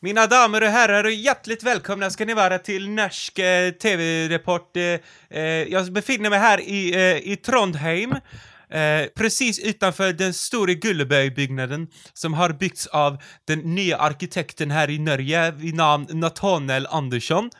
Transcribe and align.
Mina 0.00 0.26
damer 0.26 0.62
och 0.62 0.68
herrar, 0.68 1.04
och 1.04 1.10
hjärtligt 1.12 1.62
välkomna 1.62 2.10
ska 2.10 2.24
ni 2.24 2.34
vara 2.34 2.58
till 2.58 2.90
Norsk 2.90 3.38
eh, 3.38 3.70
TV-report. 3.70 4.76
Eh, 4.76 5.42
jag 5.42 5.92
befinner 5.92 6.30
mig 6.30 6.38
här 6.38 6.60
i, 6.60 6.94
eh, 6.94 7.32
i 7.32 7.36
Trondheim, 7.36 8.12
eh, 8.70 9.06
precis 9.16 9.58
utanför 9.58 10.12
den 10.12 10.34
stora 10.34 10.72
Gullebøy-byggnaden 10.72 11.86
som 12.14 12.34
har 12.34 12.52
byggts 12.52 12.86
av 12.86 13.22
den 13.44 13.58
nya 13.74 13.96
arkitekten 13.96 14.70
här 14.70 14.90
i 14.90 14.98
Norge 14.98 15.50
vid 15.50 15.74
namn 15.74 16.06
Nathaniel 16.10 16.86
Andersson. 16.86 17.50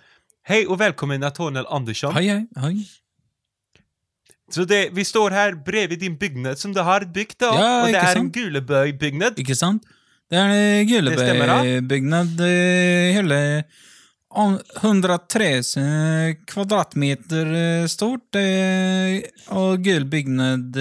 Hej 0.43 0.66
och 0.66 0.80
välkommen 0.80 1.20
Nathaniel 1.20 1.66
Andersson. 1.66 2.14
Hej, 2.14 2.29
hej, 2.29 2.46
hej. 2.57 2.89
Så 4.50 4.64
det, 4.64 4.89
vi 4.93 5.05
står 5.05 5.30
här 5.30 5.52
bredvid 5.52 5.98
din 5.98 6.16
byggnad 6.16 6.59
som 6.59 6.73
du 6.73 6.80
har 6.80 7.00
byggt 7.00 7.39
då, 7.39 7.46
Ja, 7.46 7.80
och 7.80 7.86
det 7.86 7.91
inte 7.91 8.00
är 8.00 8.09
en 8.09 8.14
sant? 8.14 8.36
Gullebøy-byggnad. 8.36 9.39
Ikke 9.39 9.57
sant? 9.57 9.82
Det 10.30 10.36
da. 10.36 10.84
Gullebøy-byggnad. 10.84 12.40
eh, 12.40 13.12
Hele 13.16 13.64
om- 14.30 14.60
103 14.82 15.48
eh, 15.77 16.34
kvadratmeter 16.46 17.46
eh, 17.55 17.86
stort. 17.86 18.36
Og 19.48 19.83
gul 19.84 20.05
byggnad 20.05 20.77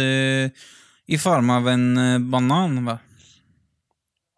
i 1.08 1.18
form 1.18 1.50
av 1.50 1.68
en 1.70 2.30
banan, 2.32 2.86
va? 2.86 2.98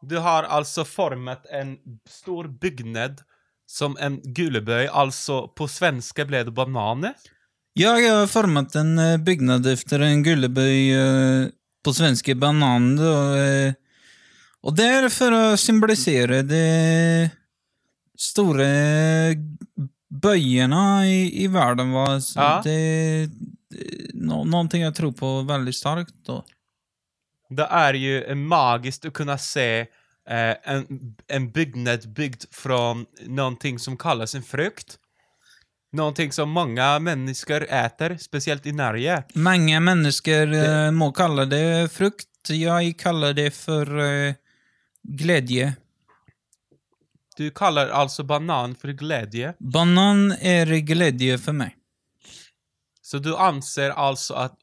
Du 0.02 0.18
har 0.18 0.44
alltså 0.44 0.86
format 0.86 1.46
en 1.52 1.78
stor 2.10 2.48
byggnad 2.48 3.22
som 3.68 3.98
en 4.00 4.22
gulebøy, 4.24 4.88
alltså 4.88 5.48
på 5.48 5.68
svenska 5.68 6.26
blev 6.26 6.46
det 6.46 6.52
bananer. 6.52 7.14
Ja, 7.74 8.00
jeg 8.00 8.12
har 8.14 8.28
formet 8.28 8.76
en 8.76 9.24
byggnad 9.24 9.68
efter 9.68 10.00
en 10.02 10.24
gullebøy 10.24 10.92
eh, 10.94 11.48
på 11.86 11.94
svenske 11.94 12.36
banan. 12.36 13.00
Og, 13.00 13.76
eh, 14.64 14.68
og 14.68 14.76
det 14.76 14.86
er 14.86 15.10
for 15.10 15.32
å 15.32 15.58
symbolisere 15.58 16.42
de 16.44 17.30
store 18.20 19.36
bøyene 20.10 20.82
i, 21.08 21.44
i 21.44 21.48
verden. 21.48 21.92
Va? 21.94 22.20
Så 22.22 22.40
Ja. 22.40 22.62
Det 22.64 23.30
det- 23.72 24.12
nå, 24.14 24.44
någonting 24.44 24.82
jag 24.82 24.96
tror 24.96 25.12
på 25.12 25.42
väldigt 25.42 25.76
starkt. 25.76 26.14
Då. 26.26 26.44
Det 27.50 27.64
är 27.70 27.94
ju 27.94 28.36
magiskt 28.36 29.06
att 29.06 29.14
kunna 29.14 29.38
se 29.38 29.80
eh, 30.30 30.56
en, 30.64 31.16
en 31.28 31.52
byggnad 31.52 32.10
byggd 32.14 32.44
från 32.52 33.06
någonting 33.28 33.80
som 33.80 33.98
kallas 33.98 34.36
en 34.36 34.44
frukt. 34.44 34.98
Någonting 35.92 36.32
som 36.32 36.50
många 36.50 37.00
människor 37.00 37.64
äter, 37.70 38.18
speciellt 38.18 38.66
i 38.66 38.72
Norge. 38.72 39.24
Många 39.36 39.80
människor 39.80 40.46
Det- 40.46 40.86
eh, 40.86 40.92
må 40.92 41.12
kalla 41.12 41.46
det 41.46 41.92
frukt. 41.92 42.26
Jag 42.50 42.98
kallar 43.00 43.34
det 43.34 43.52
för 43.52 44.00
eh, 44.00 44.34
glädje. 45.18 45.76
Du 47.38 47.52
kallar 47.52 47.88
alltså 47.90 48.24
banan 48.24 48.76
för 48.76 48.88
glädje. 48.88 49.54
Banan 49.60 50.32
är 50.32 50.66
glädje 50.66 51.38
för 51.38 51.52
mig. 51.52 51.76
Så 53.02 53.18
du 53.18 53.36
anser 53.38 53.90
alltså 53.90 54.34
att 54.34 54.58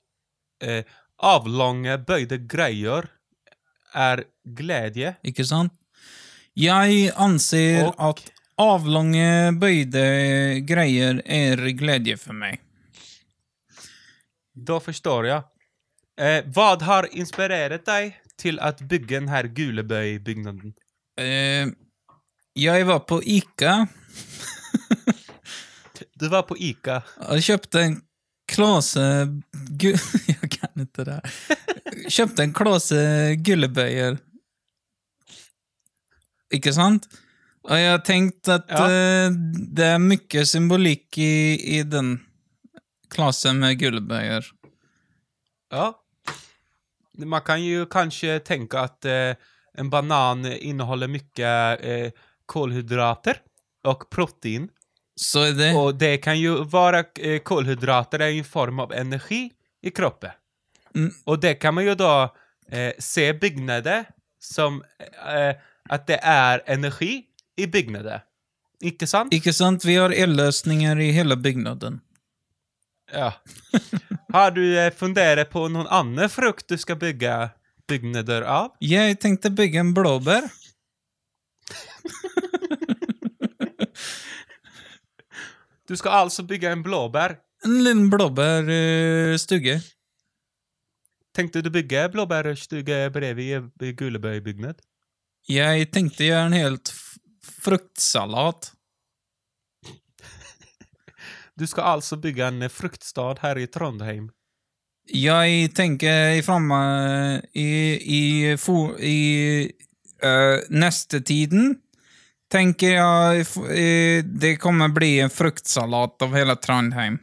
eh, 0.65 0.85
avlånga 1.19 1.99
böjda 1.99 2.37
grejer 2.37 3.09
är 3.93 4.25
glädje? 4.45 5.15
Ikke 5.23 5.45
sant? 5.45 5.73
Jeg 6.55 7.13
anser 7.17 7.87
Och- 7.89 7.95
at 8.11 8.33
avlånge, 8.57 9.53
bøyde 9.53 10.61
greier 10.61 11.23
er 11.27 11.57
glädje 11.57 12.17
for 12.17 12.33
meg. 12.33 12.61
Då 14.55 14.81
förstår 14.81 15.27
jag. 15.27 15.43
Eh, 16.21 16.45
vad 16.47 16.83
har 16.83 17.15
inspirerat 17.17 17.85
dig 17.85 18.21
till 18.39 18.61
att 18.61 18.81
bygga 18.81 19.21
den 19.21 19.29
här 19.29 19.45
Gulebøy-byggnaden? 19.45 20.75
Eh, 21.19 21.69
jeg 22.55 22.87
var 22.87 22.99
på 22.99 23.23
Ica 23.25 23.87
Du 26.21 26.29
var 26.29 26.43
på 26.43 26.57
Ica. 26.57 27.03
og 27.29 27.41
kjøpte 27.45 27.81
en 27.85 27.97
klase 28.49 29.03
gu 29.81 29.93
Jeg 30.29 30.51
kan 30.53 30.83
ikke 30.85 31.05
det 31.05 31.15
her. 31.17 31.31
Kjøpte 32.13 32.43
en 32.45 32.53
klase 32.57 32.99
gullebøyer. 33.45 34.17
Ikke 36.55 36.73
sant? 36.77 37.09
Og 37.67 37.75
jeg 37.81 37.91
har 37.91 38.03
tenkt 38.07 38.49
at 38.53 38.65
Ja. 38.71 38.85
eh, 38.87 39.31
det 39.77 39.85
er 39.95 39.99
mye 39.99 40.45
symbolikk 40.47 41.19
i, 41.19 41.57
i 41.79 41.83
den 41.83 42.21
klasen 43.11 43.59
med 43.59 43.79
gullebøyer. 43.81 44.45
Ja. 45.73 45.93
Man 47.17 47.41
kan 47.41 47.65
ju 47.65 47.87
kanske 47.87 48.39
tänka 48.39 48.81
att 48.81 49.05
eh, 49.05 49.35
en 49.75 49.91
banan 49.91 50.47
innehåller 50.47 51.09
mycket 51.09 51.85
eh, 51.85 52.11
kolhydrater 52.47 53.37
och 53.85 54.11
protein. 54.11 54.69
Så 55.17 55.47
er 55.47 55.53
det 55.53 55.75
Och 55.75 55.95
det 55.95 56.17
kan 56.17 56.41
ju 56.41 56.65
vara, 56.65 57.05
eh, 57.21 57.39
kolhydrater 57.39 58.19
är 58.19 58.29
ju 58.29 58.39
en 58.39 58.45
form 58.45 58.79
av 58.79 58.93
energi 58.93 59.51
i 59.83 59.91
kroppen. 59.91 60.31
Mm. 60.95 61.13
Och 61.25 61.41
det 61.41 61.55
kan 61.55 61.75
man 61.75 61.85
ju 61.85 61.95
då 61.95 62.35
eh, 62.71 62.93
se 62.99 63.33
byggnader 63.33 64.05
som 64.41 64.83
eh, 65.37 65.57
att 65.89 66.07
det 66.07 66.21
är 66.23 66.63
energi 66.67 67.25
i 67.57 67.67
byggnader. 67.67 68.21
Inte 68.81 69.07
sant? 69.07 69.33
Ikke 69.33 69.53
sant? 69.53 69.85
Vi 69.85 69.97
har 69.97 70.11
elløsninger 70.11 70.99
i 71.01 71.11
hele 71.11 71.37
bygnaden. 71.37 72.01
Ja. 73.13 73.33
Har 74.33 74.51
du 74.51 74.79
eh, 74.79 74.93
funderat 74.93 75.51
på 75.51 75.69
någon 75.69 75.87
annan 75.87 76.31
frukt 76.31 76.69
du 76.69 76.79
ska 76.79 76.95
bygga 76.97 77.51
byggnader 77.89 78.43
av? 78.43 78.73
Jeg 78.81 79.21
tenkte 79.21 79.51
bygge 79.51 79.79
en 79.79 79.95
blåbær. 79.95 80.43
Du 85.89 85.97
ska 85.97 86.11
alltså 86.11 86.43
bygga 86.43 86.71
en 86.73 86.83
blåbär. 86.83 87.37
En 87.65 87.85
liten 87.85 88.11
blåbærstugge. 88.11 89.81
Tänkte 91.35 91.63
du 91.63 91.71
bygga 91.71 92.09
blåbärstuga 92.09 93.11
bredvid 93.11 93.71
i 93.83 93.93
Gullebøy 93.93 94.41
byggnad? 94.41 94.81
Jeg 95.49 95.91
tenkte 95.95 96.25
gjøre 96.27 96.47
en 96.49 96.57
helt 96.57 96.89
f- 96.91 97.19
fruktsalat. 97.63 98.73
Du 101.57 101.67
ska 101.67 101.83
alltså 101.83 102.17
bygga 102.17 102.47
en 102.47 102.63
eh, 102.63 102.69
fruktstad 102.69 103.37
här 103.41 103.59
i 103.59 103.67
Trondheim. 103.67 104.31
Jeg 105.09 105.75
tenker 105.75 106.31
i 106.31 106.43
framme 106.43 107.43
i, 107.53 107.69
i, 108.19 108.57
for, 108.59 109.01
i 109.01 109.73
uh, 110.25 110.59
neste 110.69 111.21
tiden 111.21 111.77
tenker 112.51 112.91
jeg 112.97 113.41
f- 113.41 113.71
eh, 113.71 114.25
det 114.25 114.57
kommer 114.57 114.89
bli 114.89 115.21
en 115.21 115.31
fruktsalat 115.31 116.23
av 116.23 116.35
hele 116.35 116.57
Trondheim. 116.57 117.19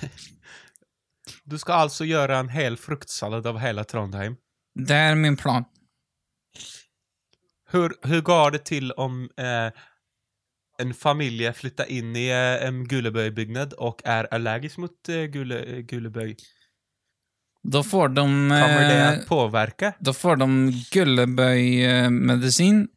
Du 1.44 1.58
ska 1.58 1.72
alltså 1.72 2.04
göra 2.04 2.38
en 2.38 2.48
hel 2.48 2.76
fruktsallad 2.76 3.46
av 3.46 3.58
hela 3.58 3.84
Trondheim. 3.84 4.36
Det 4.74 4.94
er 4.94 5.14
min 5.14 5.36
plan. 5.36 5.64
Hur, 7.70 7.94
hur 8.02 8.20
går 8.20 8.50
det 8.50 8.58
till 8.64 8.92
om 8.92 9.30
eh, 9.36 9.72
en 10.78 10.94
familj 10.94 11.52
flyttar 11.56 11.90
in 11.90 12.16
i 12.16 12.28
eh, 12.30 12.66
en 12.66 12.84
Gullebøy-byggnad 12.88 13.72
och 13.72 14.00
är 14.04 14.34
allergisk 14.34 14.76
mot 14.78 15.08
eh, 15.08 15.24
Gulle, 15.24 15.58
eh, 15.64 15.78
Gullebøy? 15.78 16.36
Da 17.62 17.82
får 17.82 18.08
de 18.08 18.24
Kommer 18.50 18.88
det 18.88 19.08
att 19.08 19.26
påverka? 19.28 19.92
Da 20.00 20.12
får 20.12 20.36
de 20.36 20.72
gullebøy-medisin, 20.92 22.88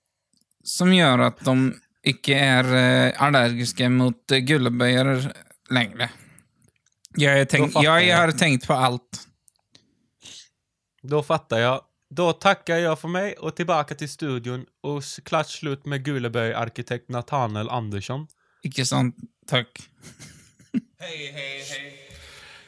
som 0.63 0.91
gjør 0.93 1.21
at 1.29 1.39
de 1.45 1.55
ikke 2.07 2.35
er 2.35 2.67
eh, 2.75 3.21
allergiske 3.23 3.87
mot 3.89 4.31
tenk, 7.49 7.71
Da 7.73 7.79
fatter 7.79 7.87
jeg 7.87 8.07
jeg. 8.07 8.17
har 8.17 8.31
tenkt 8.31 8.67
på 8.67 8.73
alt. 8.73 9.23
Då 11.03 11.23
fattar 11.23 11.59
jag. 11.59 11.81
Då 12.09 12.33
tackar 12.33 12.77
jag 12.77 12.99
för 12.99 13.07
mig 13.07 13.33
och 13.33 13.55
tillbaka 13.55 13.95
till 13.95 14.09
studion 14.09 14.65
och 14.83 15.03
klart 15.23 15.49
slut 15.49 15.85
med 15.85 16.05
Gullebøy-arkitekt 16.05 17.09
Nathaniel 17.09 17.69
Andersson. 17.69 18.27
Ikke 18.63 18.85
sant? 18.85 19.15
Takk. 19.47 19.67
Hej, 20.99 21.31
hej, 21.33 21.63
hej. 21.69 22.07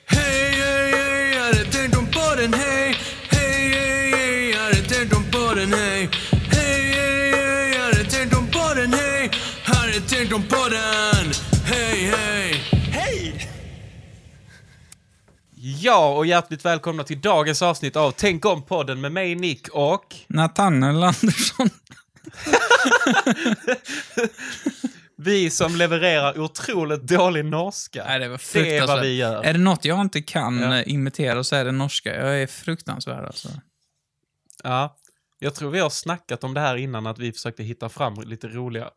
Hej, 0.05 0.51
hej, 0.51 0.91
hej, 0.91 1.31
jag 1.35 1.43
hade 1.43 1.65
tänkt 1.71 1.97
om 1.97 2.05
podden, 2.05 2.53
hej 2.53 2.95
Hej, 3.29 3.69
hej, 3.69 4.11
hej, 4.11 4.49
jag 4.49 4.59
hade 4.59 4.81
tänkt 4.81 5.15
om 5.15 5.23
podden, 5.31 5.73
hej 5.73 6.09
Hej, 6.31 6.91
hej, 6.91 7.31
hej, 7.31 7.73
jag 7.75 7.83
hade 7.83 8.03
tänkt 8.03 8.35
om 8.37 8.47
podden, 8.47 8.93
hej 8.93 9.31
Hade 9.63 10.01
tänkt 10.01 10.33
om 10.33 10.43
podden, 10.43 11.48
Ja, 15.77 16.15
och 16.15 16.25
hjärtligt 16.25 16.65
välkomna 16.65 17.03
till 17.03 17.21
dagens 17.21 17.61
avsnitt 17.61 17.95
av 17.95 18.11
Tänk 18.11 18.45
om 18.45 18.65
podden 18.65 19.01
med 19.01 19.11
mig 19.11 19.35
Nick 19.35 19.67
och... 19.67 20.15
Nathaniel 20.27 21.03
Andersson. 21.03 21.69
Vi 25.17 25.49
som 25.49 25.75
levererar 25.75 26.39
otroligt 26.39 27.01
dålig 27.01 27.45
norska. 27.45 28.03
Nej, 28.07 28.19
det 28.19 28.27
var 28.29 28.41
det 28.53 28.77
är 28.77 28.87
vad 28.87 29.01
vi 29.01 29.15
gör. 29.15 29.43
Är 29.43 29.53
det 29.53 29.59
något 29.59 29.85
jag 29.85 30.01
inte 30.01 30.21
kan 30.21 30.59
Ja. 30.59 30.77
eh, 30.79 30.93
imitera 30.93 31.43
så 31.43 31.55
är 31.55 31.65
det 31.65 31.71
norska. 31.71 32.15
Jag 32.15 32.41
är 32.41 32.47
fruktansvärd 32.47 33.25
alltså. 33.25 33.49
Ja. 34.63 34.95
Jag 35.39 35.55
tror 35.55 35.71
vi 35.71 35.79
har 35.79 35.89
snackat 35.89 36.43
om 36.43 36.53
det 36.53 36.59
här 36.61 36.75
innan, 36.75 37.07
att 37.07 37.19
vi 37.19 37.31
försökte 37.31 37.63
hitta 37.63 37.89
fram 37.89 38.21
lite 38.21 38.47
roliga... 38.47 38.89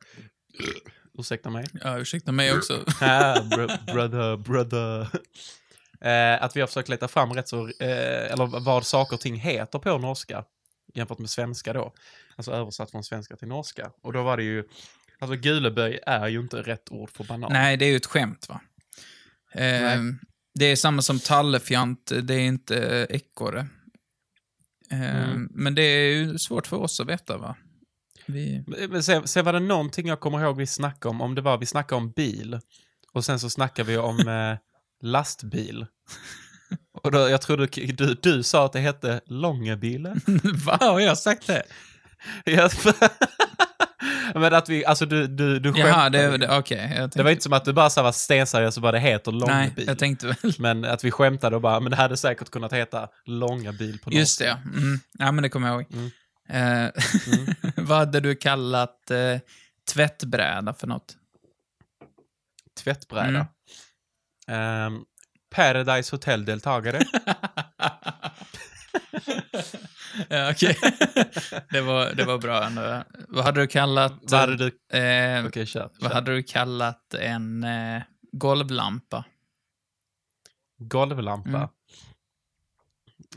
Ursäkta 1.19 1.51
mig. 1.51 1.67
Ja, 1.85 1.99
ursäkta 1.99 2.33
mig 2.33 2.53
också. 2.57 2.73
Br- 3.01 3.93
brother, 3.93 4.37
brother. 4.37 5.07
Eh, 6.03 6.43
att 6.43 6.57
vi 6.57 6.61
har 6.61 6.67
försökt 6.67 6.89
leta 6.89 7.09
fram 7.09 7.33
rätt 7.33 7.49
så, 7.49 7.67
eh, 7.67 8.33
eller 8.33 8.61
vad 8.61 8.87
saker 8.87 9.15
och 9.17 9.21
ting 9.21 9.37
heter 9.37 9.79
på 9.79 9.99
norska 9.99 10.45
jämfört 10.95 11.19
med 11.19 11.31
svenska 11.31 11.73
då. 11.73 11.93
Alltså 12.37 12.53
översatt 12.53 12.91
från 12.91 13.05
svenska 13.05 13.37
till 13.37 13.49
norska. 13.49 13.91
Och 14.03 14.13
då 14.13 14.23
var 14.23 14.37
det 14.37 14.43
ju, 14.43 14.65
alltså 15.19 15.37
guleböj 15.37 16.01
är 16.07 16.29
ju 16.29 16.41
inte 16.41 16.63
rätt 16.63 16.93
ord 16.93 17.11
för 17.11 17.25
banan. 17.25 17.53
Nej, 17.53 17.77
det 17.77 17.85
är 17.85 17.91
ju 17.91 17.97
ett 17.97 18.07
skämt 18.07 18.49
va? 18.49 18.61
Eh, 19.53 20.01
det 20.55 20.65
är 20.65 20.77
samma 20.77 21.03
som 21.03 21.19
tallefjant, 21.19 22.13
det 22.23 22.35
är 22.35 22.41
inte 22.41 23.07
ekorre. 23.11 23.61
Eh, 24.91 25.33
Mm. 25.33 25.49
Men 25.51 25.75
det 25.75 25.83
är 25.83 26.09
ju 26.09 26.39
svårt 26.39 26.67
för 26.67 26.77
oss 26.77 27.01
att 27.01 27.09
veta 27.09 27.39
va? 27.39 27.57
Vi... 28.27 28.65
Men 28.67 29.03
sen, 29.03 29.29
sen 29.29 29.45
var 29.45 29.53
det 29.53 29.61
någonting 29.61 30.07
jag 30.07 30.21
kommer 30.21 30.41
ihåg 30.41 30.57
vi 30.57 30.67
snackade 30.67 31.11
om, 31.11 31.21
om 31.21 31.35
det 31.35 31.41
var 31.41 31.59
vi 31.59 31.67
snackade 31.67 31.97
om 31.97 32.11
bil. 32.11 32.61
Och 33.13 33.25
sen 33.25 33.41
så 33.41 33.51
snackade 33.51 33.89
vi 33.89 33.99
om 33.99 34.19
eh, 34.29 34.57
lastbil. 35.03 35.87
Och 37.03 37.11
då, 37.11 37.19
jag 37.29 37.41
tror 37.43 37.57
du, 37.57 37.67
du, 37.93 38.15
du 38.23 38.43
sa 38.43 38.65
att 38.67 38.73
det 38.73 38.81
hette 38.81 39.21
Långebile. 39.27 40.17
Va, 40.67 40.79
har 40.81 41.01
jag 41.01 41.19
sagt 41.19 41.47
det? 41.47 41.63
Men 44.35 44.55
att 44.55 44.69
vi, 44.69 44.85
alltså 44.85 45.07
du, 45.07 45.27
du, 45.27 45.59
du 45.59 45.73
Jaha, 45.77 45.93
skämtade. 45.93 46.31
det, 46.31 46.37
det 46.39 46.45
jag 46.47 46.65
tänkte- 46.67 47.11
Det 47.19 47.23
var 47.23 47.31
inte 47.31 47.43
som 47.43 47.53
att 47.53 47.65
du 47.65 47.73
bara 47.73 47.91
så 47.91 48.03
var 48.03 48.13
stenseriös 48.13 48.77
och 48.77 48.83
bara 48.83 48.93
det 48.93 48.99
heter 49.01 49.33
Nej, 49.33 49.41
Långebil. 49.41 49.87
jag 49.87 49.99
tänkte 49.99 50.27
väl. 50.27 50.37
Men 50.59 50.85
att 50.85 51.05
vi 51.05 51.11
skämtade 51.11 51.57
och 51.57 51.63
bara, 51.63 51.81
men 51.81 51.91
det 51.91 51.97
hade 51.97 52.17
säkert 52.17 52.51
kunnat 52.51 52.73
heta 52.73 53.09
Långa 53.25 53.73
bil 53.73 53.99
på 53.99 54.13
Just 54.13 54.39
det, 54.39 54.45
ja. 54.45 54.59
Mm. 54.79 55.01
Ja, 55.19 55.33
men 55.33 55.43
det 55.43 55.49
kommer 55.49 55.69
jag 55.69 55.81
ihåg. 55.83 55.93
Mm. 55.93 56.85
Eh, 56.87 56.91
vad 57.77 57.99
hade 57.99 58.21
du 58.21 58.35
kallat 58.35 59.11
eh, 59.11 59.39
tvättbräda 59.93 60.75
för 60.75 60.87
något? 60.87 61.17
Tvättbräda. 62.85 63.47
Ehm, 64.53 65.05
Paradise 65.51 66.15
Hotel-deltagare. 66.17 67.03
ja, 70.29 70.51
okej. 70.51 70.79
det, 71.71 71.81
var, 71.81 72.15
det 72.15 72.25
var 72.25 72.39
bra 72.39 72.65
ändå. 72.65 73.05
Vad 73.29 73.45
hade 73.45 73.61
du 73.61 73.67
kallat... 73.67 74.13
Vad 74.23 74.41
hade 74.41 74.57
du... 74.57 74.99
eh, 74.99 75.47
Okej, 75.47 75.67
kör. 75.67 75.91
Vad 76.01 76.11
kör. 76.11 76.15
hade 76.15 76.35
du 76.35 76.43
kallat 76.43 77.15
en 77.15 77.65
eh, 77.65 78.03
golvlampa? 78.33 79.25
Golvlampa. 80.79 81.69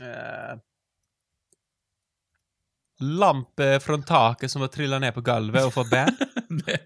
Mm. 0.00 0.12
Eh, 0.12 0.58
lamp 3.00 3.60
eh, 3.60 3.78
från 3.78 4.02
taket 4.02 4.50
som 4.50 4.60
har 4.60 4.68
trillat 4.68 5.00
ner 5.00 5.12
på 5.12 5.20
golvet 5.20 5.64
och 5.64 5.74
fått 5.74 5.90
band. 5.90 6.16
det, 6.66 6.80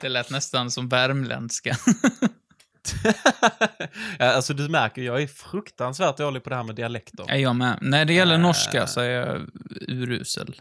det 0.00 0.08
lät 0.08 0.30
nästan 0.30 0.70
som 0.70 0.88
värmländska. 0.88 1.76
ja, 4.18 4.24
alltså 4.32 4.54
du 4.54 4.68
märker, 4.68 5.02
jag 5.02 5.22
är 5.22 5.26
fruktansvärt 5.26 6.16
dålig 6.16 6.44
på 6.44 6.50
det 6.50 6.56
här 6.56 6.62
med 6.62 6.74
dialekter. 6.76 7.34
jag 7.34 7.56
med? 7.56 7.78
När 7.80 8.04
det 8.04 8.12
gäller 8.12 8.34
Eh. 8.34 8.40
norska 8.40 8.86
så 8.86 9.00
är 9.00 9.10
jag 9.10 9.48
urusel. 9.88 10.60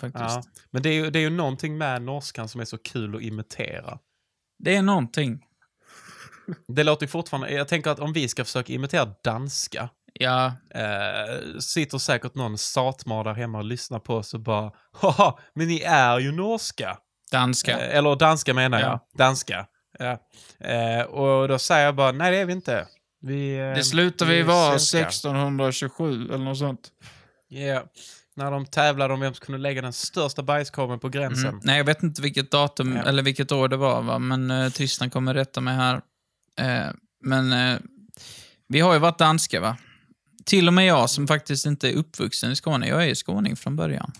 Faktiskt. 0.00 0.24
Ja, 0.24 0.42
men 0.70 0.82
det 0.82 0.88
är, 0.88 0.94
ju, 0.94 1.10
det 1.10 1.18
är 1.18 1.20
ju 1.20 1.30
någonting 1.30 1.78
med 1.78 2.02
norskan 2.02 2.48
som 2.48 2.60
är 2.60 2.64
så 2.64 2.78
kul 2.78 3.16
att 3.16 3.22
imitera. 3.22 3.98
Det 4.58 4.76
är 4.76 4.82
någonting. 4.82 5.40
Det 6.68 6.84
låter 6.84 7.06
fortfarande, 7.06 7.50
jag 7.52 7.68
tänker 7.68 7.90
att 7.90 7.98
om 8.00 8.12
vi 8.12 8.28
ska 8.28 8.44
försöka 8.44 8.72
imitera 8.72 9.14
danska, 9.24 9.88
Ja, 10.20 10.46
eh, 10.74 11.58
sitter 11.60 11.98
säkert 11.98 12.34
någon 12.34 12.58
satmar 12.58 13.24
där 13.24 13.34
hemma 13.34 13.58
och 13.58 13.64
lyssnar 13.64 13.98
på 13.98 14.14
oss 14.14 14.34
och 14.34 14.40
bara 14.40 14.72
Haha, 14.92 15.38
men 15.54 15.66
ni 15.68 15.80
är 15.80 16.18
ju 16.18 16.32
norska. 16.32 16.98
danska. 17.32 17.78
Eh, 17.78 17.96
eller 17.98 18.16
danska 18.16 18.54
menar 18.54 18.80
jag. 18.80 18.88
Ja. 18.90 19.08
Danska. 19.18 19.66
Ja. 19.98 20.18
Eh, 20.68 21.02
och 21.02 21.48
då 21.48 21.58
säger 21.58 21.84
jag 21.84 21.94
bara, 21.94 22.12
nej 22.12 22.30
det 22.30 22.36
är 22.38 22.44
vi 22.44 22.52
inte. 22.52 22.86
Vi, 23.20 23.58
eh, 23.58 23.74
det 23.74 23.84
slutar 23.84 24.26
vi 24.26 24.40
är 24.40 24.44
vara 24.44 24.78
svenskar." 24.78 25.08
1627 25.08 26.24
eller 26.28 26.44
något 26.44 26.58
sånt. 26.58 26.88
Ja. 27.48 27.84
När 28.36 28.50
de 28.50 28.66
tävlade 28.66 29.14
om 29.14 29.20
vem 29.20 29.34
som 29.34 29.46
kunde 29.46 29.58
lägga 29.58 29.82
den 29.82 29.92
största 29.92 30.42
bajskorven 30.42 30.98
på 30.98 31.08
gränsen. 31.08 31.48
Mm. 31.48 31.60
Nej, 31.64 31.76
jag 31.76 31.84
vet 31.84 32.02
inte 32.02 32.22
vilket 32.22 32.50
datum 32.50 32.96
Ja. 32.96 33.02
eller 33.02 33.22
vilket 33.22 33.52
år 33.52 33.68
det 33.68 33.76
var, 33.76 34.02
va? 34.02 34.18
men 34.18 34.50
eh, 34.50 34.70
Tristan 34.70 35.10
kommer 35.10 35.34
rätta 35.34 35.60
mig 35.60 35.74
här. 35.74 36.00
Eh, 36.60 36.86
men 37.22 37.52
eh, 37.52 37.78
vi 38.68 38.80
har 38.80 38.92
ju 38.92 38.98
varit 38.98 39.18
danska, 39.18 39.60
va? 39.60 39.76
Till 40.44 40.68
och 40.68 40.74
med 40.74 40.86
jag 40.86 41.10
som 41.10 41.26
faktiskt 41.26 41.66
inte 41.66 41.88
är 41.88 41.94
uppvuxen 41.94 42.52
i 42.52 42.56
Skåne. 42.56 42.88
Jag 42.88 43.08
är 43.08 43.14
skåning 43.14 43.56
från 43.56 43.76
början. 43.76 44.12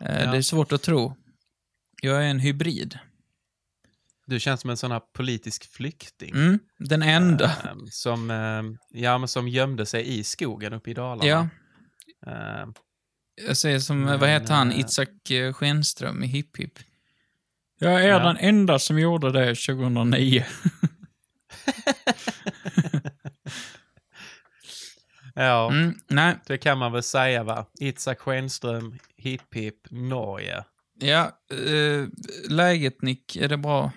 Eh, 0.00 0.24
Ja. 0.24 0.30
Det 0.30 0.36
är 0.36 0.42
svårt 0.42 0.72
att 0.72 0.82
tro. 0.82 1.16
Jag 2.02 2.16
är 2.24 2.28
en 2.28 2.38
hybrid. 2.40 2.98
Du 4.26 4.40
känns 4.40 4.60
som 4.60 4.70
en 4.70 4.76
sån 4.76 4.90
här 4.92 5.00
politisk 5.12 5.72
flykting. 5.72 6.34
Mm, 6.34 6.58
den 6.78 7.02
enda. 7.02 7.44
Eh, 7.44 7.74
som, 7.90 8.30
eh, 8.30 8.62
ja, 9.02 9.18
men 9.18 9.28
som 9.28 9.48
gömde 9.48 9.86
sig 9.86 10.18
i 10.18 10.24
skogen 10.24 10.72
uppe 10.72 10.90
i 10.90 10.94
Dalarna. 10.94 11.26
Ja, 11.26 11.48
Eh, 12.26 12.66
jag 13.46 13.56
säger 13.56 13.78
som, 13.78 14.00
Men, 14.00 14.20
vad 14.20 14.28
heter 14.28 14.54
han, 14.54 14.72
eh, 14.72 14.80
Itzhak 14.80 15.30
eh, 15.30 15.52
Schenström 15.52 16.22
i 16.22 16.26
Hipp 16.26 16.56
Hipp. 16.56 16.78
Jag 17.78 18.04
är 18.04 18.08
Ja. 18.08 18.18
den 18.18 18.36
enda 18.36 18.78
som 18.78 18.98
gjorde 18.98 19.32
det 19.32 19.54
2009. 19.54 20.44
ja, 25.34 25.68
Mm, 25.70 25.94
nej, 26.08 26.36
det 26.46 26.58
kan 26.58 26.78
man 26.78 26.92
väl 26.92 27.02
säga 27.02 27.42
va. 27.44 27.66
Itzhak 27.80 28.18
Schenström, 28.18 28.98
Hipp 29.16 29.54
Hipp, 29.54 29.90
Norge. 29.90 30.64
ja, 31.00 31.38
eh, 31.52 32.06
läget 32.48 33.02
Nick, 33.02 33.36
är 33.36 33.48
det 33.48 33.56
bra? 33.56 33.92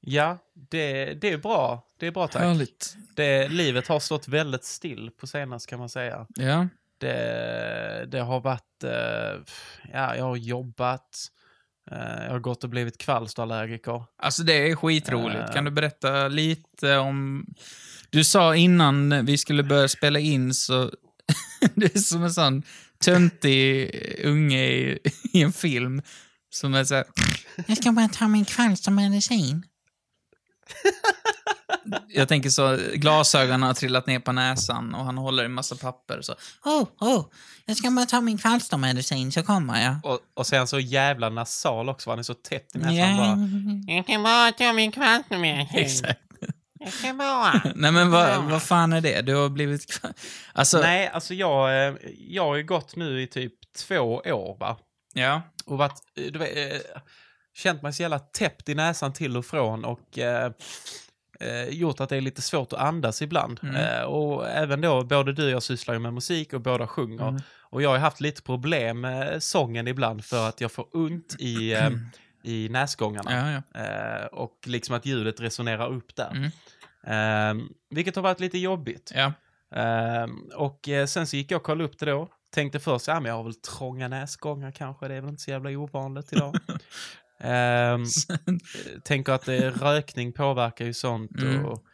Ja, 0.00 0.38
det, 0.54 1.14
det 1.14 1.32
är 1.32 1.38
bra. 1.38 1.86
Det 1.98 2.06
är 2.06 2.10
bra 2.10 2.28
tack. 2.28 2.42
Härligt. 2.42 2.96
Det, 3.16 3.48
livet 3.48 3.88
har 3.88 4.00
stått 4.00 4.28
väldigt 4.28 4.64
still 4.64 5.10
på 5.20 5.26
senaste 5.26 5.70
kan 5.70 5.78
man 5.78 5.88
säga. 5.88 6.26
Ja. 6.34 6.68
Det, 6.98 8.06
det 8.08 8.20
har 8.20 8.40
varit, 8.40 8.84
eh, 8.84 9.54
ja, 9.92 10.16
jag 10.16 10.24
har 10.24 10.36
jobbat, 10.36 11.16
eh, 11.90 12.24
jag 12.24 12.30
har 12.30 12.38
gått 12.38 12.64
och 12.64 12.70
blivit 12.70 12.98
kvalsterallergiker. 12.98 14.04
Alltså 14.22 14.42
det 14.42 14.70
är 14.70 14.76
skitroligt. 14.76 15.48
Eh. 15.48 15.52
Kan 15.52 15.64
du 15.64 15.70
berätta 15.70 16.28
lite 16.28 16.96
om... 16.96 17.46
Du 18.10 18.24
sa 18.24 18.56
innan 18.56 19.24
vi 19.26 19.38
skulle 19.38 19.62
börja 19.62 19.88
spela 19.88 20.18
in 20.18 20.54
så... 20.54 20.90
det 21.74 21.94
är 21.94 21.98
som 21.98 22.22
en 22.22 22.32
sån 22.32 22.62
töntig 23.04 23.90
unge 24.24 24.64
i, 24.64 24.98
i 25.32 25.42
en 25.42 25.52
film. 25.52 26.02
Som 26.50 26.74
är 26.74 26.84
såhär... 26.84 27.04
Jag 27.66 27.76
ska 27.76 27.92
bara 27.92 28.08
ta 28.08 28.28
min 28.28 28.44
kvalstermedicin. 28.44 29.64
Jag 32.08 32.28
tänker 32.28 32.50
så, 32.50 32.78
glasögonen 32.94 33.62
har 33.62 33.74
trillat 33.74 34.06
ner 34.06 34.18
på 34.20 34.32
näsan 34.32 34.94
och 34.94 35.04
han 35.04 35.18
håller 35.18 35.44
i 35.44 35.48
massa 35.48 35.76
papper. 35.76 36.22
Så, 36.22 36.34
oh, 36.64 36.84
oh, 37.00 37.26
jag 37.64 37.76
ska 37.76 37.90
bara 37.90 38.06
ta 38.06 38.20
min 38.20 38.38
kvalstermedicin 38.38 39.32
så 39.32 39.42
kommer 39.42 39.82
jag. 39.84 39.96
Och, 40.12 40.18
och 40.34 40.46
sen 40.46 40.66
så 40.66 40.80
jävla 40.80 41.28
nasal 41.28 41.88
också, 41.88 42.10
han 42.10 42.18
är 42.18 42.22
så 42.22 42.34
tätt 42.34 42.74
i 42.74 42.78
näsan 42.78 42.94
Ja. 42.96 43.16
bara. 43.16 43.94
Jag 43.96 44.06
kan 44.06 44.22
bara 44.22 44.52
ta 44.52 44.72
min 44.72 44.92
kvantumedicin. 44.92 45.78
Exakt. 45.80 46.20
Jag 46.80 46.92
kan 47.02 47.18
bara. 47.18 47.62
Nej 47.74 47.92
men 47.92 48.10
vad, 48.10 48.44
vad 48.44 48.62
fan 48.62 48.92
är 48.92 49.00
det? 49.00 49.20
Du 49.22 49.34
har 49.34 49.48
blivit... 49.48 50.00
Alltså, 50.52 50.78
Nej, 50.80 51.08
alltså 51.08 51.34
jag, 51.34 51.86
eh, 51.88 51.94
jag 52.18 52.44
har 52.46 52.56
ju 52.56 52.62
gått 52.64 52.96
nu 52.96 53.22
i 53.22 53.26
typ 53.26 53.52
två 53.88 53.96
år 54.16 54.56
va. 54.60 54.78
ja. 55.14 55.42
Och 55.66 55.78
varit, 55.78 56.02
eh, 56.18 56.24
du 56.32 56.38
vet, 56.38 56.56
eh, 56.56 57.00
känt 57.54 57.82
mig 57.82 57.92
så 57.92 58.02
jävla 58.02 58.18
täppt 58.18 58.68
i 58.68 58.74
näsan 58.74 59.12
till 59.12 59.36
och 59.36 59.46
från 59.46 59.84
och 59.84 60.18
eh, 60.18 60.52
eh, 61.40 61.68
gjort 61.68 62.00
att 62.00 62.08
det 62.08 62.16
är 62.16 62.20
lite 62.20 62.42
svårt 62.42 62.72
att 62.72 62.78
andas 62.78 63.22
ibland. 63.22 63.60
Mm. 63.62 63.76
Eh, 63.76 64.02
och 64.02 64.48
även 64.48 64.80
då, 64.80 65.04
både 65.04 65.32
du 65.32 65.44
och 65.44 65.50
jag 65.50 65.62
sysslar 65.62 65.94
ju 65.94 66.00
med 66.00 66.14
musik 66.14 66.52
och 66.52 66.60
båda 66.60 66.86
sjunger. 66.86 67.28
Mm. 67.28 67.42
Och 67.70 67.82
jag 67.82 67.90
har 67.90 67.98
haft 67.98 68.20
lite 68.20 68.42
problem 68.42 69.00
med 69.00 69.42
sången 69.42 69.88
ibland 69.88 70.24
för 70.24 70.48
att 70.48 70.60
jag 70.60 70.72
får 70.72 70.86
ont 70.92 71.36
i, 71.38 71.72
eh, 71.72 71.90
i 72.42 72.68
näsgångarna. 72.68 73.32
Ja, 73.32 73.62
ja. 73.74 73.84
Eh, 73.84 74.26
och 74.26 74.58
liksom 74.66 74.94
att 74.94 75.06
ljudet 75.06 75.40
resonerar 75.40 75.92
upp 75.92 76.16
där. 76.16 76.30
Mm. 76.30 76.50
Eh, 77.06 77.66
vilket 77.90 78.16
har 78.16 78.22
varit 78.22 78.40
lite 78.40 78.58
jobbigt. 78.58 79.12
ja. 79.14 79.32
Eh, 79.74 80.26
och 80.56 80.88
eh, 80.88 81.06
sen 81.06 81.26
så 81.26 81.36
gick 81.36 81.50
jag 81.50 81.56
och 81.56 81.62
kollade 81.62 81.84
upp 81.84 81.98
det 81.98 82.06
då. 82.06 82.28
Tänkte 82.50 82.80
först, 82.80 83.08
ja 83.08 83.20
men 83.20 83.30
jag 83.30 83.36
har 83.36 83.44
väl 83.44 83.54
trånga 83.54 84.08
näsgångar 84.08 84.70
kanske, 84.70 85.08
det 85.08 85.14
är 85.14 85.20
väl 85.20 85.30
inte 85.30 85.42
så 85.42 85.50
jävla 85.50 85.70
ovanligt 85.70 86.32
idag. 86.32 86.54
Ehm, 87.40 88.04
tänker 89.04 89.32
att 89.32 89.48
eh, 89.48 89.60
rökning 89.60 90.32
påverkar 90.32 90.84
ju 90.84 90.94
sånt 90.94 91.30
Mm. 91.42 91.64
och... 91.64 91.84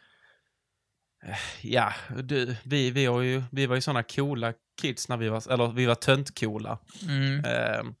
eh, 1.25 1.37
Ja, 1.61 1.93
du, 2.23 2.55
vi, 2.65 2.91
vi, 2.91 3.05
har 3.05 3.21
ju, 3.21 3.43
vi 3.51 3.65
var 3.65 3.75
ju 3.75 3.81
såna 3.81 4.03
coola 4.03 4.53
kids 4.81 5.09
när 5.09 5.17
vi 5.17 5.29
var, 5.29 5.51
eller 5.51 5.67
vi 5.71 5.85
var 5.85 5.95
töntcoola. 5.95 6.79
Mm. 7.07 7.45
Ehm, 7.45 7.95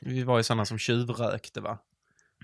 vi 0.00 0.22
var 0.22 0.36
ju 0.36 0.42
såna 0.42 0.64
som 0.64 0.78
tjuvrökte 0.78 1.60
va. 1.60 1.78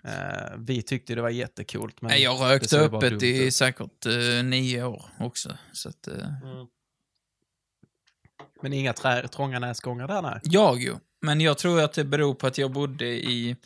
Eh, 0.05 0.57
vi 0.59 0.83
tyckte 0.83 1.15
det 1.15 1.23
var 1.23 1.31
jättekult. 1.31 2.03
Men 2.03 2.23
jag 2.23 2.39
det 2.41 2.55
rökte 2.55 2.81
öppet 2.81 3.23
i 3.23 3.51
säkert 3.51 4.07
eh, 4.07 4.45
nio 4.45 4.85
år 4.85 5.05
också. 5.21 5.57
Så 5.73 5.89
att, 5.89 6.07
eh, 6.09 6.15
Mm. 6.43 6.67
Men 8.63 8.73
inga 8.73 8.93
trä, 8.93 9.29
trånga 9.29 9.59
näsgångar 9.59 10.09
där, 10.09 10.23
nej. 10.23 10.41
Jag 10.43 10.81
ju. 10.83 10.95
Men 11.21 11.41
jag 11.41 11.59
tror 11.59 11.81
att 11.83 11.93
det 11.93 12.05
beror 12.05 12.35
på 12.35 12.47
att 12.47 12.59
jag 12.59 12.73
bodde 12.73 13.07
i... 13.07 13.57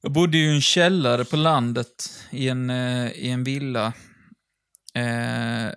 Jag 0.00 0.12
bodde 0.12 0.38
ju 0.38 0.50
i 0.52 0.54
en 0.54 0.60
källare 0.60 1.24
på 1.24 1.36
landet 1.36 2.10
i 2.30 2.48
en, 2.48 2.70
eh, 2.70 3.10
i 3.12 3.30
en 3.30 3.44
villa. 3.44 3.92
Eh, 4.94 5.68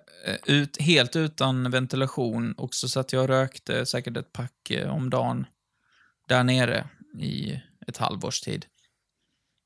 ut, 0.46 0.80
helt 0.80 1.16
utan 1.16 1.70
ventilation 1.70 2.52
och 2.52 2.74
så 2.74 2.88
satt 2.88 3.12
jag 3.12 3.22
och 3.22 3.28
rökte 3.28 3.86
säkert 3.86 4.16
ett 4.16 4.32
pack 4.32 4.70
eh, 4.70 4.94
om 4.94 5.10
dagen 5.10 5.46
där 6.28 6.44
nere 6.44 6.88
i 7.18 7.60
ett 7.86 7.96
halvårs 7.96 8.40
tid. 8.40 8.66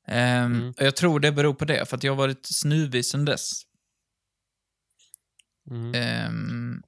Ehm, 0.07 0.53
Mm. 0.55 0.73
Jag 0.77 0.95
tror 0.95 1.19
det 1.19 1.31
beror 1.31 1.53
på 1.53 1.65
det, 1.65 1.85
för 1.89 1.97
att 1.97 2.03
jag 2.03 2.11
har 2.11 2.17
varit 2.17 2.45
snuvig 2.45 3.05
sedan 3.05 3.25
dess. 3.25 3.61
Mm. 5.71 5.93
Ehm, 5.95 6.81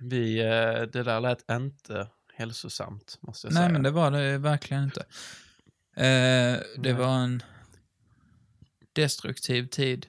Vi, 0.00 0.38
eh, 0.40 0.82
det 0.92 1.02
där 1.02 1.20
lät 1.20 1.50
inte 1.50 2.08
hälsosamt, 2.34 3.18
måste 3.20 3.46
jag 3.46 3.54
nej, 3.54 3.60
säga. 3.60 3.72
men 3.72 3.82
det 3.82 3.90
var 3.90 4.10
det 4.10 4.38
verkligen 4.38 4.84
inte. 4.84 5.04
Eh, 6.00 6.60
det 6.76 6.92
var 6.92 7.18
en 7.18 7.42
destruktiv 8.92 9.66
tid. 9.66 10.06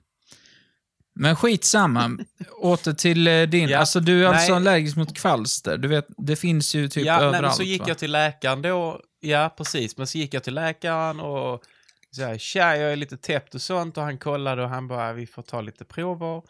Men 1.14 1.36
skitsamma. 1.36 2.18
Åter 2.62 2.94
till 2.94 3.28
eh, 3.28 3.42
din. 3.42 3.70
Ja, 3.70 3.80
Alltså, 3.80 4.00
du 4.00 4.26
är 4.26 4.28
alltså 4.28 4.54
allergisk 4.54 4.98
mot 4.98 5.18
kvalster. 5.18 5.78
Du 5.78 5.88
vet, 5.88 6.06
det 6.18 6.36
finns 6.36 6.76
ju 6.76 6.88
typ 6.88 7.06
ja, 7.06 7.14
överallt. 7.16 7.32
nej, 7.32 7.42
men 7.42 7.52
så 7.52 7.64
gick 7.64 7.82
va? 7.82 7.88
jag 7.88 7.98
till 7.98 8.12
läkaren 8.12 8.62
då. 8.62 9.02
Ja, 9.20 9.54
precis. 9.58 9.98
Men 9.98 10.08
så 10.08 10.18
gick 10.18 10.34
jag 10.34 10.44
till 10.44 10.54
läkaren 10.54 11.20
och 11.20 11.64
så 12.12 12.24
här, 12.24 12.38
tja, 12.38 12.78
jag 12.78 12.92
är 12.92 12.96
lite 12.96 13.18
täppt 13.18 13.56
och 13.56 13.62
sånt. 13.62 13.98
Och 13.98 14.04
han 14.04 14.18
kollade 14.18 14.64
och 14.64 14.70
han 14.70 14.88
bara, 14.88 15.14
vi 15.14 15.28
får 15.28 15.42
ta 15.42 15.62
lite 15.62 15.86
prover. 15.86 16.42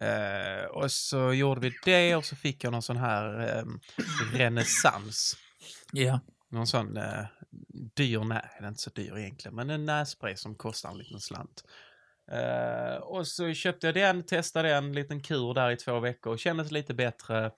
Eh, 0.00 0.64
och 0.64 0.92
så 0.92 1.32
gjorde 1.32 1.60
vi 1.60 1.72
det 1.84 2.16
och 2.16 2.24
så 2.24 2.36
fick 2.36 2.64
jag 2.64 2.70
någon 2.72 2.82
sån 2.82 2.96
här 2.96 3.58
eh, 3.58 3.64
renässans. 4.38 5.36
Ja. 5.92 6.20
Någon 6.50 6.66
sån 6.66 6.96
eh, 6.96 7.24
dyr, 7.96 8.24
nej, 8.24 8.50
den 8.56 8.64
är 8.64 8.68
inte 8.68 8.82
så 8.82 8.90
dyr 8.90 9.16
egentligen, 9.16 9.54
men 9.54 9.70
en 9.70 9.84
nässpray 9.84 10.36
som 10.36 10.54
kostar 10.54 10.90
en 10.90 10.98
liten 10.98 11.20
slant. 11.20 11.64
Eh, 12.32 12.96
och 13.02 13.26
så 13.26 13.52
köpte 13.52 13.86
jag 13.86 13.94
den, 13.94 14.22
testade 14.22 14.74
en 14.74 14.92
liten 14.92 15.20
kur 15.20 15.54
där 15.54 15.70
i 15.70 15.76
två 15.76 16.00
veckor 16.00 16.32
och 16.32 16.38
kändes 16.38 16.70
lite 16.70 16.94
bättre. 16.94 17.50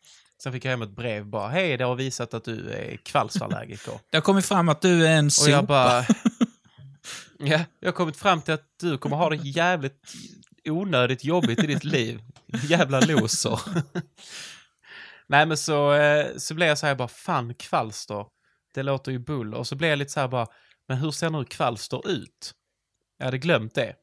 Sen 0.42 0.52
fick 0.52 0.64
jag 0.64 0.70
hem 0.70 0.82
ett 0.82 0.96
brev 0.96 1.26
bara, 1.26 1.48
hej, 1.48 1.76
det 1.76 1.84
har 1.84 1.94
visat 1.94 2.34
att 2.34 2.44
du 2.44 2.70
är 2.70 2.96
kvalsterallergiker. 2.96 3.94
Det 4.10 4.16
har 4.16 4.22
kommit 4.22 4.46
fram 4.46 4.68
att 4.68 4.82
du 4.82 5.06
är 5.06 5.10
en 5.10 5.26
och 5.26 5.32
sopa. 5.32 5.50
jag 5.50 5.66
bara... 5.66 6.00
ja, 7.38 7.60
jag 7.80 7.88
har 7.88 7.92
kommit 7.92 8.16
fram 8.16 8.42
till 8.42 8.54
att 8.54 8.66
du 8.80 8.98
kommer 8.98 9.16
ha 9.16 9.30
det 9.30 9.36
jävligt 9.36 10.14
onödigt 10.64 11.24
jobbigt 11.24 11.64
i 11.64 11.66
ditt 11.66 11.84
liv. 11.84 12.20
Jävla 12.68 13.00
loser. 13.00 13.60
Nej, 15.26 15.46
men 15.46 15.56
så, 15.56 15.92
eh, 15.92 16.26
så 16.36 16.54
blev 16.54 16.68
jag 16.68 16.78
så 16.78 16.86
här 16.86 16.94
bara, 16.94 17.08
fan 17.08 17.54
kvalster, 17.54 18.26
det 18.74 18.82
låter 18.82 19.12
ju 19.12 19.18
bull. 19.18 19.54
Och 19.54 19.66
så 19.66 19.76
blev 19.76 19.90
jag 19.90 19.98
lite 19.98 20.12
så 20.12 20.20
här 20.20 20.28
bara, 20.28 20.46
men 20.86 20.98
hur 20.98 21.10
ser 21.10 21.30
nu 21.30 21.44
kvalster 21.44 22.08
ut? 22.08 22.54
Jag 23.18 23.24
hade 23.24 23.38
glömt 23.38 23.74
det. 23.74 23.96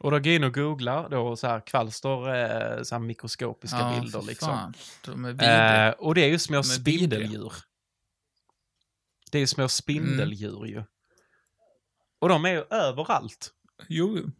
Och 0.00 0.10
då 0.10 0.18
går 0.18 0.26
jag 0.26 0.36
in 0.36 0.44
och 0.44 0.54
googlar 0.54 1.08
då 1.08 1.36
så 1.36 1.46
här 1.46 1.60
kvalster, 1.60 2.34
eh, 2.34 2.82
så 2.82 2.94
här 2.94 3.00
mikroskopiska 3.00 3.78
Ja, 3.78 4.00
bilder 4.00 4.22
liksom. 4.22 4.72
De 5.04 5.24
är. 5.24 5.88
Eh, 5.88 5.92
och 5.92 6.14
det 6.14 6.24
är 6.24 6.28
ju 6.28 6.38
små 6.38 6.54
De 6.54 6.58
är 6.58 6.62
spindeldjur. 6.62 7.52
Det 9.30 9.38
är 9.38 9.40
ju 9.40 9.46
små 9.46 9.68
spindeldjur 9.68 10.66
ju. 10.66 10.84
Och 12.18 12.28
de 12.28 12.44
är 12.44 12.50
ju 12.50 12.64
överallt. 12.70 13.50
Jo, 13.88 14.18
jo. 14.18 14.30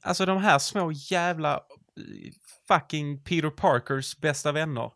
Alltså 0.00 0.26
de 0.26 0.38
här 0.38 0.58
små 0.58 0.92
jävla 0.92 1.54
eh, 1.54 2.32
fucking 2.68 3.22
Peter 3.22 3.50
Parkers 3.50 4.16
bästa 4.16 4.52
vänner 4.52 4.92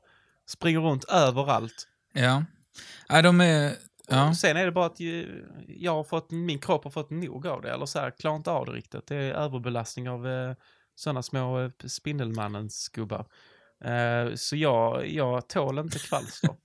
springer 0.47 0.81
runt 0.81 1.05
överallt. 1.05 1.89
Ja. 2.13 2.45
Nej, 3.09 3.23
de 3.23 3.41
är... 3.41 3.75
Ja. 4.09 4.35
Sen 4.35 4.57
är 4.57 4.65
det 4.65 4.73
bara 4.73 4.87
att 4.87 5.01
ju, 5.01 5.45
jag 5.69 5.95
har 5.95 6.05
fått, 6.05 6.31
min 6.31 6.59
kropp 6.59 6.85
har 6.85 6.91
fått 6.91 7.11
nog 7.11 7.47
av 7.47 7.63
det, 7.63 7.71
eller 7.71 7.87
så 7.87 7.99
här, 7.99 8.11
klarar 8.11 8.37
inte 8.37 8.51
av 8.51 8.67
det 8.67 8.73
riktigt. 8.73 9.07
Det 9.07 9.17
är 9.17 9.33
överbelastning 9.33 10.09
av 10.09 10.29
eh, 10.29 10.55
sådana 10.95 11.23
små 11.23 11.61
eh, 11.61 11.71
Spindelmannens 11.87 12.89
gubbar. 12.89 13.27
Eh, 13.85 14.35
så 14.35 14.57
jag, 14.57 15.09
jag 15.09 15.49
tål 15.49 15.79
inte 15.79 15.99
kvalster. 15.99 16.51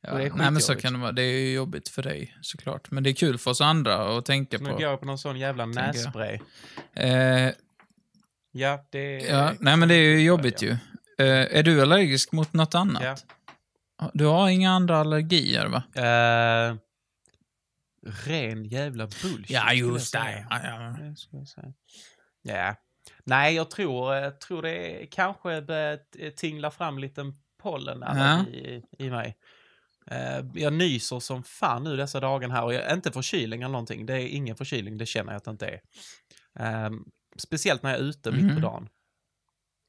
Ja, 0.00 0.10
är 0.10 0.30
nej, 0.30 0.50
men 0.50 0.60
så 0.60 0.74
kan 0.74 0.92
det 0.92 0.98
vara. 0.98 1.12
Det 1.12 1.22
är 1.22 1.40
ju 1.40 1.52
jobbigt 1.52 1.88
för 1.88 2.02
dig 2.02 2.36
såklart. 2.42 2.90
Men 2.90 3.02
det 3.02 3.10
är 3.10 3.14
kul 3.14 3.38
för 3.38 3.50
oss 3.50 3.60
andra 3.60 4.18
att 4.18 4.24
tänka 4.24 4.58
Nu 4.58 4.64
på. 4.70 4.72
går 4.72 4.82
jag 4.82 5.00
på 5.00 5.06
någon 5.06 5.18
sån 5.18 5.38
jävla 5.38 5.66
nässpray. 5.66 6.38
Eh, 6.94 7.52
Ja, 8.52 8.84
det 8.90 9.18
ja, 9.18 9.52
nej, 9.60 9.76
men 9.76 9.88
det 9.88 9.94
är 9.94 10.02
ju 10.02 10.22
jobbigt 10.22 10.62
ju. 10.62 10.70
Eh, 11.18 11.56
är 11.58 11.62
du 11.62 11.82
allergisk 11.82 12.32
mot 12.32 12.52
något 12.52 12.74
annat? 12.74 13.02
Ja. 13.02 13.16
Du 14.12 14.24
har 14.26 14.48
inga 14.48 14.70
andra 14.70 14.96
allergier, 14.96 15.66
va? 15.66 15.82
Eh, 15.94 16.76
ren 18.26 18.64
jävla 18.64 19.06
bullshit. 19.06 19.50
Ja, 19.50 19.72
just 19.72 20.12
det. 20.12 20.46
Ja, 20.50 20.60
ja. 20.64 20.96
Jag. 21.56 21.72
Ja. 22.42 22.74
Nej, 23.24 23.54
jag 23.54 23.70
tror, 23.70 24.14
jag 24.14 24.40
tror 24.40 24.62
det 24.62 25.06
kanske 25.10 25.62
börjat 25.62 26.16
tingla 26.36 26.70
fram 26.70 26.94
en 26.94 27.00
liten 27.00 27.34
pollenallergi 27.62 28.58
i, 28.98 29.04
i 29.06 29.10
mig. 29.10 29.36
Eh, 30.06 30.40
jag 30.54 30.72
nyser 30.72 31.20
som 31.20 31.42
fan 31.42 31.84
nu 31.84 31.96
dessa 31.96 32.20
dagen 32.20 32.50
här 32.50 32.64
och 32.64 32.74
jag, 32.74 32.92
inte 32.92 33.12
förkylning 33.12 33.62
eller 33.62 33.72
någonting. 33.72 34.06
Det 34.06 34.14
är 34.14 34.28
ingen 34.28 34.56
förkylning, 34.56 34.98
det 34.98 35.06
känner 35.06 35.32
jag 35.32 35.36
att 35.36 35.44
det 35.44 35.50
inte 35.50 35.66
är. 35.66 35.80
Eh, 36.58 36.90
speciellt 37.36 37.82
när 37.82 37.90
jag 37.90 38.00
är 38.00 38.04
ute 38.04 38.30
mitt 38.30 38.40
på 38.48 38.52
Mhm. 38.52 38.60
dagen. 38.62 38.88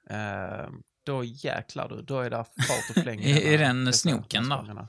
Eh, 0.09 0.69
då 1.13 1.23
jäklar 1.23 1.89
du, 1.89 2.01
då 2.01 2.19
är 2.19 2.29
det 2.29 2.35
fart 2.37 2.95
och 2.95 2.95
fläng. 3.03 3.21
Är- 3.23 3.41
är 3.53 3.57
den 3.57 3.93
snoken 3.93 4.49
då? 4.49 4.87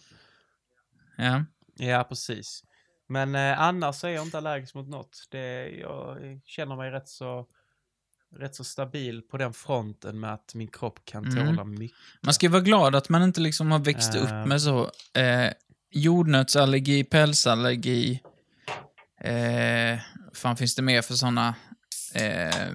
Ja. 1.17 1.45
Ja, 1.77 2.05
precis. 2.09 2.65
Men 3.09 3.35
eh, 3.35 3.61
annars 3.61 4.05
är 4.05 4.09
jag 4.09 4.25
inte 4.25 4.39
allergisk 4.39 4.75
mot 4.75 4.89
något. 4.89 5.27
Det, 5.31 5.69
jag 5.69 6.19
känner 6.45 6.77
mig 6.77 6.91
rätt 6.91 7.09
så, 7.09 7.47
rätt 8.37 8.55
så 8.55 8.65
stabil 8.65 9.23
på 9.23 9.39
den 9.39 9.53
fronten 9.53 10.21
med 10.21 10.33
att 10.33 10.55
min 10.55 10.69
kropp 10.69 11.05
kan 11.05 11.25
Mm. 11.25 11.47
tåla 11.47 11.65
mycket. 11.65 11.97
Man 12.21 12.35
ska 12.35 12.47
ju 12.47 12.51
vara 12.53 12.63
glad 12.63 12.95
att 12.95 13.09
man 13.09 13.23
inte 13.23 13.41
liksom 13.41 13.71
har 13.71 13.79
växt 13.79 14.15
Eh. 14.15 14.23
upp 14.23 14.49
med 14.49 14.63
så 14.63 14.91
eh, 15.21 15.53
jordnötsallergi, 15.91 17.05
pälsallergi. 17.05 18.21
Eh, 19.21 19.99
fan 20.33 20.57
finns 20.57 20.75
det 20.75 20.83
mer 20.83 21.03
för 21.03 21.15
såna? 21.15 21.55
Eh, 22.15 22.69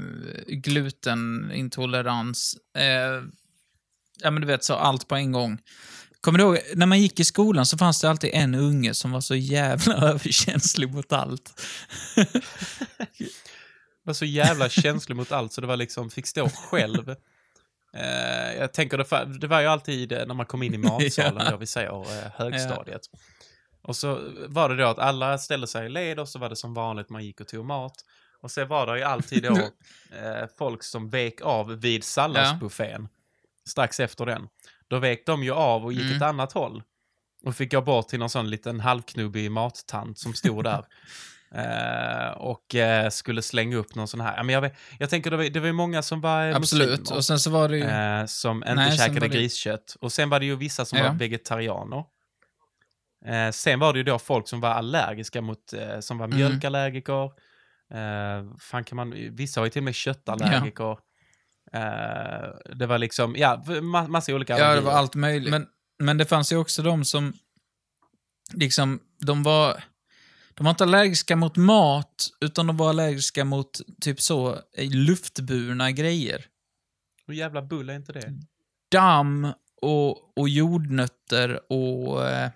glutenintolerans. 0.47 2.57
Eh, 2.77 3.23
ja, 4.23 4.31
men 4.31 4.41
du 4.41 4.47
vet, 4.47 4.63
så 4.63 4.73
allt 4.73 5.07
på 5.07 5.15
en 5.15 5.31
gång. 5.31 5.57
Kommer 6.21 6.39
du 6.39 6.45
ihåg, 6.45 6.57
när 6.75 6.85
man 6.85 7.01
gick 7.01 7.19
i 7.19 7.23
skolan 7.23 7.65
så 7.65 7.77
fanns 7.77 8.01
det 8.01 8.09
alltid 8.09 8.29
en 8.33 8.55
unge 8.55 8.93
som 8.93 9.11
var 9.11 9.21
så 9.21 9.35
jävla 9.35 9.95
överkänslig 10.09 10.93
mot 10.93 11.13
allt. 11.13 11.61
var 14.03 14.13
så 14.13 14.25
jävla 14.25 14.69
känslig 14.69 15.15
mot 15.15 15.31
allt 15.31 15.53
så 15.53 15.61
det 15.61 15.67
var 15.67 15.77
liksom, 15.77 16.09
fick 16.09 16.27
stå 16.27 16.49
själv. 16.49 17.09
Eh, 17.93 18.53
jag 18.59 18.73
tänker, 18.73 18.97
det, 18.97 19.39
det 19.39 19.47
var 19.47 19.61
ju 19.61 19.67
alltid 19.67 20.11
när 20.11 20.33
man 20.33 20.45
kom 20.45 20.63
in 20.63 20.73
i 20.73 20.77
matsalen, 20.89 21.45
Ja. 21.45 21.51
då 21.51 21.57
vi 21.57 21.67
säger 21.67 21.89
eh, 21.91 22.31
högstadiet. 22.35 23.01
Och 23.81 23.95
så 23.95 24.19
var 24.47 24.69
det 24.69 24.75
då 24.75 24.87
att 24.87 24.99
alla 24.99 25.37
ställde 25.37 25.67
sig 25.67 25.85
i 25.85 25.89
led 25.89 26.19
och 26.19 26.29
så 26.29 26.39
var 26.39 26.49
det 26.49 26.55
som 26.55 26.73
vanligt 26.73 27.09
man 27.09 27.25
gick 27.25 27.41
och 27.41 27.47
tog 27.47 27.65
mat. 27.65 27.93
Och 28.45 28.51
sen 28.51 28.67
var 28.67 28.87
det 28.87 28.97
ju 28.97 29.03
alltid 29.03 29.43
då 29.43 29.55
eh, 30.17 30.47
folk 30.57 30.83
som 30.83 31.09
vek 31.09 31.41
av 31.41 31.79
vid 31.79 32.03
salladsbuffén. 32.03 33.07
Strax 33.67 33.99
efter 33.99 34.25
den. 34.25 34.47
Då 34.87 34.99
vek 34.99 35.25
de 35.25 35.43
ju 35.43 35.51
av 35.51 35.85
och 35.85 35.93
gick 35.93 36.01
Mm. 36.03 36.15
ett 36.17 36.21
annat 36.23 36.51
håll. 36.53 36.83
Och 37.45 37.55
fick 37.55 37.71
gå 37.71 37.81
bort 37.81 38.07
till 38.07 38.19
någon 38.19 38.29
sån 38.29 38.49
liten 38.49 38.79
halvknubbig 38.79 39.51
mattant 39.51 40.19
som 40.19 40.33
stod 40.33 40.63
där. 40.63 40.85
Eh, 41.55 42.31
och 42.31 42.75
eh, 42.75 43.09
skulle 43.09 43.41
slänga 43.41 43.77
upp 43.77 43.95
någon 43.95 44.07
sån 44.07 44.21
här. 44.21 44.37
Ja, 44.37 44.43
men 44.43 44.53
jag, 44.53 44.61
vet, 44.61 44.73
jag 44.99 45.09
tänker 45.09 45.31
det 45.31 45.37
var, 45.37 45.43
det 45.43 45.59
var 45.59 45.67
ju 45.67 45.73
många 45.73 46.01
som 46.01 46.21
var 46.21 46.49
eh, 46.49 46.55
Absolut. 46.55 46.99
muslimer, 46.99 47.17
Och 47.17 47.25
sen 47.25 47.39
så 47.39 47.49
var 47.49 47.69
det 47.69 47.77
ju... 47.77 47.83
eh, 47.83 48.25
som 48.25 48.57
inte 48.57 48.73
Nej, 48.75 48.97
käkade 48.97 49.19
det- 49.19 49.27
griskött. 49.27 49.95
Och 50.01 50.11
sen 50.11 50.29
var 50.29 50.39
det 50.39 50.45
ju 50.45 50.55
vissa 50.55 50.85
som 50.85 50.97
Ja. 50.99 51.03
var 51.07 51.13
vegetarianer. 51.13 52.03
Eh, 53.25 53.51
sen 53.51 53.79
var 53.79 53.93
det 53.93 53.99
ju 53.99 54.03
då 54.03 54.19
folk 54.19 54.47
som 54.47 54.61
var 54.61 54.69
allergiska 54.69 55.41
mot, 55.41 55.73
som 55.99 56.17
var 56.17 56.25
Mm. 56.25 56.39
Eh, 57.93 58.57
fan 58.59 58.83
kan 58.83 58.95
man, 58.95 59.11
vissa 59.35 59.59
har 59.59 59.65
ju 59.65 59.69
till 59.69 59.79
och 59.79 59.83
med 59.83 59.95
köttallergiker. 59.95 60.91
Eh, 61.73 62.75
det 62.75 62.85
var 62.87 62.97
liksom, 62.97 63.35
ja, 63.35 63.63
ma 63.81 64.07
massa 64.07 64.35
olika 64.35 64.53
Ja, 64.53 64.59
det 64.59 64.65
allergier. 64.65 64.85
var 64.91 64.97
allt 64.97 65.15
möjligt. 65.15 65.51
Men, 65.51 65.67
men 65.99 66.17
det 66.17 66.25
fanns 66.25 66.51
ju 66.51 66.57
också 66.57 66.81
de 66.81 67.05
som, 67.05 67.33
liksom, 68.53 68.99
de 69.19 69.43
var, 69.43 69.83
de 70.53 70.63
var 70.63 70.69
inte 70.71 70.83
allergiska 70.83 71.35
mot 71.35 71.57
mat, 71.57 72.29
utan 72.41 72.67
de 72.67 72.77
var 72.77 72.89
allergiska 72.89 73.45
mot 73.45 73.79
typ 74.01 74.21
så, 74.21 74.53
eh, 74.77 74.89
luftburna 74.91 75.91
grejer. 75.91 76.45
Hur 77.27 77.33
jävla 77.33 77.61
bull 77.61 77.89
är 77.89 77.95
inte 77.95 78.11
det? 78.13 78.33
Damm 78.91 79.47
och, 79.81 80.37
och 80.39 80.49
jordnötter 80.49 81.71
och, 81.71 82.27
eh, 82.29 82.49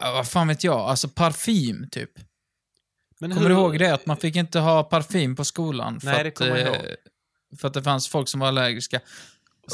ja, 0.00 0.12
vad 0.12 0.28
fan 0.28 0.48
vet 0.48 0.64
jag, 0.64 0.78
alltså 0.80 1.08
parfym 1.08 1.88
typ. 1.90 2.10
Men 3.28 3.34
Kommer 3.36 3.48
du 3.48 3.54
ihåg 3.54 3.78
det? 3.78 3.94
Att 3.94 4.06
man 4.06 4.16
fick 4.16 4.36
inte 4.36 4.58
ha 4.58 4.82
parfym 4.82 5.36
på 5.36 5.44
skolan? 5.44 6.00
För 6.00 6.06
Nej, 6.06 6.22
det 6.22 6.28
att, 6.28 6.34
kommer 6.34 6.56
jag 6.56 6.60
eh, 6.60 6.66
ihåg. 6.66 6.86
För 7.60 7.68
att 7.68 7.74
det 7.74 7.82
fanns 7.82 8.08
folk 8.08 8.28
som 8.28 8.40
var 8.40 8.48
allergiska. 8.48 9.00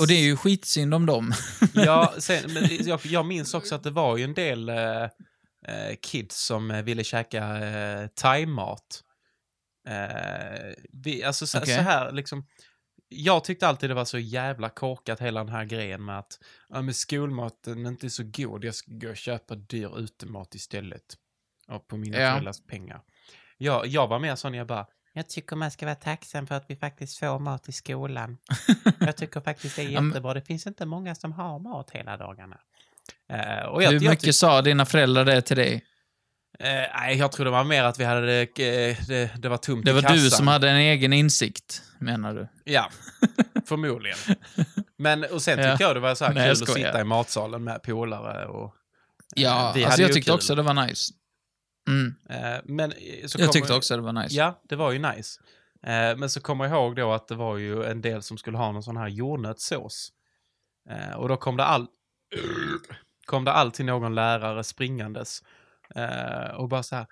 Och 0.01 0.07
det 0.07 0.15
är 0.15 0.23
ju 0.23 0.37
skitsynd 0.37 0.95
om 0.95 1.07
dem. 1.07 1.33
Ja, 1.75 2.15
sen, 2.19 2.53
men 2.53 2.69
jag, 2.87 3.01
jag 3.05 3.27
minns 3.27 3.55
också 3.55 3.75
att 3.75 3.83
det 3.83 3.91
var 3.91 4.17
ju 4.17 4.25
en 4.25 4.35
del 4.35 4.69
eh, 4.69 5.03
eh, 5.67 5.95
kids 6.03 6.45
som 6.47 6.71
eh, 6.71 6.83
ville 6.83 7.05
käka 7.05 7.57
eh, 7.69 8.07
thaimat. 8.07 9.03
Eh, 9.89 10.75
vi, 10.93 11.25
alltså 11.25 11.47
så, 11.47 11.59
Okej. 11.59 11.77
så 11.77 11.81
här 11.83 12.13
liksom. 12.13 12.47
Jag 13.09 13.45
tyckte 13.45 13.69
alltid 13.69 13.91
det 13.91 13.95
var 13.95 14.05
så 14.05 14.19
jävla 14.19 14.69
korkat 14.69 15.21
hela 15.21 15.45
den 15.45 15.53
här 15.53 15.65
grejen 15.65 16.05
med 16.05 16.19
att 16.19 16.39
ja, 16.69 16.83
men 16.83 16.95
skolmaten 16.95 17.87
är 17.87 17.91
inte 17.91 18.11
så 18.11 18.23
god, 18.25 18.65
jag 18.65 18.75
ska 18.75 18.91
gå 18.93 19.09
och 19.11 19.17
köpa 19.17 19.55
dyr 19.55 19.99
utemat 19.99 20.55
istället. 20.55 21.15
Och 21.69 21.89
på 21.89 21.97
mina 21.97 22.19
Ja. 22.19 22.31
föräldrars 22.31 22.61
pengar. 22.67 23.01
Jag, 23.59 23.87
jag 23.87 24.07
var 24.09 24.19
mer 24.19 24.35
sån, 24.37 24.55
jag 24.55 24.67
bara, 24.67 24.87
Jag 25.13 25.29
tycker 25.29 25.57
man 25.57 25.71
ska 25.71 25.87
vara 25.87 25.95
tacksam 25.95 26.47
för 26.47 26.55
att 26.55 26.65
vi 26.69 26.77
faktiskt 26.77 27.19
får 27.19 27.39
mat 27.39 27.69
i 27.69 27.73
skolan. 27.73 28.39
Jag 29.01 29.17
tycker 29.17 29.41
faktiskt 29.41 29.77
det 29.77 29.83
är 29.83 29.89
Ja, 29.89 30.03
jättebra. 30.05 30.35
Det 30.35 30.43
finns 30.43 30.67
inte 30.67 30.87
många 30.87 31.15
som 31.15 31.33
har 31.33 31.59
mat 31.59 31.91
hela 31.91 32.17
dagarna. 32.17 32.57
eh, 33.33 33.67
och 33.67 33.83
jag, 33.83 33.91
Hur 33.91 34.01
jag, 34.03 34.11
mycket 34.11 34.35
sa 34.35 34.63
dina 34.63 34.87
föräldrar 34.87 35.25
det 35.25 35.41
till 35.43 35.57
dig? 35.57 35.85
Eh, 36.59 36.69
nej, 37.01 37.17
jag 37.19 37.33
tror 37.33 37.45
det 37.45 37.51
var 37.51 37.65
mer 37.65 37.85
att 37.85 37.99
vi 38.01 38.05
hade... 38.05 38.41
Eh, 38.43 38.97
det, 39.09 39.31
det 39.39 39.49
var 39.49 39.57
tomt 39.57 39.85
Det 39.85 39.91
i 39.91 39.95
var 39.95 40.03
kassan. 40.03 40.17
du 40.17 40.31
som 40.31 40.47
hade 40.49 40.71
en 40.71 40.77
egen 40.77 41.13
insikt, 41.13 41.83
menar 41.99 42.35
du? 42.35 42.49
Ja, 42.65 42.91
förmodligen. 43.67 44.19
Men, 44.99 45.25
och 45.25 45.43
sen 45.43 45.59
Ja. 45.59 45.71
tyckte 45.71 45.85
jag 45.85 45.97
det 45.97 46.01
var 46.01 46.15
så 46.15 46.25
här 46.25 46.35
Nej, 46.35 46.49
kul 46.55 46.57
jag 46.61 46.69
att 46.71 46.75
sitta 46.75 47.01
i 47.01 47.05
matsalen 47.05 47.65
med 47.65 47.83
polare 47.83 48.47
och... 48.47 48.75
Ja, 49.37 49.51
alltså 49.51 50.03
jag 50.03 50.13
tyckte 50.13 50.31
kul. 50.31 50.35
också 50.35 50.55
det 50.55 50.63
var 50.63 50.75
nice. 50.87 51.15
Mm. 51.89 52.15
Eh, 52.31 52.61
men 52.65 52.93
eh, 52.93 53.27
så 53.27 53.41
Jag 53.41 53.53
tyckte 53.53 53.75
också 53.75 53.97
det 53.97 54.03
var 54.03 54.13
nice. 54.13 54.35
Ja, 54.37 54.61
det 54.69 54.77
var 54.77 54.93
ju 54.93 54.99
nice. 54.99 55.41
Eh, 55.83 56.17
men 56.17 56.31
så 56.31 56.41
kommer 56.41 56.65
jag 56.65 56.73
ihåg 56.75 56.97
då 56.97 57.13
att 57.13 57.29
det 57.29 57.35
var 57.35 57.57
ju 57.57 57.85
en 57.85 58.01
del 58.01 58.23
som 58.23 58.39
skulle 58.39 58.59
ha 58.59 58.73
någon 58.73 58.83
sån 58.83 58.97
här 58.97 59.09
jordnötssås. 59.09 60.13
Och 61.17 61.29
då 61.29 61.37
kom 61.37 61.57
det, 61.57 61.65
all... 61.65 61.87
kom 63.27 63.45
det 63.45 63.53
alltid 63.53 63.87
någon 63.87 64.15
lärare 64.15 64.65
springandes. 64.65 65.43
Och 66.57 66.69
bara 66.69 66.83
så 66.83 66.97
här. 66.97 67.07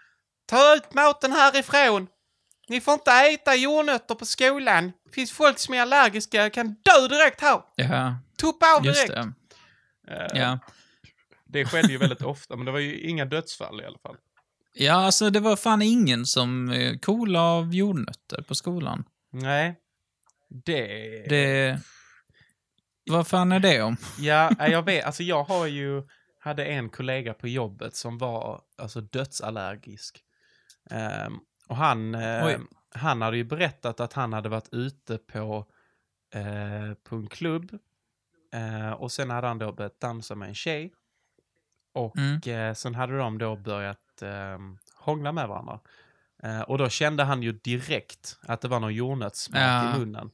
Ta 0.46 0.74
ut 0.74 0.94
maten 0.94 1.32
härifrån! 1.32 2.06
Ni 2.68 2.80
får 2.80 2.94
inte 2.94 3.12
äta 3.12 3.54
jordnötter 3.54 4.14
på 4.14 4.26
skolan. 4.26 4.92
Det 5.04 5.12
finns 5.12 5.32
folk 5.32 5.58
som 5.58 5.74
är 5.74 5.80
allergiska, 5.82 6.50
kan 6.50 6.66
dö 6.68 7.08
direkt 7.08 7.40
här. 7.40 7.62
Ja, 7.76 8.16
Tuppa 8.40 8.66
av 8.76 8.86
just 8.86 9.06
direkt. 9.06 9.28
det. 10.06 10.14
Eh, 10.14 10.40
Ja. 10.40 10.58
Det 11.44 11.64
skedde 11.64 11.88
ju 11.88 11.98
väldigt 11.98 12.22
ofta, 12.22 12.56
men 12.56 12.66
det 12.66 12.72
var 12.72 12.78
ju 12.78 13.00
inga 13.00 13.24
dödsfall 13.24 13.80
i 13.80 13.84
alla 13.84 13.98
fall. 13.98 14.16
Ja, 14.76 14.92
alltså 14.94 15.30
det 15.30 15.40
var 15.40 15.56
fan 15.56 15.82
ingen 15.82 16.26
som 16.26 16.70
eh, 16.70 16.98
cool 16.98 17.36
av 17.36 17.74
jordnötter 17.74 18.42
på 18.42 18.54
skolan. 18.54 19.04
Nej. 19.32 19.80
Det... 20.48 20.86
Det... 21.28 21.80
Vad 23.10 23.26
fan 23.26 23.52
är 23.52 23.60
det 23.60 23.82
om? 23.82 23.96
Ja, 24.18 24.50
jag 24.68 24.82
vet. 24.82 25.04
Alltså 25.04 25.22
jag 25.22 25.44
har 25.44 25.66
ju, 25.66 26.02
hade 26.40 26.64
en 26.64 26.88
kollega 26.88 27.34
på 27.34 27.48
jobbet 27.48 27.96
som 27.96 28.18
var 28.18 28.60
alltså 28.78 29.00
dödsallergisk. 29.00 30.22
Ehm, 30.90 31.38
och 31.68 31.76
han, 31.76 32.14
Oj. 32.14 32.58
han 32.94 33.22
hade 33.22 33.36
ju 33.36 33.44
berättat 33.44 34.00
att 34.00 34.12
han 34.12 34.32
hade 34.32 34.48
varit 34.48 34.68
ute 34.72 35.18
på, 35.18 35.66
eh, 36.34 36.94
på 37.04 37.16
en 37.16 37.26
klubb. 37.26 37.78
Eh, 38.54 38.90
och 38.90 39.12
sen 39.12 39.30
hade 39.30 39.46
han 39.46 39.58
då 39.58 39.72
börjat 39.72 40.00
dansa 40.00 40.34
med 40.34 40.48
en 40.48 40.54
tjej. 40.54 40.92
Och 41.94 42.16
Mm. 42.18 42.40
eh, 42.68 42.74
sen 42.74 42.94
hade 42.94 43.18
de 43.18 43.38
då 43.38 43.56
börjat 43.56 44.00
eh, 44.22 44.58
hångla 44.96 45.32
med 45.32 45.48
varandra. 45.48 45.78
Eh, 46.42 46.60
och 46.60 46.78
då 46.78 46.88
kände 46.88 47.24
han 47.24 47.42
ju 47.42 47.52
direkt 47.52 48.38
att 48.42 48.60
det 48.60 48.68
var 48.68 48.80
någon 48.80 48.94
jordnötssmak 48.94 49.60
Ja. 49.62 49.96
i 49.96 49.98
munnen. 49.98 50.30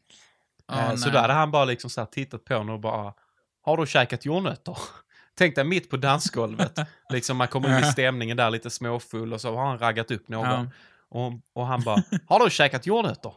Eh, 0.72 0.94
så 0.94 1.10
då 1.10 1.18
hade 1.18 1.32
han 1.32 1.50
bara 1.50 1.64
liksom 1.64 1.90
så 1.90 2.06
tittat 2.06 2.44
på 2.44 2.54
honom 2.54 2.74
och 2.74 2.80
bara, 2.80 3.14
har 3.62 3.76
du 3.76 3.86
käkat 3.86 4.24
jordnötter? 4.24 4.78
Tänk 5.34 5.54
dig 5.54 5.64
mitt 5.64 5.90
på 5.90 5.96
dansgolvet, 5.96 6.78
liksom 7.10 7.36
man 7.36 7.48
kommer 7.48 7.78
in 7.78 7.84
i 7.84 7.92
stämningen 7.92 8.36
där 8.36 8.50
lite 8.50 8.70
småfull 8.70 9.32
och 9.32 9.40
så 9.40 9.56
har 9.56 9.66
han 9.66 9.78
raggat 9.78 10.10
upp 10.10 10.28
någon. 10.28 10.48
Ja. 10.48 10.66
Och, 11.08 11.32
och 11.52 11.66
han 11.66 11.80
bara, 11.82 12.02
har 12.28 12.44
du 12.44 12.50
käkat 12.50 12.86
jordnötter? 12.86 13.34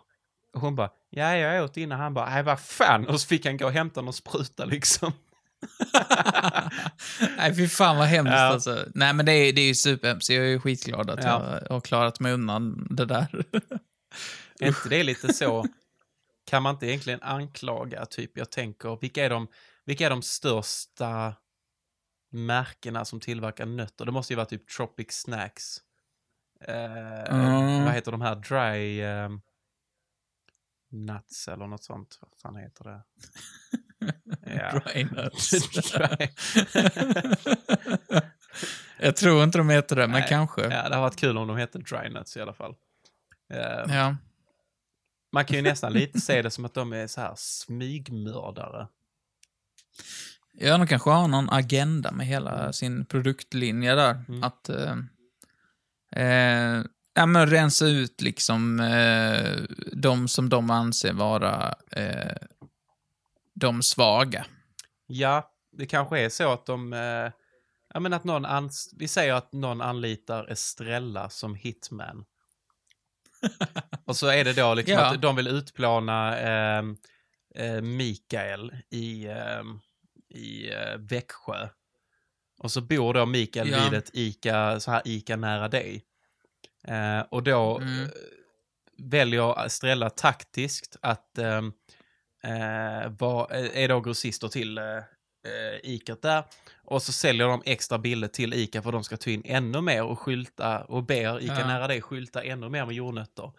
Och 0.53 0.61
hon 0.61 0.75
bara, 0.75 0.89
ja 1.09 1.35
jag 1.35 1.63
åt 1.63 1.77
innan. 1.77 1.99
Han 1.99 2.13
bara, 2.13 2.29
nej 2.29 2.43
vad 2.43 2.59
fan. 2.59 3.07
Och 3.07 3.21
så 3.21 3.27
fick 3.27 3.45
han 3.45 3.57
gå 3.57 3.65
och 3.65 3.71
hämta 3.71 4.01
någon 4.01 4.13
spruta 4.13 4.65
liksom. 4.65 5.11
Nej, 7.37 7.55
fy 7.55 7.67
fan 7.67 7.97
vad 7.97 8.07
hemskt 8.07 8.31
Ja. 8.31 8.37
alltså. 8.39 8.85
Nej, 8.93 9.13
men 9.13 9.25
det 9.25 9.31
är, 9.33 9.53
det 9.53 9.61
är 9.61 9.65
ju 9.67 9.75
superhemskt. 9.75 10.29
Jag 10.29 10.45
är 10.45 10.49
ju 10.49 10.59
skitglad 10.59 11.09
att 11.09 11.23
Ja. 11.23 11.59
jag 11.61 11.69
har 11.75 11.81
klarat 11.81 12.19
mig 12.19 12.33
undan 12.33 12.87
det 12.89 13.05
där. 13.05 13.45
Är 14.59 14.67
inte 14.67 14.89
det 14.89 15.03
lite 15.03 15.33
så, 15.33 15.65
kan 16.45 16.63
man 16.63 16.75
inte 16.75 16.87
egentligen 16.87 17.21
anklaga, 17.21 18.05
typ, 18.05 18.37
jag 18.37 18.49
tänker, 18.51 18.97
vilka 19.01 19.25
är 19.25 19.29
de, 19.29 19.47
vilka 19.85 20.05
är 20.05 20.09
de 20.09 20.21
största 20.21 21.35
märkena 22.31 23.05
som 23.05 23.19
tillverkar 23.19 23.65
nötter? 23.65 24.05
Det 24.05 24.11
måste 24.11 24.33
ju 24.33 24.37
vara 24.37 24.45
typ 24.45 24.67
Tropic 24.69 25.11
Snacks. 25.11 25.77
Eh, 26.61 27.33
Mm. 27.33 27.85
Vad 27.85 27.93
heter 27.93 28.11
de 28.11 28.21
här? 28.21 28.35
Dry 28.35 29.01
eh, 29.01 29.29
Nuts 30.91 31.47
eller 31.47 31.67
något 31.67 31.83
sånt. 31.83 32.17
Vad 32.21 32.39
fan 32.41 32.55
heter 32.55 32.83
det? 32.83 33.01
Ja. 34.45 34.79
Dry 34.93 35.03
nuts. 35.03 35.49
Dry. 35.91 36.27
jag 38.99 39.15
tror 39.15 39.43
inte 39.43 39.57
de 39.57 39.69
heter 39.69 39.95
det, 39.95 40.07
men 40.07 40.19
Nej. 40.19 40.29
kanske. 40.29 40.61
Ja. 40.61 40.71
ja, 40.71 40.89
det 40.89 40.95
har 40.95 41.01
varit 41.01 41.15
kul 41.15 41.37
om 41.37 41.47
de 41.47 41.57
hette 41.57 41.77
Dry 41.77 42.09
Nuts 42.09 42.37
i 42.37 42.41
alla 42.41 42.53
fall. 42.53 42.75
Eh, 43.53 43.95
ja. 43.95 44.15
Man 45.31 45.45
kan 45.45 45.55
ju 45.55 45.61
nästan 45.61 45.93
lite 45.93 46.19
se 46.19 46.41
det 46.41 46.51
som 46.51 46.65
att 46.65 46.73
de 46.73 46.93
är 46.93 47.07
så 47.07 47.21
här 47.21 47.33
smygmördare. 47.37 48.87
de 50.59 50.87
kanske 50.87 51.09
har 51.09 51.27
någon 51.27 51.49
agenda 51.49 52.11
med 52.11 52.27
hela 52.27 52.73
sin 52.73 53.05
produktlinje 53.05 53.95
där. 53.95 54.23
Mm. 54.27 54.43
Att 54.43 54.69
eh, 54.69 54.95
eh, 56.11 56.83
ja, 57.13 57.25
men 57.25 57.47
rensa 57.47 57.85
ut 57.85 58.21
liksom 58.21 58.79
eh, 58.79 59.61
de 59.93 60.27
som 60.27 60.49
de 60.49 60.69
anser 60.69 61.13
vara 61.13 61.75
eh, 61.91 62.35
de 63.55 63.83
svaga. 63.83 64.45
Ja, 65.07 65.51
det 65.71 65.85
kanske 65.85 66.19
är 66.19 66.29
så 66.29 66.51
att 66.51 66.65
de... 66.65 66.93
Eh, 66.93 67.31
ja, 67.93 67.99
men 67.99 68.13
att 68.13 68.23
någon 68.23 68.45
ans- 68.45 68.93
vi 68.97 69.07
säger 69.07 69.33
att 69.33 69.53
någon 69.53 69.81
anlitar 69.81 70.45
Estrella 70.51 71.29
som 71.29 71.55
hitman. 71.55 72.25
Och 74.05 74.15
så 74.17 74.27
är 74.27 74.43
det 74.43 74.53
då 74.53 74.73
liksom 74.73 74.93
Ja. 74.93 75.05
att 75.13 75.21
de 75.21 75.35
vill 75.35 75.47
utplåna 75.47 76.37
eh, 76.39 76.83
eh, 77.55 77.81
Mikael 77.81 78.75
i, 78.89 79.25
eh, 79.25 79.63
i 80.29 80.73
eh, 80.73 80.97
Växjö. 80.97 81.69
Och 82.57 82.71
så 82.71 82.81
bor 82.81 83.13
då 83.13 83.25
Mikael 83.25 83.69
Ja. 83.69 83.83
vid 83.83 83.93
ett 83.99 84.09
Ica, 84.13 84.79
så 84.79 84.91
här 84.91 85.01
Ica 85.05 85.35
nära 85.35 85.67
dig. 85.67 86.05
Eh, 86.87 87.19
och 87.19 87.43
då 87.43 87.77
Mm. 87.79 88.03
eh, 88.03 88.09
väljer 88.97 89.65
Estrella 89.65 90.09
taktiskt 90.09 90.95
att 91.01 91.37
eh, 92.45 93.03
eh, 93.03 93.09
var, 93.19 93.51
är 93.53 93.87
då 93.87 93.99
grossister 94.01 94.47
till 94.47 94.77
eh, 94.77 94.83
eh, 94.97 95.79
Icat 95.83 96.21
där. 96.21 96.43
Och 96.83 97.01
så 97.03 97.11
säljer 97.13 97.47
de 97.47 97.61
extra 97.65 97.97
bilder 97.97 98.27
till 98.27 98.53
Ica 98.53 98.81
för 98.81 98.91
de 98.91 99.03
ska 99.03 99.17
ta 99.17 99.29
in 99.29 99.41
ännu 99.45 99.81
mer 99.81 100.03
och 100.03 100.19
skylta 100.19 100.83
och 100.83 101.03
ber 101.03 101.43
Ica 101.43 101.59
Ja. 101.59 101.67
nära 101.67 101.87
dig 101.87 102.01
skylta 102.01 102.43
ännu 102.43 102.69
mer 102.69 102.85
med 102.85 102.95
jordnötter. 102.95 103.51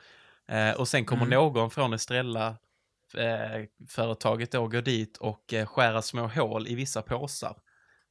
Eh, 0.49 0.71
och 0.73 0.89
sen 0.89 1.05
kommer 1.05 1.23
Mm. 1.27 1.39
någon 1.39 1.71
från 1.71 1.93
Estrella 1.93 2.57
eh, 3.17 3.65
företaget 3.89 4.53
då 4.53 4.67
gå 4.69 4.81
dit 4.81 5.17
och 5.17 5.53
eh, 5.55 5.67
skära 5.67 6.03
små 6.03 6.27
hål 6.27 6.69
i 6.69 6.75
vissa 6.75 7.03
påsar. 7.03 7.57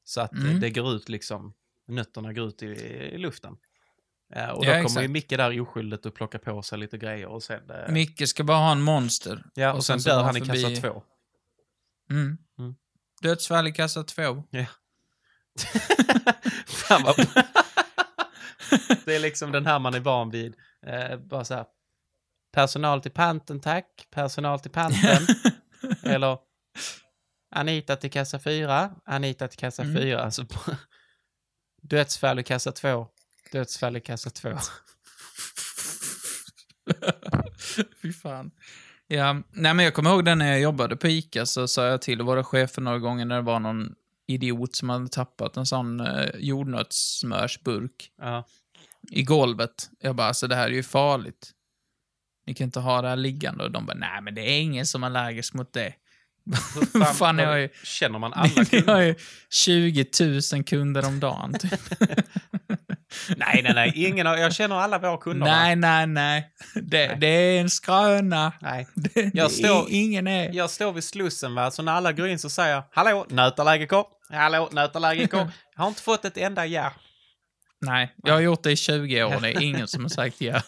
Så 0.03 0.21
att 0.21 0.33
eh, 0.33 0.45
Mm. 0.45 0.59
det 0.59 0.69
går 0.69 0.93
ut 0.95 1.09
liksom, 1.09 1.53
nötterna 1.87 2.33
går 2.33 2.47
ut 2.47 2.63
i, 2.63 2.65
i 2.65 3.17
luften. 3.17 3.57
Eh, 4.33 4.49
och 4.49 4.65
Ja, 4.65 4.77
då 4.81 4.87
kommer 4.87 5.01
ju. 5.01 5.07
Micke 5.07 5.29
där 5.29 5.61
oskyldigt 5.61 6.05
och 6.05 6.15
plocka 6.15 6.39
på 6.39 6.61
sig 6.61 6.77
lite 6.77 6.97
grejer 6.97 7.27
och 7.27 7.43
sen... 7.43 7.69
Eh, 7.69 7.91
Micke 7.91 8.27
ska 8.29 8.43
bara 8.43 8.57
ha 8.57 8.71
en 8.71 8.81
monster. 8.81 9.43
ja, 9.53 9.69
och, 9.71 9.77
och 9.77 9.85
sen, 9.85 10.01
sen 10.01 10.15
dör 10.17 10.23
han 10.23 10.37
i 10.37 10.39
förbi- 10.39 10.63
kassa 10.75 10.81
två. 10.81 11.03
Mm. 12.09 12.37
Mm. 12.59 12.75
Dödsfall 13.21 13.67
i 13.67 13.71
kassa 13.71 14.03
två. 14.03 14.21
Fan 16.67 17.03
vad 17.03 17.15
Det 19.05 19.15
är 19.15 19.19
liksom 19.19 19.51
den 19.51 19.65
här 19.65 19.79
man 19.79 19.93
är 19.93 19.99
van 19.99 20.29
vid. 20.29 20.55
Eh, 20.87 21.17
bara 21.17 21.45
så 21.45 21.53
här. 21.53 21.65
Personal 22.53 23.01
till 23.01 23.11
panten 23.11 23.59
tack. 23.59 24.07
Personal 24.11 24.59
till 24.59 24.71
panten. 24.71 25.27
Eller 26.03 26.37
Anita 27.51 27.95
till 27.95 28.11
kassa 28.11 28.39
4. 28.39 28.95
Anita 29.05 29.47
till 29.47 29.59
kassa 29.59 29.83
Mm. 29.83 29.95
4. 29.95 30.21
Alltså, 30.21 30.45
dödsfall 31.81 32.39
i 32.39 32.43
kassa 32.43 32.71
2. 32.71 33.07
Dödsfall 33.51 33.97
i 33.97 34.01
kassa 34.01 34.29
2. 34.29 34.49
Fy 38.01 38.13
fan. 38.13 38.51
Ja, 39.07 39.33
nej 39.51 39.73
men 39.73 39.79
jag 39.85 39.93
kommer 39.93 40.09
ihåg 40.09 40.25
det 40.25 40.35
när 40.35 40.47
jag 40.51 40.59
jobbade 40.61 40.95
på 40.95 41.07
ICA 41.07 41.45
så 41.45 41.67
sa 41.67 41.85
jag 41.87 42.01
till 42.01 42.21
våra 42.21 42.43
chefer 42.43 42.81
några 42.81 42.99
gånger 42.99 43.25
när 43.25 43.35
det 43.35 43.41
var 43.41 43.59
någon 43.59 43.95
idiot 44.27 44.75
som 44.75 44.89
hade 44.89 45.07
tappat 45.07 45.57
en 45.57 45.65
sån 45.65 45.99
eh, 45.99 46.29
jordnötssmörsburk 46.35 48.11
Ja. 48.21 48.45
i 49.11 49.23
golvet. 49.23 49.89
Jag 49.99 50.15
bara, 50.15 50.27
alltså 50.27 50.47
det 50.47 50.55
här 50.55 50.65
är 50.67 50.73
ju 50.73 50.83
farligt. 50.83 51.51
Ni 52.45 52.53
kan 52.53 52.65
inte 52.65 52.79
ha 52.79 53.01
det 53.01 53.07
här 53.09 53.15
liggande. 53.15 53.63
Och 53.63 53.71
de 53.71 53.85
bara, 53.85 53.97
nej 53.97 54.21
men 54.21 54.35
det 54.35 54.41
är 54.41 54.61
ingen 54.61 54.85
som 54.85 55.03
är 55.03 55.07
allergisk 55.07 55.53
mot 55.53 55.73
det. 55.73 55.93
Hur 56.93 57.13
Fan, 57.13 57.37
jag 57.39 57.63
är- 57.63 57.69
Känner 57.83 58.19
man 58.19 58.33
alla 58.33 58.49
Jag 58.55 58.69
kunder? 58.69 58.93
har 58.93 59.01
ju 59.01 59.15
20 59.49 60.05
000 60.53 60.63
kunder 60.63 61.05
om 61.07 61.19
dagen. 61.19 61.53
Typ. 61.53 61.71
nej, 63.37 63.61
nej, 63.63 63.73
nej. 63.75 63.91
Ingen 63.95 64.25
jag 64.25 64.53
känner 64.55 64.75
alla 64.75 64.99
våra 64.99 65.17
kunder. 65.17 65.45
nej, 65.47 65.75
nej, 65.75 66.07
nej. 66.07 66.49
Det, 66.75 67.07
Nej. 67.07 67.17
det 67.19 67.27
är 67.27 67.61
en 67.61 67.69
skröna. 67.69 68.51
nej. 68.61 68.87
Det, 68.95 69.21
Jag 69.33 69.49
det 69.49 69.53
står- 69.53 69.81
är, 69.81 69.85
ingen 69.89 70.27
är... 70.27 70.53
Jag 70.53 70.69
står 70.69 70.93
vid 70.93 71.03
Slussen, 71.03 71.55
va? 71.55 71.71
så 71.71 71.81
när 71.83 71.91
alla 71.91 72.11
går 72.13 72.27
in 72.27 72.39
så 72.39 72.49
säger 72.49 72.73
jag 72.75 72.83
Hallå, 72.91 73.25
nötallergiker! 73.29 74.03
Hallå, 74.29 74.69
nötallergiker! 74.71 75.51
Jag 75.75 75.81
har 75.83 75.87
inte 75.87 76.01
fått 76.01 76.25
ett 76.25 76.37
enda 76.37 76.65
ja. 76.65 76.93
Nej, 77.81 78.13
jag 78.23 78.33
har 78.33 78.41
gjort 78.41 78.63
det 78.63 78.71
i 78.71 78.75
20 78.75 79.23
år. 79.23 79.39
Det 79.41 79.49
är 79.49 79.61
ingen 79.61 79.87
som 79.87 80.03
har 80.03 80.09
sagt 80.09 80.41
ja. 80.41 80.61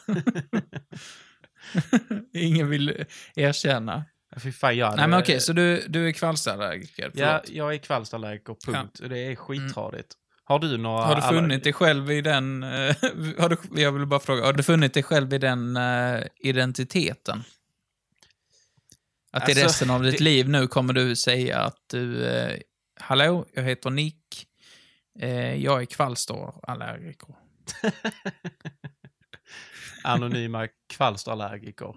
ingen 2.34 2.70
vill 2.70 3.06
erkänna. 3.36 4.06
Fy 4.43 4.52
fan, 4.52 4.78
jag 4.78 4.97
Nej, 4.97 5.08
men 5.08 5.19
okej, 5.19 5.39
så 5.41 5.54
du, 5.54 5.86
du 5.88 6.08
är 6.08 6.12
kvalsterallergiker? 6.12 7.12
Ja, 7.13 7.41
Förlåt. 7.43 7.50
jag 7.50 7.73
är 7.73 7.78
kvalsterallergiker, 7.78 8.56
punkt. 8.65 9.00
Det 9.10 9.19
är 9.19 9.36
skittradigt. 9.36 10.13
Har 10.43 10.60
du 10.60 10.78
några... 10.78 11.06
Har 11.06 11.15
du 11.15 11.21
funnit 11.21 11.63
dig 11.63 11.73
själv 11.73 12.12
i 12.12 12.21
den... 12.21 12.63
eh, 12.63 12.69
har 13.39 13.50
du, 13.50 13.82
jag 13.82 13.91
vill 13.91 14.06
bara 14.06 14.19
fråga, 14.19 14.45
har 14.45 14.54
du 14.54 14.63
funnit 14.63 14.93
dig 14.93 15.04
själv 15.04 15.34
i 15.34 15.38
den 15.38 15.78
eh, 15.78 16.23
identiteten? 16.39 17.43
Att 19.32 19.50
i 19.50 19.52
Alltså, 19.52 19.65
resten 19.65 19.89
av 19.89 20.04
ditt 20.04 20.17
det- 20.17 20.23
liv 20.23 20.50
nu 20.50 20.67
kommer 20.67 20.93
du 20.93 21.15
säga 21.15 21.60
att 21.60 21.78
du... 21.91 22.26
Eh, 22.26 22.60
Hallå, 23.00 23.45
jag 23.54 23.63
heter 23.63 23.89
Nick. 23.89 24.47
Eh, 25.19 25.56
jag 25.56 25.82
är 25.82 25.86
kvalsterallergiker. 25.86 27.36
Anonyma 30.04 30.67
kvalsterallergiker. 30.93 31.95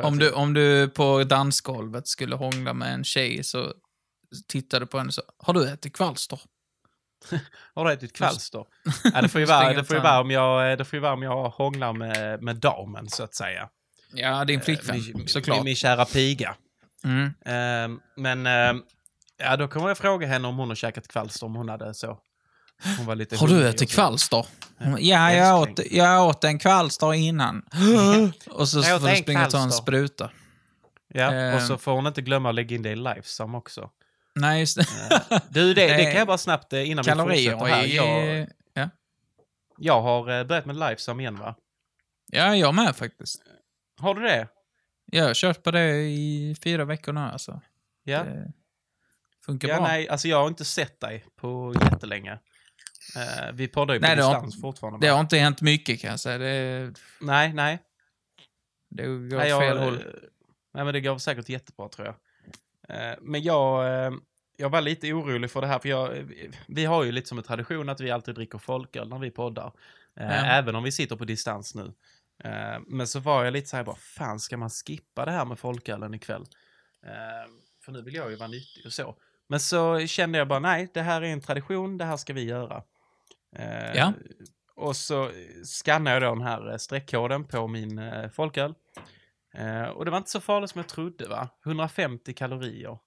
Om 0.00 0.18
du, 0.18 0.32
om 0.32 0.54
du 0.54 0.88
på 0.88 1.24
dansgolvet 1.24 2.08
skulle 2.08 2.36
hångla 2.36 2.72
med 2.72 2.94
en 2.94 3.04
tjej 3.04 3.44
så 3.44 3.72
tittar 4.48 4.80
du 4.80 4.86
på 4.86 4.98
henne 4.98 5.08
och 5.08 5.14
så 5.14 5.22
Har 5.38 5.54
du 5.54 5.68
ätit 5.68 5.96
kvalster? 5.96 6.40
Har 7.74 7.84
du 7.84 7.92
ätit 7.92 8.12
kvalster? 8.12 8.64
ja, 9.14 9.22
det 9.22 9.28
får 9.28 9.40
ju 9.40 9.46
vara, 9.46 9.72
det 9.72 9.84
får 9.84 9.96
ju 9.96 10.02
vara 10.02 10.20
om 10.20 10.30
jag, 10.30 10.78
det 10.78 10.84
får 10.84 10.96
ju 10.96 11.00
vara 11.00 11.12
om 11.12 11.22
jag 11.22 11.48
hånglar 11.50 11.92
med, 11.92 12.42
med 12.42 12.56
damen, 12.56 13.08
så 13.08 13.22
att 13.22 13.34
säga. 13.34 13.68
Ja, 14.12 14.44
din 14.44 14.60
flickvän, 14.60 14.96
Eh, 14.96 15.02
min, 15.14 15.28
såklart. 15.28 15.56
Min, 15.56 15.64
min 15.64 15.76
kära 15.76 16.04
piga. 16.04 16.56
Mm. 17.04 17.32
Ehm, 17.44 18.00
men, 18.16 18.46
ehm, 18.46 18.82
ja, 19.36 19.56
då 19.56 19.68
kommer 19.68 19.88
jag 19.88 19.98
fråga 19.98 20.26
henne 20.26 20.48
om 20.48 20.56
hon 20.56 20.68
har 20.68 20.74
käkat 20.74 21.08
kvalster, 21.08 21.46
om 21.46 21.54
hon 21.54 21.68
hade 21.68 21.94
så. 21.94 22.18
Hon 22.96 23.06
var 23.06 23.14
lite 23.14 23.36
Har 23.36 23.48
du 23.48 23.68
ätit 23.68 23.90
kvalster? 23.90 24.46
Ja, 24.98 24.98
jag 25.32 25.62
Älskling. 25.68 25.86
åt, 25.86 25.92
jag 25.92 26.26
åt 26.26 26.44
en 26.44 26.58
kvalster 26.58 27.14
innan. 27.14 27.62
och 28.50 28.68
så 28.68 28.78
Jag 28.78 29.00
får 29.00 29.08
du 29.08 29.16
springa 29.16 29.44
och 29.46 29.50
ta 29.50 29.62
en 29.62 29.72
spruta. 29.72 30.30
Ja, 31.14 31.32
Ehm. 31.32 31.54
och 31.56 31.62
så 31.62 31.78
får 31.78 31.92
hon 31.92 32.06
inte 32.06 32.22
glömma 32.22 32.48
att 32.48 32.54
lägga 32.54 32.76
in 32.76 32.82
det 32.82 32.90
i 32.90 32.96
Lifesum 32.96 33.54
också. 33.54 33.90
Nej, 34.34 34.60
just 34.60 34.76
det. 34.76 34.86
Eh, 35.30 35.38
Du, 35.48 35.74
det, 35.74 35.86
det 35.86 35.92
Eh, 35.94 36.04
kan 36.10 36.18
jag 36.18 36.26
bara 36.26 36.38
snabbt 36.38 36.72
eh, 36.72 36.90
innan 36.90 37.04
vi 37.04 37.10
fortsätter 37.10 37.64
här. 37.66 37.84
Jag, 37.84 38.46
Ja. 38.74 38.88
jag 39.78 40.02
har 40.02 40.38
eh, 40.38 40.44
börjat 40.44 40.66
med 40.66 40.76
Lifesum 40.76 41.20
igen, 41.20 41.38
va? 41.38 41.54
ja, 42.32 42.56
jag 42.56 42.74
med 42.74 42.96
faktiskt. 42.96 43.42
Har 44.00 44.14
du 44.14 44.22
det? 44.22 44.48
Jag 45.06 45.24
har 45.24 45.34
kört 45.34 45.62
på 45.62 45.70
det 45.70 45.96
i 46.02 46.56
fyra 46.62 46.84
veckor 46.84 47.12
nu 47.12 47.20
alltså. 47.20 47.60
Ja. 48.04 48.24
Det 48.24 48.52
funkar 49.44 49.68
ja 49.68 49.76
bra. 49.76 49.86
nej, 49.86 50.08
alltså 50.08 50.28
jag 50.28 50.40
har 50.40 50.48
inte 50.48 50.64
sett 50.64 51.00
dig 51.00 51.24
på 51.40 51.74
jättelänge. 51.80 52.38
Eh, 53.16 53.52
vi 53.52 53.68
poddar 53.68 53.94
ju 53.94 54.00
på 54.00 54.06
Nej, 54.06 54.16
det 54.16 54.22
har- 54.22 54.34
distans 54.34 54.60
fortfarande. 54.60 55.06
Det 55.06 55.10
va? 55.10 55.14
har 55.16 55.20
inte 55.20 55.36
hänt 55.38 55.60
mycket 55.60 56.00
kan 56.00 56.10
jag 56.10 56.20
säga. 56.20 56.38
Det, 56.38 56.92
Nej, 57.20 57.52
nej. 57.52 57.78
det 58.90 59.02
går 59.06 59.36
nej 59.38 59.48
jag, 59.48 59.60
fel 59.60 59.76
eh, 59.76 59.82
håll. 59.84 59.98
Nej, 60.74 60.84
men 60.84 60.94
det 60.94 61.00
går 61.00 61.18
säkert 61.18 61.48
jättebra 61.48 61.88
tror 61.88 62.06
jag. 62.06 62.14
Eh, 62.96 63.16
men 63.20 63.42
jag, 63.42 63.86
eh, 64.06 64.12
jag 64.56 64.70
var 64.70 64.80
lite 64.80 65.12
orolig 65.12 65.50
för 65.50 65.60
det 65.60 65.66
här, 65.66 65.78
för 65.78 65.88
jag, 65.88 66.32
vi 66.68 66.84
har 66.84 67.04
ju 67.04 67.12
lite 67.12 67.28
som 67.28 67.38
en 67.38 67.44
tradition 67.44 67.88
att 67.88 68.00
vi 68.00 68.10
alltid 68.10 68.34
dricker 68.34 68.58
folköl 68.58 69.08
när 69.08 69.18
vi 69.18 69.30
poddar. 69.30 69.66
Eh, 70.16 70.26
Ja. 70.26 70.32
Även 70.32 70.74
om 70.74 70.82
vi 70.82 70.92
sitter 70.92 71.16
på 71.16 71.24
distans 71.24 71.74
nu. 71.74 71.92
Eh, 72.44 72.78
men 72.86 73.06
så 73.06 73.20
var 73.20 73.44
jag 73.44 73.52
lite 73.52 73.68
så 73.68 73.76
här 73.76 73.84
bara, 73.84 73.96
fan 73.96 74.40
ska 74.40 74.56
man 74.56 74.70
skippa 74.70 75.24
det 75.24 75.30
här 75.30 75.44
med 75.44 75.58
folkölen 75.58 76.14
ikväll? 76.14 76.44
Eh, 77.06 77.50
för 77.84 77.92
nu 77.92 78.02
vill 78.02 78.14
jag 78.14 78.30
ju 78.30 78.36
vara 78.36 78.48
nyttig 78.48 78.86
och 78.86 78.92
så. 78.92 79.16
Men 79.48 79.60
så 79.60 80.06
kände 80.06 80.38
jag 80.38 80.48
bara, 80.48 80.58
nej, 80.58 80.90
det 80.94 81.00
här 81.02 81.22
är 81.22 81.26
en 81.26 81.40
tradition, 81.40 81.98
det 81.98 82.04
här 82.04 82.16
ska 82.16 82.32
vi 82.32 82.42
göra. 82.44 82.82
Eh, 83.56 83.96
Ja. 83.96 84.12
Och 84.74 84.96
så 84.96 85.30
skannade 85.64 86.16
jag 86.16 86.22
då 86.22 86.34
den 86.34 86.46
här 86.46 86.70
eh, 86.70 86.76
streckkoden 86.76 87.44
på 87.44 87.68
min 87.68 87.98
eh, 87.98 88.30
folköl. 88.30 88.74
Eh, 89.54 89.82
och 89.82 90.04
det 90.04 90.10
var 90.10 90.18
inte 90.18 90.30
så 90.30 90.40
farligt 90.40 90.70
som 90.70 90.78
jag 90.78 90.88
trodde 90.88 91.28
va? 91.28 91.48
150 91.66 92.34
kalorier. 92.34 92.98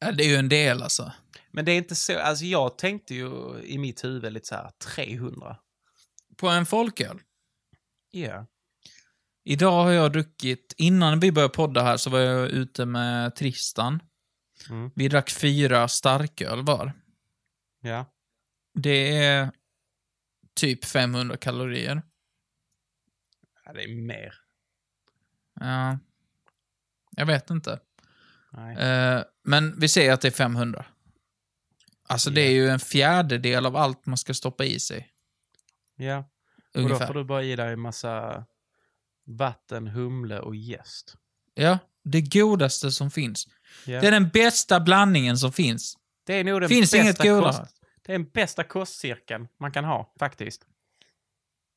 Ja, 0.00 0.12
det 0.12 0.24
är 0.24 0.28
ju 0.28 0.36
en 0.36 0.48
del 0.48 0.82
alltså. 0.82 1.12
Men 1.50 1.64
det 1.64 1.72
är 1.72 1.76
inte 1.76 1.94
så, 1.94 2.18
alltså 2.18 2.44
jag 2.44 2.78
tänkte 2.78 3.14
ju 3.14 3.60
i 3.64 3.78
mitt 3.78 4.04
huvud 4.04 4.32
lite 4.32 4.46
så 4.48 4.54
här 4.54 4.70
300. 4.94 5.56
På 6.36 6.48
en 6.48 6.66
folköl. 6.66 7.20
Ja. 8.10 8.46
Idag 9.44 9.84
har 9.84 9.90
jag 9.90 10.12
druckit, 10.12 10.74
innan 10.76 11.20
vi 11.20 11.32
började 11.32 11.54
podda 11.54 11.82
här 11.82 11.96
så 11.96 12.10
var 12.10 12.18
jag 12.18 12.48
ute 12.48 12.86
med 12.86 13.34
Tristan. 13.36 14.02
Mm. 14.70 14.90
Vi 14.94 15.08
drack 15.08 15.30
fyra 15.30 15.88
starköl 15.88 16.62
var. 16.62 16.92
Ja. 17.80 18.06
Det 18.74 19.16
är 19.16 19.50
typ 20.54 20.84
500 20.84 21.36
kalorier. 21.36 22.02
ja, 23.64 23.72
det 23.72 23.84
är 23.84 23.94
mer. 23.94 24.34
Ja. 25.60 25.98
Jag 27.16 27.26
vet 27.26 27.50
inte. 27.50 27.80
Eh, 28.78 29.22
men 29.42 29.80
vi 29.80 29.88
säger 29.88 30.12
att 30.12 30.20
det 30.20 30.28
är 30.28 30.32
500. 30.32 30.86
Alltså 32.08 32.30
det 32.30 32.40
är 32.40 32.50
ju 32.50 32.68
en 32.68 32.80
fjärdedel 32.80 33.66
av 33.66 33.76
allt 33.76 34.06
man 34.06 34.18
ska 34.18 34.34
stoppa 34.34 34.64
i 34.64 34.80
sig. 34.80 35.10
Ja. 35.96 36.30
Och 36.74 36.88
då 36.88 36.98
får 36.98 37.14
du 37.14 37.24
bara 37.24 37.42
i 37.42 37.56
dig 37.56 37.72
en 37.72 37.80
massa 37.80 38.44
vatten, 39.26 39.86
humle 39.86 40.40
och 40.40 40.56
jäst. 40.56 41.16
Ja, 41.54 41.78
det 42.04 42.20
godaste 42.20 42.90
som 42.90 43.10
finns. 43.10 43.46
Ja. 43.86 44.00
Det 44.00 44.06
är 44.06 44.10
den 44.10 44.28
bästa 44.28 44.80
blandningen 44.80 45.38
som 45.38 45.52
finns. 45.52 45.96
Det 46.30 46.36
är 46.36 46.44
nog 46.44 46.60
den 46.60 46.68
Finns 46.68 46.92
bästa 46.92 47.24
inget 47.26 47.42
kost... 47.44 47.62
Det 48.06 48.12
är 48.12 48.18
den 48.18 48.28
bästa 48.28 48.64
kostcirkeln 48.64 49.48
man 49.58 49.72
kan 49.72 49.84
ha, 49.84 50.14
faktiskt. 50.18 50.66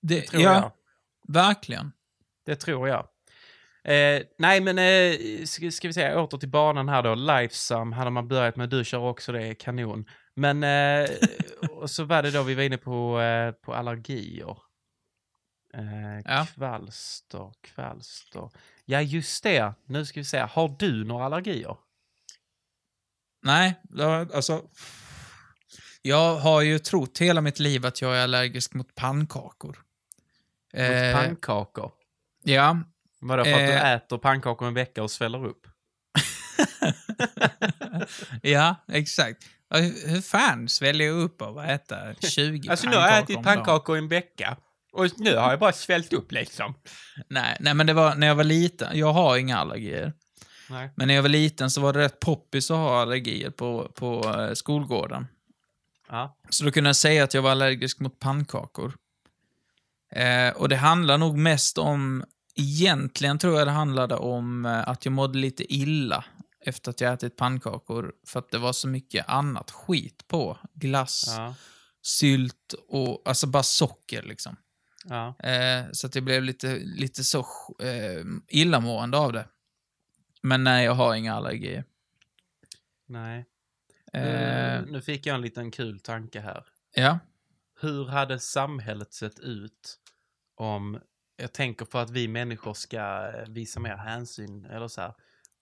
Det, 0.01 0.21
Tror 0.21 0.41
ja, 0.41 0.53
jag. 0.53 0.71
verkligen. 1.33 1.91
Det 2.45 2.55
tror 2.55 2.87
jag. 2.87 3.07
Eh, 3.83 4.21
nej, 4.37 4.61
men 4.61 4.77
eh, 4.77 5.45
ska, 5.45 5.71
ska 5.71 5.87
vi 5.87 5.93
säga 5.93 6.21
åter 6.21 6.37
till 6.37 6.49
banan 6.49 6.89
här 6.89 7.03
då. 7.03 7.15
Lifesum 7.15 7.91
hade 7.91 8.09
man 8.09 8.27
börjat 8.27 8.55
med. 8.55 8.69
Du 8.69 8.83
kör 8.85 8.99
också 8.99 9.31
det, 9.31 9.55
kanon. 9.55 10.05
Men, 10.35 10.63
eh, 10.63 11.09
och 11.69 11.89
så 11.89 12.03
var 12.03 12.23
det 12.23 12.31
då 12.31 12.43
vi 12.43 12.55
var 12.55 12.63
inne 12.63 12.77
på, 12.77 13.21
eh, 13.21 13.51
på 13.51 13.73
allergier. 13.73 14.57
Eh, 15.73 16.19
Ja. 16.25 16.47
Kvalster, 16.55 17.53
kvalster. 17.61 18.49
Ja, 18.85 19.01
just 19.01 19.43
det. 19.43 19.73
Nu 19.85 20.05
ska 20.05 20.19
vi 20.19 20.25
se. 20.25 20.39
Har 20.39 20.75
du 20.79 21.03
några 21.05 21.25
allergier? 21.25 21.77
Nej, 23.43 23.79
alltså... 24.33 24.61
Jag 26.01 26.35
har 26.35 26.61
ju 26.61 26.79
trott 26.79 27.17
hela 27.17 27.41
mitt 27.41 27.59
liv 27.59 27.85
att 27.85 28.01
jag 28.01 28.17
är 28.17 28.23
allergisk 28.23 28.73
mot 28.73 28.95
pannkakor. 28.95 29.77
Mot 30.73 30.81
Eh, 30.81 31.13
pannkakor? 31.13 31.91
ja, 32.43 32.77
Vadå, 33.21 33.43
för 33.43 33.51
att 33.51 33.57
du 33.57 33.73
eh. 33.73 33.91
äter 33.91 34.17
pannkakor 34.17 34.67
en 34.67 34.73
vecka 34.73 35.03
och 35.03 35.11
sväller 35.11 35.45
upp? 35.45 35.67
ja, 38.41 38.75
exakt. 38.87 39.43
Hur 40.05 40.21
fan 40.21 40.69
sväljer 40.69 41.07
jag 41.07 41.17
upp 41.17 41.41
av 41.41 41.57
att 41.57 41.69
äta 41.69 42.13
20 42.29 42.69
Alltså 42.69 42.89
nu 42.89 42.95
har 42.95 43.07
jag 43.07 43.19
ätit 43.19 43.43
pannkakor 43.43 43.95
i 43.95 43.99
en 43.99 44.07
vecka. 44.07 44.57
Och 44.93 45.07
nu 45.17 45.35
har 45.35 45.49
jag 45.49 45.59
bara 45.59 45.73
svällt 45.73 46.13
upp 46.13 46.31
liksom. 46.31 46.73
Nej, 47.29 47.57
nej, 47.59 47.73
men 47.73 47.87
det 47.87 47.93
var 47.93 48.15
när 48.15 48.27
jag 48.27 48.35
var 48.35 48.43
liten. 48.43 48.97
Jag 48.97 49.13
har 49.13 49.37
inga 49.37 49.57
allergier. 49.57 50.13
Nej. 50.69 50.89
Men 50.95 51.07
när 51.07 51.15
jag 51.15 51.21
var 51.21 51.29
liten 51.29 51.71
så 51.71 51.81
var 51.81 51.93
det 51.93 51.99
rätt 51.99 52.19
poppis 52.19 52.71
att 52.71 52.77
ha 52.77 53.01
allergier 53.01 53.49
på, 53.49 53.91
på 53.95 54.35
eh, 54.39 54.53
skolgården. 54.53 55.27
Ja. 56.09 56.37
Så 56.49 56.63
då 56.65 56.71
kunde 56.71 56.87
jag 56.89 56.95
säga 56.95 57.23
att 57.23 57.33
jag 57.33 57.41
var 57.41 57.51
allergisk 57.51 57.99
mot 57.99 58.19
pannkakor. 58.19 58.93
Eh, 60.15 60.49
och 60.55 60.69
det 60.69 60.75
handlar 60.75 61.17
nog 61.17 61.37
mest 61.37 61.77
om, 61.77 62.23
egentligen 62.55 63.37
tror 63.39 63.57
jag 63.57 63.67
det 63.67 63.71
handlade 63.71 64.15
om 64.15 64.65
eh, 64.65 64.87
att 64.89 65.05
jag 65.05 65.11
mådde 65.11 65.39
lite 65.39 65.73
illa 65.73 66.25
efter 66.65 66.89
att 66.91 67.01
jag 67.01 67.13
ätit 67.13 67.35
pannkakor 67.37 68.13
för 68.27 68.39
att 68.39 68.51
det 68.51 68.57
var 68.57 68.73
så 68.73 68.87
mycket 68.87 69.29
annat 69.29 69.71
skit 69.71 70.27
på. 70.27 70.57
Glass, 70.73 71.23
Ja. 71.27 71.55
sylt 72.01 72.73
och 72.87 73.21
alltså 73.25 73.47
bara 73.47 73.63
socker 73.63 74.23
liksom. 74.23 74.55
Ja. 75.05 75.35
Eh, 75.39 75.83
så 75.91 76.07
att 76.07 76.15
jag 76.15 76.23
blev 76.23 76.43
lite, 76.43 76.79
lite 76.83 77.23
så 77.23 77.39
eh, 77.79 78.25
illamående 78.49 79.17
av 79.17 79.33
det. 79.33 79.45
Men 80.43 80.63
nej, 80.63 80.85
jag 80.85 80.93
har 80.93 81.15
inga 81.15 81.33
allergier. 81.33 81.83
Nej. 83.05 83.45
Eh, 84.13 84.81
Nu, 84.87 85.01
fick 85.01 85.25
jag 85.25 85.35
en 85.35 85.41
liten 85.41 85.71
kul 85.71 85.99
tanke 85.99 86.39
här. 86.39 86.65
ja. 86.95 87.19
Hur 87.81 88.05
hade 88.05 88.39
samhället 88.39 89.13
sett 89.13 89.39
ut 89.39 89.99
om, 90.55 90.99
jag 91.35 91.53
tänker 91.53 91.85
på 91.85 91.99
att 91.99 92.09
vi 92.09 92.27
människor 92.27 92.73
ska 92.73 93.31
eh, 93.33 93.49
visa 93.49 93.79
mer 93.79 93.95
hänsyn, 93.95 94.65
eller 94.65 94.87
så 94.87 95.01
här. 95.01 95.13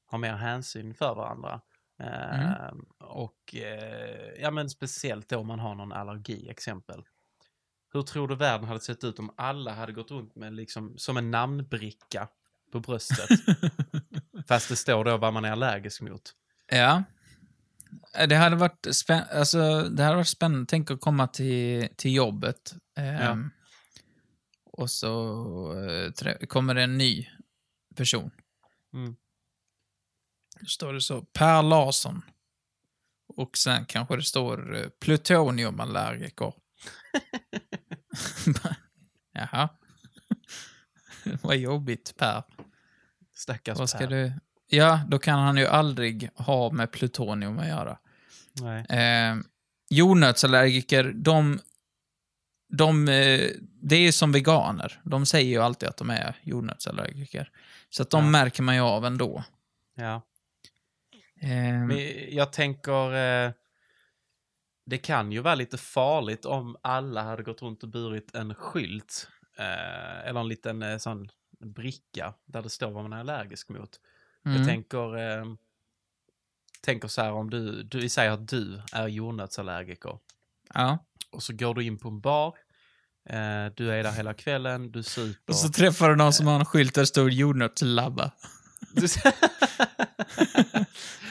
har 0.06 0.18
mer 0.18 0.34
hänsyn 0.34 0.94
för 0.94 1.16
varandra. 1.16 1.62
Mm. 2.00 2.86
Och 3.00 3.56
eh, 3.56 4.42
ja, 4.42 4.52
men 4.52 4.70
speciellt 4.70 5.30
då 5.30 5.38
om 5.38 5.48
man 5.48 5.60
har 5.60 5.76
någon 5.76 5.92
allergi 5.92 6.50
exempel. 6.50 7.04
Hur 7.94 8.02
tror 8.02 8.28
du 8.28 8.36
världen 8.36 8.68
hade 8.68 8.80
sett 8.80 9.04
ut 9.04 9.20
om 9.20 9.34
alla 9.38 9.74
hade 9.74 9.92
gått 9.92 10.12
runt 10.12 10.36
med 10.36 10.54
liksom 10.54 10.98
som 10.98 11.18
en 11.18 11.32
namnbricka 11.32 12.28
på 12.72 12.80
bröstet? 12.80 13.30
Fast 14.48 14.70
det 14.70 14.76
står 14.76 15.06
då 15.06 15.18
vad 15.18 15.34
man 15.34 15.46
är 15.46 15.52
allergisk 15.52 16.02
mot. 16.02 16.32
Ja. 16.72 17.04
Eh, 18.18 18.28
Det 18.28 18.36
hade 18.36 18.56
varit, 18.56 18.88
spän 18.96 19.24
alltså, 19.34 19.82
det 19.82 20.04
hade 20.04 20.16
varit 20.16 20.28
spännande. 20.28 20.66
Tänk 20.70 20.92
att 20.92 21.02
komma 21.02 21.28
till, 21.28 21.88
till 21.96 22.14
jobbet. 22.16 22.74
ehm, 22.98 23.50
Och 24.72 24.90
så 24.92 25.74
eh, 26.24 26.48
kommer 26.48 26.74
det 26.76 26.84
en 26.84 26.98
ny 26.98 27.28
person. 27.96 28.32
Mm. 28.94 29.16
Då 30.60 30.66
står 30.66 30.94
det 30.94 31.02
så, 31.02 31.22
Per 31.22 31.64
Larsson. 31.64 32.22
Och 33.38 33.58
sen 33.58 33.86
kanske 33.86 34.16
det 34.16 34.24
står 34.24 34.76
eh, 34.76 34.88
plutoniumallergiker. 35.02 36.54
Jaha. 39.34 39.70
Vad 41.42 41.56
jobbigt, 41.58 42.14
Per. 42.18 42.44
Stackars 43.36 43.78
Vad 43.80 43.90
ska 43.90 43.98
Per. 43.98 44.08
du... 44.08 44.34
Ja, 44.68 45.02
då 45.08 45.20
kan 45.20 45.40
han 45.40 45.58
ju 45.58 45.66
aldrig 45.68 46.30
ha 46.36 46.72
med 46.72 46.92
plutonium 46.92 47.60
att 47.60 47.68
göra. 47.68 47.98
Nej. 48.62 48.86
Eh, 48.90 49.36
jordnötsallergiker, 49.90 51.12
de... 51.16 51.60
de 52.70 53.08
eh, 53.08 53.50
det 53.84 53.96
är 53.96 54.00
ju 54.02 54.12
som 54.12 54.32
veganer. 54.32 55.02
De 55.04 55.26
säger 55.26 55.50
ju 55.50 55.58
alltid 55.58 55.90
att 55.90 55.98
de 55.98 56.10
är 56.10 56.36
jordnötsallergiker. 56.44 57.50
Så 57.90 58.02
att 58.04 58.10
de 58.10 58.24
Ja. 58.24 58.30
märker 58.30 58.64
man 58.64 58.76
ju 58.76 58.82
av 58.82 59.06
ändå. 59.06 59.44
Ja. 59.96 60.22
Eh, 61.42 61.50
Men 61.88 61.98
jag 62.36 62.54
tänker, 62.54 63.14
eh, 63.46 63.52
det 64.86 64.98
kan 64.98 65.32
ju 65.32 65.40
vara 65.40 65.56
lite 65.56 65.78
farligt 65.78 66.46
om 66.46 66.78
alla 66.84 67.24
hade 67.24 67.44
gått 67.44 67.62
runt 67.62 67.84
och 67.84 67.90
burit 67.90 68.36
en 68.36 68.56
skylt. 68.56 69.28
Eh, 69.58 70.28
eller 70.28 70.40
en 70.40 70.48
liten 70.48 70.84
eh, 70.84 70.98
sån 70.98 71.30
bricka 71.60 72.34
där 72.46 72.62
det 72.62 72.70
står 72.70 72.92
vad 72.92 73.04
man 73.04 73.14
är 73.14 73.20
allergisk 73.20 73.70
mot. 73.70 74.00
mm. 74.46 74.58
Jag 74.58 74.68
tänker, 74.68 75.18
eh, 75.18 75.46
tänker 76.82 77.08
så 77.08 77.22
här 77.22 77.32
om 77.32 77.50
du, 77.50 77.84
du 77.84 78.10
säger 78.10 78.32
att 78.32 78.48
du 78.48 78.82
är 78.94 79.08
jordnötsallergiker. 79.08 80.18
Ja. 80.74 81.06
Och 81.32 81.44
så 81.44 81.54
går 81.54 81.76
du 81.76 81.84
in 81.84 81.98
på 81.98 82.08
en 82.08 82.22
bar. 82.22 82.56
Eh, 83.30 83.66
du 83.76 83.92
är 83.92 84.04
där 84.04 84.12
hela 84.12 84.34
kvällen, 84.34 84.92
du 84.92 85.04
super. 85.04 85.54
Och 85.54 85.56
så 85.56 85.70
träffar 85.70 86.10
du 86.10 86.16
någon 86.16 86.34
som 86.34 86.48
har 86.48 86.60
en 86.60 86.66
skylt 86.66 86.96
där 86.96 87.02
det 87.02 87.06
står 87.06 87.32
jordnötslabba. 87.32 88.32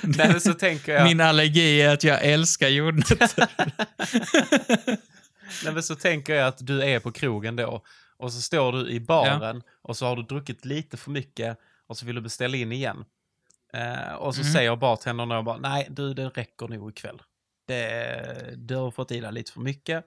Nej 0.02 0.40
så 0.40 0.54
tänker 0.54 0.92
jag. 0.92 1.04
Min 1.04 1.20
allergi 1.20 1.82
är 1.82 1.94
att 1.94 2.04
jag 2.04 2.24
älskar 2.24 2.68
jordnötter. 2.68 3.48
Nej, 5.64 5.72
men 5.72 5.82
så 5.82 5.94
tänker 5.94 6.34
jag 6.34 6.48
att 6.48 6.66
du 6.66 6.82
är 6.82 7.00
på 7.00 7.12
krogen 7.12 7.56
då 7.56 7.84
och 8.20 8.32
så 8.32 8.40
står 8.40 8.72
du 8.72 8.90
i 8.90 9.00
baren 9.00 9.62
och 9.82 9.96
så 9.96 10.06
har 10.06 10.16
du 10.16 10.22
druckit 10.22 10.64
lite 10.64 10.96
för 10.96 11.10
mycket 11.10 11.58
och 11.86 11.96
så 11.98 12.06
vill 12.06 12.14
du 12.14 12.20
beställa 12.20 12.56
in 12.56 12.72
igen. 12.72 13.04
Eh, 13.72 14.12
och 14.14 14.34
så 14.34 14.40
Mm. 14.40 14.52
säger 14.52 14.76
bartendern 14.76 15.28
då 15.28 15.42
bara, 15.42 15.56
nej 15.58 15.86
du 15.90 16.14
det 16.14 16.28
räcker 16.28 16.68
nog 16.68 16.90
ikväll. 16.90 17.22
Det, 17.66 18.54
du 18.56 18.74
har 18.76 18.90
fått 18.90 19.12
i 19.12 19.20
dig 19.20 19.32
lite 19.32 19.52
för 19.52 19.60
mycket. 19.60 20.04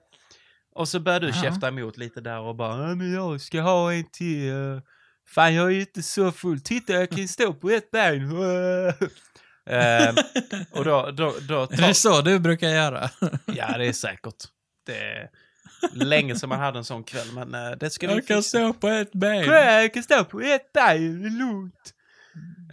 Och 0.74 0.88
så 0.88 1.00
börjar 1.00 1.20
du 1.20 1.26
Ja. 1.28 1.42
käfta 1.42 1.68
emot 1.68 1.96
lite 1.96 2.20
där 2.20 2.38
och 2.40 2.54
bara, 2.56 2.88
"Ja, 2.88 2.94
men 2.94 3.12
jag 3.14 3.40
ska 3.40 3.60
ha 3.60 3.92
en 3.92 4.04
till. 4.10 4.50
eh. 4.50 4.78
Fan 5.26 5.54
jag 5.54 5.66
är 5.66 5.70
ju 5.70 5.80
inte 5.80 6.02
så 6.02 6.32
full. 6.32 6.60
Titta 6.60 6.92
jag 6.92 7.10
kan 7.10 7.28
stå 7.28 7.54
på 7.54 7.70
ett 7.70 7.90
ben. 7.90 8.30
Eh, 9.66 10.14
och 10.72 10.84
då, 10.84 11.10
då, 11.10 11.34
då 11.48 11.62
Är 11.62 11.86
det 11.88 11.94
så 11.94 12.20
du 12.20 12.38
brukar 12.38 12.68
göra? 12.68 13.10
Ja, 13.46 13.78
det 13.78 13.86
är 13.86 13.92
säkert. 13.92 14.34
Det 14.86 15.28
länge 15.92 16.36
sedan 16.36 16.48
man 16.48 16.60
hade 16.60 16.78
en 16.78 16.84
sån 16.84 17.04
kväll, 17.04 17.26
men 17.34 17.54
eh, 17.54 17.70
det 17.80 17.90
ska 17.90 18.06
vi 18.06 18.12
Jag 18.14 18.26
kan 18.26 18.36
fixa. 18.36 18.48
stå 18.58 18.72
på 18.72 18.88
ett 18.88 19.12
ben. 19.12 19.44
Jag 19.44 19.94
kan 19.94 20.02
stå 20.02 20.24
på 20.24 20.40
ett 20.40 20.72
ben, 20.72 21.22
det 21.22 21.28
är 21.28 21.30
lugnt. 21.30 21.94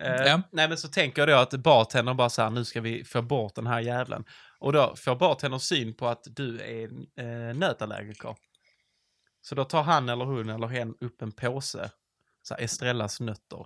Eh, 0.01 0.15
Ja. 0.25 0.41
Nej, 0.51 0.67
men 0.69 0.77
så 0.77 0.87
tänker 0.87 1.21
jag 1.21 1.29
då 1.29 1.35
att 1.41 1.63
bartendern 1.63 2.17
bara 2.17 2.29
så 2.29 2.41
här, 2.41 2.49
nu 2.49 2.65
ska 2.65 2.81
vi 2.81 3.03
få 3.03 3.21
bort 3.21 3.55
den 3.55 3.67
här 3.67 3.79
jävlen. 3.79 4.23
Och 4.59 4.73
då 4.73 4.95
får 4.95 5.15
bartendern 5.15 5.59
syn 5.59 5.93
på 5.93 6.07
att 6.07 6.23
du 6.29 6.59
är 6.61 6.83
eh, 7.23 7.55
nötallergiker. 7.55 8.35
Så 9.41 9.55
då 9.55 9.63
tar 9.65 9.83
han 9.83 10.09
eller 10.09 10.25
hon 10.25 10.49
eller 10.49 10.67
hen 10.67 10.95
upp 11.01 11.21
en 11.21 11.31
påse, 11.31 11.91
så 12.43 12.53
här 12.53 12.61
Estrellas 12.63 13.19
nötter, 13.19 13.65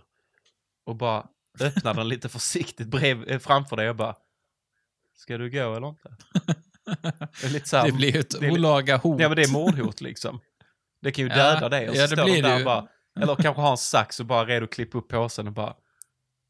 och 0.85 0.95
bara 0.95 1.27
öppnar 1.59 1.93
den 1.93 2.07
lite 2.09 2.29
försiktigt 2.29 2.87
brev, 2.87 3.23
eh, 3.29 3.39
framför 3.39 3.75
dig 3.75 3.89
och 3.89 3.95
bara, 3.95 4.15
ska 5.15 5.37
du 5.37 5.49
gå 5.49 5.75
eller 5.75 5.87
inte? 5.89 6.15
Det 7.01 7.43
är 7.43 7.49
lite 7.49 7.69
så 7.69 7.77
här, 7.77 7.85
Det 7.85 7.91
blir 7.91 8.13
ju 8.13 8.19
ett 8.19 8.39
det 8.39 8.45
är- 8.47 8.51
olaga 8.51 8.97
hot. 8.97 9.21
Ja 9.21 9.27
men 9.29 9.35
det 9.35 9.43
är 9.43 9.51
mordhot 9.51 10.01
liksom. 10.01 10.39
Det 11.01 11.11
kan 11.11 11.25
ju 11.25 11.29
Ja, 11.31 11.35
döda 11.53 11.69
dig 11.69 11.89
och 11.89 11.95
så 11.95 12.01
ja, 12.01 12.07
det 12.07 12.15
står 12.15 12.23
blir 12.23 12.35
de 12.35 12.41
det 12.41 12.57
där 12.57 12.65
bara, 12.65 12.87
eller 13.19 13.35
kanske 13.35 13.61
ha 13.61 13.71
en 13.71 13.77
sax 13.77 14.19
och 14.19 14.25
bara 14.25 14.45
redo 14.45 14.63
att 14.63 14.71
klippa 14.73 14.97
upp 14.97 15.07
påsen 15.07 15.47
och 15.47 15.53
bara, 15.53 15.75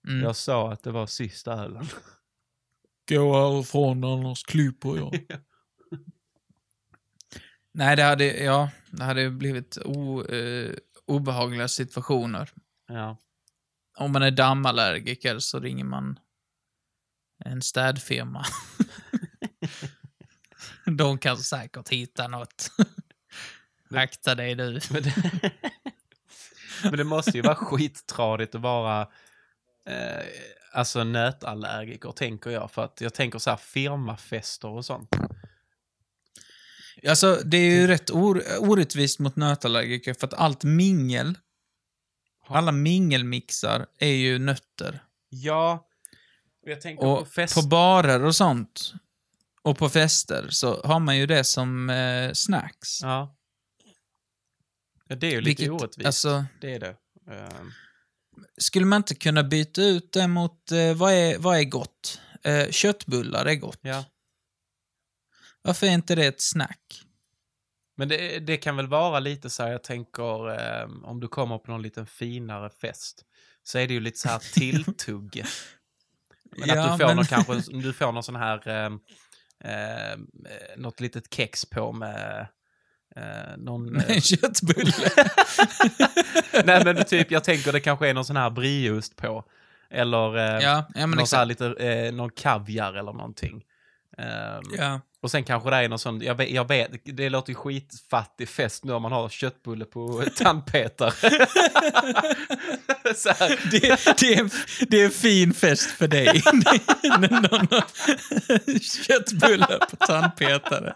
Mm. 0.08 0.24
jag 0.24 0.36
sa 0.36 0.72
att 0.72 0.84
det 0.84 0.92
var 0.92 1.08
sista 1.08 1.54
ölen. 1.54 1.86
Gå 3.10 3.34
härifrån 3.34 4.04
annars 4.04 4.44
klipper 4.44 4.98
jag. 4.98 5.26
Nej, 7.72 7.96
det 7.96 8.04
hade, 8.04 8.26
ja, 8.44 8.70
det 8.92 9.04
hade 9.04 9.30
blivit 9.30 9.78
o, 9.86 10.24
eh, 10.26 10.72
obehagliga 11.06 11.68
situationer. 11.68 12.50
Ja. 12.88 13.18
Om 13.98 14.12
man 14.12 14.22
är 14.24 14.32
dammallergiker 14.32 15.40
så 15.40 15.60
ringer 15.60 15.84
man 15.86 16.20
en 17.46 17.62
städfirma. 17.62 18.46
De 20.98 21.18
kan 21.18 21.38
säkert 21.38 21.90
hitta 21.90 22.28
något. 22.28 22.72
Akta 23.96 24.36
dig 24.36 24.56
du. 24.56 24.80
Men 24.92 25.04
det, 25.04 25.14
men 26.84 26.98
det 26.98 27.04
måste 27.04 27.32
ju 27.32 27.42
vara 27.42 27.56
skittradigt 27.56 28.56
att 28.56 28.62
vara 28.62 29.02
eh, 29.88 30.26
alltså 30.74 31.04
nötallergiker, 31.04 32.12
tänker 32.12 32.50
jag. 32.50 32.72
För 32.72 32.84
att 32.84 33.02
jag 33.02 33.14
tänker 33.14 33.40
så 33.40 33.50
här 33.50 33.58
firmafester 33.58 34.68
och 34.68 34.86
sånt. 34.86 35.10
Alltså, 37.08 37.42
det 37.46 37.58
är 37.58 37.72
ju 37.72 37.88
rätt 37.88 38.10
or 38.10 38.44
orättvist 38.60 39.20
mot 39.20 39.36
nötallergiker 39.36 40.14
för 40.14 40.28
att 40.28 40.34
allt 40.34 40.64
mingel, 40.64 41.38
alla 42.48 42.72
mingelmixar 42.72 43.86
är 44.00 44.14
ju 44.14 44.40
nötter. 44.40 45.04
Ja, 45.30 45.88
och 46.64 46.72
jag 46.72 46.82
tänker 46.82 47.04
på 47.04 47.12
Och 47.12 47.28
fest... 47.28 47.56
på 47.56 47.62
barer 47.62 48.24
och 48.24 48.36
sånt, 48.36 48.94
och 49.66 49.78
på 49.78 49.90
fester, 49.90 50.48
så 50.50 50.82
har 50.84 51.00
man 51.00 51.18
ju 51.18 51.26
det 51.26 51.44
som 51.44 51.90
eh, 51.90 52.32
snacks. 52.34 53.02
Ja. 53.02 53.36
ja. 55.08 55.16
Det 55.16 55.28
är 55.28 55.32
ju 55.32 55.42
lite 55.42 55.62
Vilket, 55.62 55.82
orättvist. 55.82 56.06
alltså, 56.06 56.46
Det 56.62 56.74
är 56.76 56.80
det. 56.80 56.96
Ehm, 57.32 57.72
skulle 58.58 58.86
man 58.86 58.98
inte 58.98 59.16
kunna 59.16 59.44
byta 59.44 59.82
ut 59.82 60.12
det 60.12 60.28
mot, 60.28 60.72
eh, 60.72 60.94
vad, 60.96 61.14
är, 61.14 61.38
vad 61.38 61.58
är 61.60 61.64
gott? 61.64 62.20
Eh, 62.44 62.70
köttbullar 62.72 63.46
är 63.46 63.56
gott. 63.56 63.80
ja. 63.82 64.06
Varför 65.62 65.88
är 65.88 65.92
inte 65.92 66.16
det 66.16 66.26
ett 66.26 66.42
snack? 66.42 67.02
Men 67.98 68.08
det, 68.08 68.40
det 68.40 68.58
kan 68.58 68.76
väl 68.76 68.88
vara 68.88 69.20
lite 69.20 69.50
så 69.50 69.64
här, 69.64 69.72
jag 69.72 69.84
tänker 69.84 70.50
eh, 70.82 70.90
om 71.04 71.20
du 71.20 71.28
kommer 71.28 71.58
på 71.58 71.72
någon 71.72 71.82
liten 71.82 72.06
finare 72.08 72.70
fest 72.70 73.26
så 73.64 73.78
är 73.78 73.88
det 73.88 73.94
ju 73.94 74.00
lite 74.00 74.18
så 74.20 74.30
här 74.30 74.40
tilltugg. 74.54 75.46
Men 76.58 76.70
Ja, 76.70 76.84
att 76.86 76.92
du 77.00 77.04
får 77.04 77.08
men- 77.08 77.16
någon 77.16 77.26
kanske, 77.26 77.54
du 77.72 77.94
får 77.94 78.12
någon 78.12 78.24
sån 78.24 78.36
här, 78.36 78.92
eh, 79.64 80.12
eh, 80.12 80.18
något 80.78 81.00
litet 81.00 81.34
kex 81.34 81.66
på 81.66 81.92
med 81.92 82.48
eh, 83.16 83.58
någon... 83.58 83.96
eh, 83.96 84.12
En 84.12 84.22
köttbulle? 84.22 84.92
nej 86.66 86.86
men 86.86 87.06
typ, 87.06 87.32
jag 87.32 87.44
tänker 87.44 87.72
det 87.72 87.80
kanske 87.80 88.10
är 88.10 88.14
någon 88.14 88.26
sån 88.26 88.38
här 88.38 88.50
brieost 88.50 89.16
på. 89.16 89.44
Eller 89.90 90.38
eh, 90.38 90.64
ja, 90.64 90.88
ja, 90.96 91.06
någon, 91.06 91.28
så 91.28 91.36
här 91.36 91.52
exakt. 91.52 91.62
lite, 91.80 91.84
eh, 91.90 92.14
någon 92.14 92.30
kaviar 92.30 92.94
eller 92.94 93.14
någonting. 93.14 93.64
Ehm, 94.18 94.62
Ja. 94.78 95.02
Och 95.26 95.32
sen 95.32 95.44
kanske 95.44 95.70
det 95.70 95.76
är 95.76 95.90
någon 95.90 96.00
sån, 96.00 96.22
jag 96.22 96.36
vet, 96.36 96.50
jag 96.50 96.68
vet 96.68 96.92
det 97.04 97.30
låter 97.30 97.50
ju 97.52 97.56
skitfattig 97.56 98.50
fest 98.50 98.84
nu 98.84 98.94
om 98.94 99.02
man 99.02 99.12
har 99.12 99.30
köttbulle 99.30 99.86
på 99.86 100.24
tandpetare. 100.38 101.12
Det, 103.72 103.80
det, 104.20 104.34
är, 104.34 104.52
det 104.90 105.02
är 105.02 105.06
en 105.06 105.12
fin 105.12 105.54
fest 105.54 105.92
för 105.92 106.08
dig. 106.08 106.26
När 107.04 107.30
någon 107.30 107.68
har 107.72 108.80
köttbullar 108.80 109.78
på 109.90 109.96
tandpetare. 109.96 110.94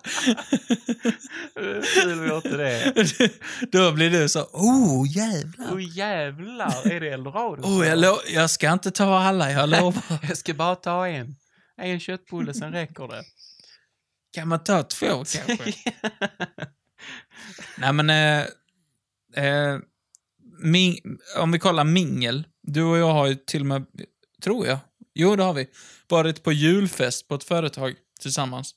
hur 1.56 2.28
låter 2.28 2.58
det? 2.58 2.94
Då 3.72 3.92
blir 3.92 4.10
du 4.10 4.30
så, 4.30 4.42
oh 4.54 5.08
jävlar. 5.18 5.74
Oh, 5.76 5.98
jävlar, 5.98 6.92
är 6.92 7.00
det 7.00 7.10
eldorado? 7.10 7.62
Oh, 7.68 7.88
jag, 7.88 8.00
lo- 8.00 8.22
jag 8.34 8.50
ska 8.50 8.72
inte 8.74 8.92
ta 8.92 9.20
alla, 9.20 9.52
jag 9.52 9.70
lovar. 9.70 10.04
jag 10.28 10.38
ska 10.38 10.54
bara 10.54 10.76
ta 10.76 11.08
en. 11.08 11.36
En 11.82 12.00
köttbulle, 12.00 12.54
sen 12.54 12.72
räcker 12.72 13.08
det. 13.08 13.24
Kan 14.32 14.48
man 14.48 14.64
ta 14.64 14.84
två 14.84 15.06
kanske? 15.26 15.74
Nej 17.78 17.94
men, 17.94 18.10
eh, 18.10 18.46
eh, 19.46 19.80
ming, 20.60 20.98
om 21.38 21.52
vi 21.52 21.60
kollar 21.60 21.84
mingel. 21.84 22.48
Du 22.62 22.84
och 22.84 22.98
jag 22.98 23.14
har 23.14 23.28
ju 23.28 23.36
till 23.36 23.62
och 23.62 23.66
med 23.68 23.86
Tror 24.42 24.68
jag. 24.68 24.78
Jo, 25.14 25.36
det 25.36 25.44
har 25.44 25.54
vi. 25.54 25.70
Varit 26.08 26.44
på 26.44 26.52
julfest 26.52 27.28
på 27.28 27.36
ett 27.36 27.44
företag 27.44 27.96
tillsammans. 28.20 28.76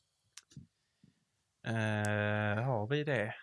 Eh, 1.67 2.65
har 2.65 2.87
vi 2.87 3.05
det? 3.05 3.35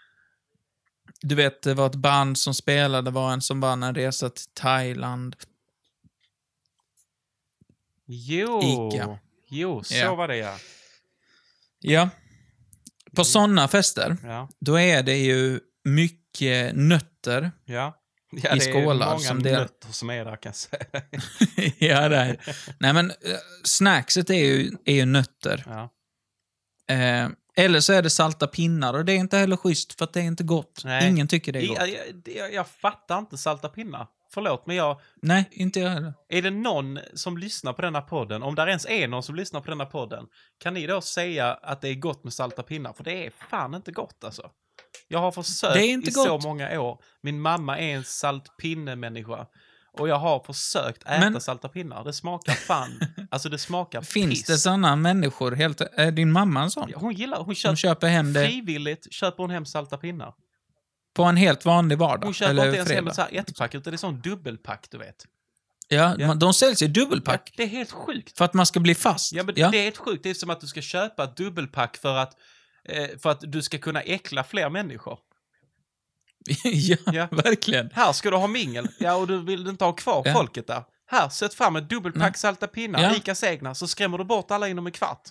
Du 1.21 1.35
vet, 1.35 1.61
det 1.61 1.73
var 1.73 1.85
ett 1.87 1.95
band 1.95 2.37
som 2.37 2.53
spelade, 2.53 3.01
det 3.05 3.11
var 3.11 3.33
en 3.33 3.41
som 3.41 3.59
vann 3.61 3.83
en 3.83 3.95
resa 3.95 4.29
till 4.29 4.45
Thailand. 4.53 5.35
Jo, 8.05 8.61
Ica. 8.93 9.19
jo, 9.49 9.83
så 9.83 9.95
Ja. 9.95 10.15
var 10.15 10.27
det 10.27 10.37
ja. 10.37 10.57
Ja. 11.79 12.09
På 13.15 13.23
sådana 13.23 13.67
fester, 13.67 14.17
Ja, 14.23 14.49
då 14.59 14.79
är 14.79 15.03
det 15.03 15.17
ju 15.17 15.59
mycket 15.83 16.75
nötter. 16.75 17.51
ja. 17.65 17.95
ja 18.31 18.55
I 18.55 18.59
det 18.59 18.65
är 18.65 18.71
skålar 18.71 19.07
många 19.07 19.19
som 19.19 19.43
del- 19.43 19.53
nötter 19.59 19.87
som 19.93 20.09
är 20.09 20.25
där 20.25 20.35
kan 20.35 20.49
jag 20.49 20.55
säga. 20.55 20.83
ja, 21.95 22.09
det 22.09 22.15
är 22.17 22.37
Nej, 22.79 22.93
men 22.93 23.11
eh, 23.11 23.15
snackset 23.63 24.29
är 24.29 24.33
ju, 24.33 24.71
är 24.85 24.93
ju 24.95 25.05
nötter. 25.05 25.63
ja. 25.67 25.89
Eh, 26.95 27.29
eller 27.55 27.79
så 27.79 27.93
är 27.93 28.01
det 28.01 28.09
salta 28.09 28.47
pinnar 28.47 28.93
och 28.93 29.05
det 29.05 29.11
är 29.13 29.17
inte 29.17 29.37
heller 29.37 29.57
schysst 29.57 29.93
för 29.97 30.05
att 30.05 30.13
det 30.13 30.19
är 30.19 30.23
inte 30.23 30.43
gott. 30.43 30.81
Nej. 30.85 31.09
Ingen 31.09 31.27
tycker 31.27 31.53
det 31.53 31.59
är 31.63 31.67
gott. 31.67 31.77
jag, 31.77 31.89
jag, 32.37 32.53
jag 32.53 32.67
fattar 32.67 33.19
inte 33.19 33.37
salta 33.37 33.69
pinnar. 33.69 34.07
Förlåt, 34.33 34.67
men 34.67 34.75
jag... 34.75 34.99
Nej, 35.21 35.47
inte 35.51 35.79
jag 35.79 35.89
heller. 35.89 36.13
Är 36.29 36.41
det 36.41 36.49
någon 36.51 36.99
som 37.13 37.37
lyssnar 37.37 37.73
på 37.73 37.81
denna 37.81 38.01
podden, 38.01 38.43
om 38.43 38.55
det 38.55 38.61
ens 38.61 38.85
är 38.85 39.07
någon 39.07 39.23
som 39.23 39.35
lyssnar 39.35 39.61
på 39.61 39.69
denna 39.69 39.85
podden, 39.85 40.25
kan 40.63 40.73
ni 40.73 40.87
då 40.87 41.01
säga 41.01 41.53
att 41.53 41.81
det 41.81 41.89
är 41.89 41.95
gott 41.95 42.23
med 42.23 42.33
salta 42.33 42.63
pinnar? 42.63 42.93
För 42.93 43.03
det 43.03 43.25
är 43.25 43.31
fan 43.49 43.73
inte 43.73 43.91
gott 43.91 44.23
alltså. 44.23 44.49
Jag 45.07 45.19
har 45.19 45.31
försökt 45.31 45.73
Det 45.73 45.83
är 45.85 45.89
inte 45.89 46.09
i 46.09 46.13
så 46.13 46.29
gott. 46.37 46.43
många 46.43 46.81
år. 46.81 47.01
Min 47.21 47.41
mamma 47.41 47.77
är 47.79 47.95
en 47.95 48.03
saltpinne-människa. 48.03 49.47
Och 49.99 50.07
jag 50.09 50.15
har 50.15 50.39
försökt 50.43 51.03
äta 51.03 51.19
Men- 51.29 51.41
salta 51.41 51.69
pinnar. 51.69 52.03
Det 52.03 52.13
smakar 52.13 52.53
fan, 52.53 52.99
alltså 53.31 53.49
det 53.49 53.57
smakar 53.57 54.01
Finns 54.01 54.29
piss. 54.29 54.45
det 54.45 54.57
sådana 54.57 54.95
människor? 54.95 55.51
Helt, 55.51 55.81
är 55.81 56.11
din 56.11 56.31
mamma 56.31 56.61
en 56.63 56.71
sån? 56.71 56.91
Hon 56.95 57.13
gillar, 57.13 57.43
hon 57.43 57.55
köper, 57.55 57.75
köper 57.75 58.07
hem 58.07 58.33
det 58.33 58.47
frivilligt 58.47 59.13
köper 59.13 59.43
hon 59.43 59.49
hem 59.49 59.65
salta 59.65 59.97
pinnar. 59.97 60.33
På 61.13 61.23
en 61.23 61.37
helt 61.37 61.65
vanlig 61.65 61.97
vardag? 61.97 62.25
Hon 62.25 62.33
köper 62.33 62.49
eller 62.51 62.65
inte 62.65 62.75
ens 62.77 62.89
hem 62.89 62.95
fredag? 62.97 63.09
ett 63.09 63.15
så 63.15 63.21
här 63.21 63.29
ettpack, 63.41 63.75
utan 63.75 63.91
det 63.91 63.95
är 63.95 63.97
sån 63.97 64.21
dubbelpack, 64.21 64.87
du 64.91 64.97
vet. 64.97 65.25
Ja, 65.87 66.15
Ja. 66.17 66.33
de 66.33 66.53
säljs 66.53 66.81
i 66.81 66.87
dubbelpack. 66.87 67.53
Det 67.57 67.63
är 67.63 67.67
helt 67.67 67.91
sjukt. 67.91 68.37
För 68.37 68.45
att 68.45 68.53
man 68.53 68.65
ska 68.65 68.79
bli 68.79 68.95
fast. 68.95 69.33
Ja, 69.33 69.43
men 69.43 69.55
ja. 69.57 69.69
det 69.69 69.77
är 69.77 69.83
helt 69.83 69.97
sjukt. 69.97 70.23
Det 70.23 70.29
är 70.29 70.33
som 70.33 70.49
att 70.49 70.61
du 70.61 70.67
ska 70.67 70.81
köpa 70.81 71.23
ett 71.23 71.37
dubbelpack 71.37 71.97
för 71.97 72.15
att, 72.15 72.33
eh, 72.89 73.07
för 73.19 73.29
att 73.29 73.39
du 73.41 73.61
ska 73.61 73.77
kunna 73.77 74.01
äckla 74.01 74.43
fler 74.43 74.69
människor. 74.69 75.19
ja, 76.63 76.97
Ja. 77.13 77.27
verkligen. 77.31 77.89
Här 77.93 78.11
ska 78.13 78.29
du 78.31 78.37
ha 78.37 78.47
mingel. 78.47 78.87
Ja, 78.99 79.15
och 79.15 79.27
du 79.27 79.43
vill 79.43 79.67
inte 79.67 79.85
ha 79.85 79.93
kvar 79.93 80.21
Ja. 80.25 80.33
folket 80.33 80.67
där. 80.67 80.83
Här, 81.11 81.29
sätt 81.29 81.53
fram 81.53 81.75
ett 81.75 81.89
dubbelpack 81.89 82.21
Nej. 82.21 82.33
salta 82.39 82.67
pinnar, 82.67 83.01
Ja. 83.01 83.15
Icas 83.15 83.43
egna, 83.43 83.75
så 83.75 83.87
skrämmer 83.87 84.17
du 84.17 84.23
bort 84.23 84.51
alla 84.51 84.67
inom 84.67 84.85
en 84.85 84.91
kvart. 84.91 85.21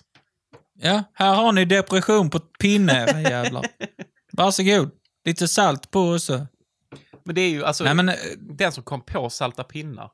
Ja, 0.81 1.03
här 1.13 1.35
har 1.35 1.51
ni 1.51 1.65
depression 1.65 2.29
på 2.29 2.39
pinne, 2.39 3.21
jävlar. 3.29 3.65
Varsågod. 4.33 4.91
Lite 5.29 5.47
salt 5.47 5.91
på 5.91 6.01
och 6.01 6.21
så. 6.21 6.47
Men 7.25 7.35
det 7.35 7.41
är 7.41 7.49
ju 7.49 7.65
alltså 7.65 7.83
Nej, 7.83 7.93
men... 7.93 8.09
eh, 8.09 8.15
den 8.39 8.71
som 8.71 8.83
kom 8.83 9.01
på 9.01 9.29
salta 9.29 9.63
pinnar. 9.63 10.11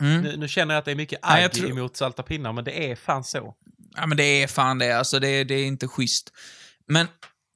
Mm. 0.00 0.20
Nu, 0.22 0.36
nu 0.36 0.48
känner 0.48 0.74
jag 0.74 0.78
att 0.78 0.84
det 0.84 0.90
är 0.90 0.94
mycket 0.96 1.18
agg 1.22 1.52
tror- 1.52 1.70
emot 1.70 1.96
salta 1.96 2.22
pinnar, 2.22 2.52
men 2.52 2.64
det 2.64 2.90
är 2.90 2.96
fan 2.96 3.24
så. 3.24 3.54
Ja, 3.96 4.06
men 4.06 4.16
det 4.16 4.22
är 4.42 4.46
fan 4.46 4.78
det. 4.78 4.92
Alltså, 4.92 5.18
det, 5.18 5.28
är- 5.28 5.44
det 5.44 5.54
är 5.54 5.66
inte 5.66 5.88
schysst. 5.88 6.32
Men 6.88 7.06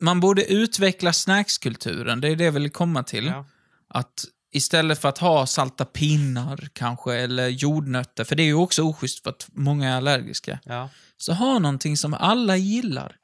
man 0.00 0.20
borde 0.20 0.52
utveckla 0.52 1.12
snackskulturen. 1.12 2.20
Det 2.20 2.28
är 2.28 2.36
det 2.36 2.44
jag 2.44 2.52
vill 2.52 2.70
komma 2.70 3.02
till. 3.02 3.26
Ja. 3.26 3.46
Att 3.88 4.24
istället 4.52 4.98
för 4.98 5.08
att 5.08 5.18
ha 5.18 5.46
salta 5.46 5.84
pinnar 5.84 6.68
kanske, 6.72 7.14
eller 7.14 7.48
jordnötter, 7.48 8.24
för 8.24 8.36
det 8.36 8.42
är 8.42 8.46
ju 8.46 8.54
också 8.54 8.82
oschysst 8.82 9.22
för 9.22 9.30
att 9.30 9.48
många 9.52 9.88
är 9.92 9.96
allergiska, 9.96 10.58
Ja. 10.64 10.88
så 11.16 11.32
ha 11.32 11.58
någonting 11.58 11.96
som 11.96 12.14
alla 12.14 12.56
gillar. 12.56 13.16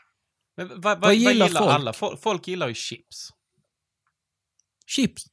Men 0.56 0.68
vad, 0.68 0.80
vad, 0.82 0.98
vad 1.00 1.14
gillar 1.14 1.46
gillar, 1.46 1.60
folk? 1.60 1.72
alla? 1.72 1.92
Folk, 1.92 2.20
folk 2.22 2.48
gillar 2.48 2.68
ju 2.68 2.74
chips. 2.74 3.28
Chips. 4.86 5.24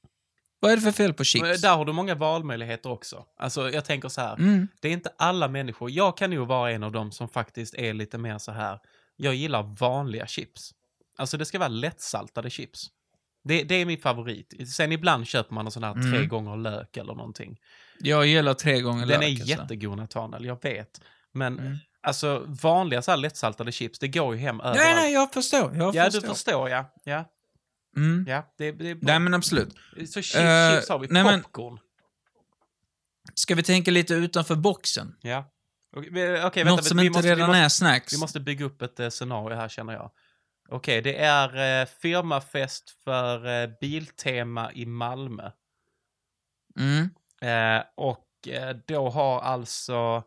Vad 0.59 0.71
är 0.71 0.75
det 0.75 0.81
för 0.81 0.91
fel 0.91 1.13
på 1.13 1.19
Men 1.21 1.25
chips? 1.25 1.61
Där 1.61 1.75
har 1.75 1.85
du 1.85 1.93
många 1.93 2.15
valmöjligheter 2.15 2.89
också. 2.91 3.25
Alltså, 3.37 3.69
jag 3.71 3.85
tänker 3.85 4.09
så 4.09 4.21
här. 4.21 4.33
Mm. 4.35 4.67
Det 4.81 4.87
är 4.87 4.91
inte 4.93 5.11
alla 5.17 5.47
människor. 5.47 5.91
Jag 5.91 6.17
kan 6.17 6.29
nog 6.29 6.47
vara 6.47 6.71
en 6.71 6.83
av 6.83 6.91
dem 6.91 7.11
som 7.11 7.29
faktiskt 7.29 7.73
är 7.75 7.93
lite 7.93 8.17
mer 8.17 8.37
så 8.37 8.51
här. 8.51 8.79
Jag 9.15 9.35
gillar 9.35 9.63
vanliga 9.63 10.27
chips. 10.27 10.71
Alltså 11.17 11.37
det 11.37 11.45
ska 11.45 11.59
vara 11.59 11.69
lättsaltade 11.69 12.49
chips. 12.49 12.87
Det, 13.43 13.63
det 13.63 13.75
är 13.75 13.85
min 13.85 13.97
favorit. 13.97 14.69
Sen 14.75 14.91
ibland 14.91 15.27
köper 15.27 15.53
man 15.55 15.65
en 15.65 15.71
sån 15.71 15.83
här 15.83 15.93
tre 15.93 16.01
Mm. 16.17 16.27
gånger 16.27 16.57
lök 16.57 16.97
eller 16.97 17.13
någonting. 17.13 17.57
Jag 17.99 18.25
gillar 18.27 18.53
tre 18.53 18.81
gånger 18.81 19.05
Den 19.05 19.19
lök. 19.19 19.29
är 19.29 19.31
alltså. 19.33 19.45
jättegod 19.47 19.97
Nathaniel, 19.97 20.45
jag 20.45 20.63
vet. 20.63 21.01
Men 21.31 21.59
Mm. 21.59 21.77
Alltså 22.03 22.45
vanliga 22.47 23.01
så 23.01 23.11
här 23.11 23.17
lättsaltade 23.17 23.71
chips, 23.71 23.99
det 23.99 24.07
går 24.07 24.35
ju 24.35 24.41
hem 24.41 24.59
överallt. 24.59 24.77
Nej, 24.79 24.95
nej, 24.95 25.13
jag 25.13 25.33
förstår. 25.33 25.75
Jag 25.75 25.95
ja, 25.95 26.03
förstår. 26.03 26.21
du 26.21 26.27
förstår 26.27 26.69
ja. 26.69 26.93
Ja, 27.03 27.25
Mm. 27.97 28.25
ja. 28.27 28.53
Det, 28.57 28.71
det 28.71 28.89
är 28.89 28.95
bra. 28.95 29.07
Nej, 29.11 29.19
men 29.19 29.33
absolut. 29.33 29.75
Så 29.97 30.21
chips, 30.21 30.35
Eh, 30.35 30.75
chips 30.75 30.89
har 30.89 30.99
vi. 30.99 31.07
nej, 31.09 31.23
men- 31.23 31.41
Popcorn. 31.41 31.79
Ska 33.35 33.55
vi 33.55 33.63
tänka 33.63 33.91
lite 33.91 34.13
utanför 34.13 34.55
boxen? 34.55 35.15
Ja. 35.21 35.45
Okej, 35.95 36.43
okej, 36.45 36.63
Något 36.63 36.85
som 36.85 36.97
vi 36.97 37.05
inte 37.05 37.17
måste, 37.17 37.29
redan 37.35 37.47
måste, 37.47 37.59
är 37.59 37.69
snacks. 37.69 38.13
Vi 38.13 38.17
måste 38.17 38.39
bygga 38.39 38.65
upp 38.65 38.81
ett 38.81 38.99
eh, 38.99 39.09
scenario 39.09 39.55
här 39.57 39.69
känner 39.69 39.93
jag. 39.93 40.11
Okej, 40.69 41.01
det 41.01 41.17
är 41.17 41.81
eh, 41.81 41.87
firmafest 42.01 42.89
för 43.03 43.61
eh, 43.63 43.69
Biltema 43.81 44.71
i 44.73 44.85
Malmö. 44.85 45.51
Mm. 46.79 47.09
Eh, 47.41 47.83
och 47.95 48.47
eh, 48.47 48.75
då 48.87 49.09
har 49.09 49.41
alltså 49.41 50.23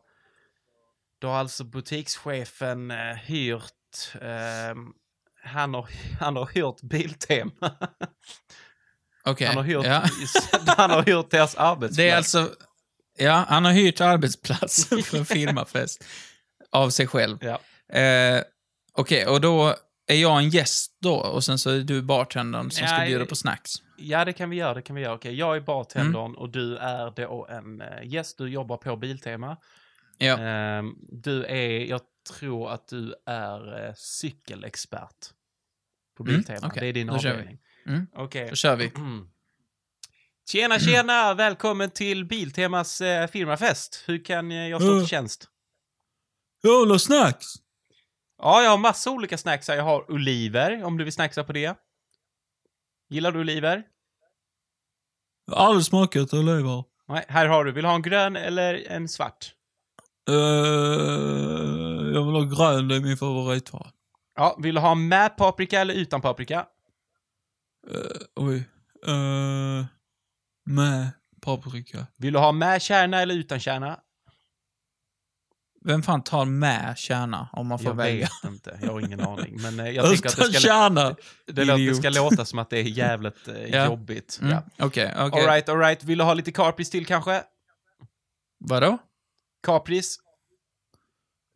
då 1.24 1.30
har 1.30 1.38
alltså 1.38 1.64
butikschefen 1.64 2.90
eh, 2.90 2.96
hyrt 3.14 4.14
eh, 4.20 4.76
han 5.44 5.74
har, 5.74 5.88
han 6.20 6.36
har 6.36 6.46
hyrt 6.54 6.80
Biltema. 6.82 7.50
Okej. 9.24 9.46
Han 9.46 9.56
har 9.56 9.62
hyrt, 9.64 9.84
Ja. 9.84 10.02
han 10.76 10.90
har 10.90 11.02
hyrt 11.02 11.30
deras 11.30 11.54
arbetsplats. 11.54 11.96
Det 11.96 12.10
är 12.10 12.16
alltså... 12.16 12.50
Ja, 13.18 13.44
han 13.48 13.64
har 13.64 13.72
hyrt 13.72 14.00
arbetsplats 14.00 14.88
för 15.04 15.18
en 15.18 15.26
firmafest. 15.26 16.04
Av 16.72 16.90
sig 16.90 17.06
själv. 17.06 17.38
Ja. 17.40 17.60
Eh, 17.98 18.42
Okej, 18.92 19.26
och 19.26 19.40
då 19.40 19.74
är 20.06 20.16
jag 20.16 20.38
en 20.38 20.48
gäst 20.48 20.92
då 21.00 21.14
och 21.14 21.44
sen 21.44 21.58
så 21.58 21.70
är 21.70 21.80
du 21.80 22.02
bartendern 22.02 22.70
som 22.70 22.86
ska 22.86 22.96
Nej. 22.96 23.08
bjuda 23.08 23.26
på 23.26 23.36
snacks. 23.36 23.72
Ja, 23.98 24.24
det 24.24 24.32
kan 24.32 24.50
vi 24.50 24.56
göra. 24.56 24.74
Det 24.74 24.82
kan 24.82 24.96
vi 24.96 25.02
göra. 25.02 25.14
Okej, 25.14 25.34
jag 25.34 25.56
är 25.56 25.60
bartendern 25.60 26.24
Mm. 26.24 26.38
och 26.38 26.48
du 26.50 26.76
är 26.76 27.10
då 27.16 27.46
en 27.50 27.80
eh, 27.80 27.88
gäst. 28.04 28.38
Du 28.38 28.48
jobbar 28.48 28.76
på 28.76 28.96
Biltema. 28.96 29.56
Ja. 30.18 30.38
Ehm, 30.38 30.94
du 31.00 31.44
är, 31.44 31.84
jag 31.84 32.00
tror 32.38 32.70
att 32.70 32.88
du 32.88 33.14
är 33.26 33.86
eh, 33.88 33.94
cykelexpert 33.96 35.26
på 36.16 36.22
Mm, 36.22 36.34
Biltema. 36.36 36.66
okej, 36.66 36.80
Det 36.80 36.86
är 36.86 36.92
din 36.92 37.06
då 37.06 37.14
avdelning. 37.14 37.58
Mm, 37.86 38.06
Okej. 38.14 38.48
Då 38.50 38.56
kör 38.56 38.76
vi. 38.76 38.92
Mm. 38.96 39.28
Tjena, 40.50 40.78
tjena! 40.78 41.34
Välkommen 41.34 41.90
till 41.90 42.24
Biltemas 42.24 43.00
eh, 43.00 43.26
firmafest. 43.26 44.02
Hur 44.06 44.24
kan 44.24 44.50
eh, 44.52 44.68
jag 44.68 44.82
stå 44.82 44.98
till 44.98 45.08
tjänst? 45.08 45.48
Jävla 46.62 46.98
snacks! 46.98 47.46
Ja, 48.38 48.62
jag 48.62 48.70
har 48.70 48.78
massa 48.78 49.10
olika 49.10 49.38
snacks 49.38 49.68
här. 49.68 49.76
Jag 49.76 49.84
har 49.84 50.10
oliver, 50.10 50.84
om 50.84 50.96
du 50.98 51.04
vill 51.04 51.12
snacksa 51.12 51.44
på 51.44 51.52
det. 51.52 51.78
Gillar 53.08 53.32
du 53.32 53.40
oliver? 53.40 53.82
Aldrig 55.52 55.84
smakat 55.84 56.32
oliver. 56.34 56.84
Nej, 57.08 57.24
här 57.28 57.46
har 57.46 57.64
du. 57.64 57.72
Vill 57.72 57.82
du 57.82 57.88
ha 57.88 57.94
en 57.94 58.02
grön 58.02 58.36
eller 58.36 58.84
en 58.88 59.08
svart? 59.08 59.54
Uh, 60.30 62.14
jag 62.14 62.24
vill 62.24 62.34
ha 62.34 62.42
grön, 62.42 62.88
det 62.88 62.96
är 62.96 63.00
min 63.00 63.16
favoritfärg. 63.16 63.90
Ja, 64.36 64.56
vill 64.62 64.74
du 64.74 64.80
ha 64.80 64.94
med 64.94 65.36
paprika 65.36 65.80
eller 65.80 65.94
utan 65.94 66.20
paprika? 66.20 66.66
Uh, 67.90 68.00
oj. 68.36 68.56
Uh, 69.08 69.84
med 70.66 71.10
paprika. 71.42 72.06
Vill 72.16 72.32
du 72.32 72.38
ha 72.38 72.52
med 72.52 72.82
kärna 72.82 73.20
eller 73.22 73.34
utan 73.34 73.60
kärna? 73.60 74.00
Vem 75.86 76.02
fan 76.02 76.22
tar 76.22 76.44
med 76.44 76.98
kärna 76.98 77.48
om 77.52 77.66
man 77.66 77.78
får 77.78 77.86
Jag 77.86 77.94
välja? 77.94 78.28
vet 78.42 78.52
inte, 78.52 78.78
jag 78.82 78.92
har 78.92 79.00
ingen 79.00 79.20
aning. 79.20 79.56
Men 79.62 79.76
jag 79.94 80.04
tänker 80.06 80.28
att 80.28 80.36
det 80.36 80.42
Utan 80.42 80.52
ska, 80.52 80.60
kärna! 80.60 81.16
det, 81.46 81.64
låter, 81.64 81.86
det 81.88 81.94
ska 81.94 82.10
låta 82.10 82.44
som 82.44 82.58
att 82.58 82.70
det 82.70 82.78
är 82.78 82.82
jävligt 82.82 83.48
Ja. 83.70 83.84
jobbigt. 83.86 84.38
Mm. 84.42 84.52
Ja. 84.52 84.86
Okej, 84.86 85.14
okej. 85.18 85.42
Alright, 85.42 85.68
alright. 85.68 86.04
Vill 86.04 86.18
du 86.18 86.24
ha 86.24 86.34
lite 86.34 86.52
kapris 86.52 86.90
till 86.90 87.06
kanske? 87.06 87.42
Vadå? 88.58 88.98
Kapris? 89.64 90.18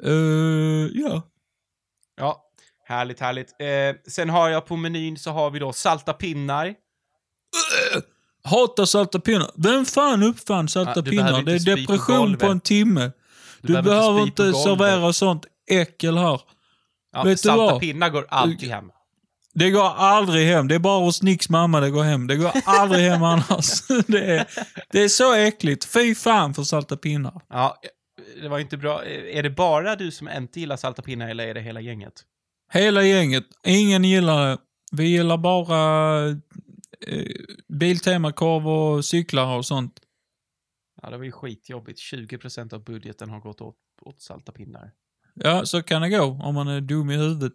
Uh, 0.05 0.89
ja. 0.95 1.23
Ja, 2.17 2.43
härligt, 2.85 3.21
härligt. 3.21 3.49
Eh, 3.61 4.11
sen 4.11 4.31
har 4.31 4.49
jag 4.49 4.67
på 4.67 4.77
menyn 4.77 5.19
så 5.19 5.31
har 5.31 5.51
vi 5.51 5.59
då 5.59 5.73
salta 5.73 6.13
pinnar. 6.13 6.75
Hatar 8.45 8.85
salta 8.85 9.21
pinnar. 9.21 9.51
Vem 9.57 9.85
fan 9.85 10.23
uppfann 10.23 10.69
salta 10.69 11.01
du 11.01 11.11
pinnar? 11.11 11.43
Det 11.43 11.53
är 11.53 11.59
på 11.59 11.81
depression 11.81 12.17
golvet. 12.17 12.41
på 12.41 12.47
en 12.47 12.61
timme. 12.61 13.13
Du, 13.61 13.73
behöver 13.73 13.91
behöver 13.91 14.21
inte 14.23 14.43
inte, 14.43 14.53
på 14.53 14.59
servera 14.59 15.13
sånt 15.13 15.47
äckel 15.71 16.19
här. 16.19 16.41
Ja, 17.13 17.23
Vet 17.23 17.43
du 17.43 17.49
salta 17.49 17.57
vad? 17.65 17.81
pinnar 17.81 18.09
går 18.09 18.27
alltid 18.29 18.69
hem. 18.69 18.91
Det 19.55 19.71
går 19.71 19.95
aldrig 19.97 20.47
hem. 20.49 20.69
Det 20.69 20.75
är 20.75 20.79
bara 20.79 21.01
hos 21.01 21.23
Nicks 21.23 21.49
mamma 21.49 21.81
det 21.81 21.91
går 21.91 22.03
hem. 22.03 22.27
Det 22.27 22.37
går 22.37 22.53
aldrig 22.65 23.11
hem 23.11 23.23
annars. 23.33 23.89
Det 24.07 24.37
är, 24.37 24.47
det 24.91 25.01
är 25.01 25.09
så 25.09 25.35
äckligt. 25.35 25.85
Fy 25.85 26.15
fan 26.15 26.55
för 26.55 26.63
salta 26.63 26.97
pinnar. 26.97 27.41
Ja, 27.49 27.77
det 28.43 28.49
var 28.49 28.59
inte 28.59 28.77
bra. 28.77 29.05
Är 29.05 29.43
det 29.43 29.51
bara 29.51 29.97
du 29.97 30.11
som 30.11 30.29
inte 30.29 30.61
gillar 30.61 30.77
salta 30.77 31.03
pinnar 31.03 31.29
eller 31.29 31.47
är 31.47 31.55
det 31.55 31.61
hela 31.61 31.81
gänget? 31.81 32.25
Hela 32.73 33.03
gänget. 33.03 33.45
Ingen 33.67 34.05
gillar 34.05 34.47
det. 34.47 34.59
Vi 34.93 35.05
gillar 35.09 35.39
bara 35.39 36.29
eh, 37.07 37.27
Biltema-korv 37.69 38.69
och 38.69 39.05
cyklar 39.05 39.57
och 39.57 39.67
sånt. 39.67 40.01
Ja, 41.03 41.11
det 41.11 41.17
var 41.17 41.25
ju 41.25 41.33
skitjobbigt. 41.33 41.99
20% 42.13 42.75
av 42.75 42.85
budgeten 42.85 43.31
har 43.31 43.41
gått 43.41 43.61
åt, 43.61 43.77
åt 44.03 44.21
salta 44.21 44.53
pinnar. 44.53 44.91
Ja, 45.35 45.67
så 45.67 45.83
kan 45.83 46.03
det 46.03 46.09
gå 46.09 46.23
om 46.23 46.55
man 46.55 46.69
är 46.69 46.81
dum 46.81 47.11
i 47.11 47.17
huvudet. 47.17 47.53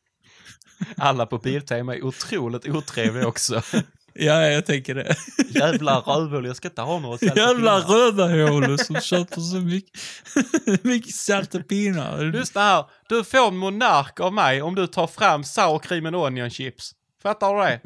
Alla 0.96 1.26
på 1.26 1.38
Biltema 1.38 1.96
är 1.96 2.04
otroligt 2.04 2.68
otrevliga 2.68 3.26
också. 3.26 3.62
Ja, 4.18 4.46
jag 4.46 4.66
tänker 4.66 4.94
det. 4.94 5.16
Jävla 5.48 6.00
rövhål, 6.00 6.46
jag 6.46 6.56
ska 6.56 6.68
inte 6.68 6.82
ha 6.82 6.98
några 6.98 7.18
salta 7.18 7.40
Jävla 7.40 7.78
röda 7.78 8.48
hål 8.50 8.78
som 8.78 9.00
köper 9.00 9.40
så 9.40 9.56
mycket, 9.56 10.00
mycket 10.84 11.14
salta 11.14 11.62
pinnar. 11.62 12.24
Lyssna 12.24 12.60
här, 12.60 12.84
du 13.08 13.24
får 13.24 13.48
en 13.48 13.56
monark 13.56 14.20
av 14.20 14.32
mig 14.32 14.62
om 14.62 14.74
du 14.74 14.86
tar 14.86 15.06
fram 15.06 15.44
sour 15.44 15.78
cream 15.78 16.06
and 16.06 16.16
onion 16.16 16.50
chips. 16.50 16.92
Fattar 17.22 17.54
du 17.54 17.60
det? 17.60 17.80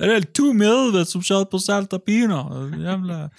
Är 0.00 0.06
det 0.06 0.12
helt 0.12 0.32
tom 0.32 0.62
i 0.62 0.66
huvudet 0.66 1.08
som 1.08 1.22
köper 1.22 1.58
salta 1.58 1.98
pinnar? 1.98 2.82
Jävla... 2.84 3.30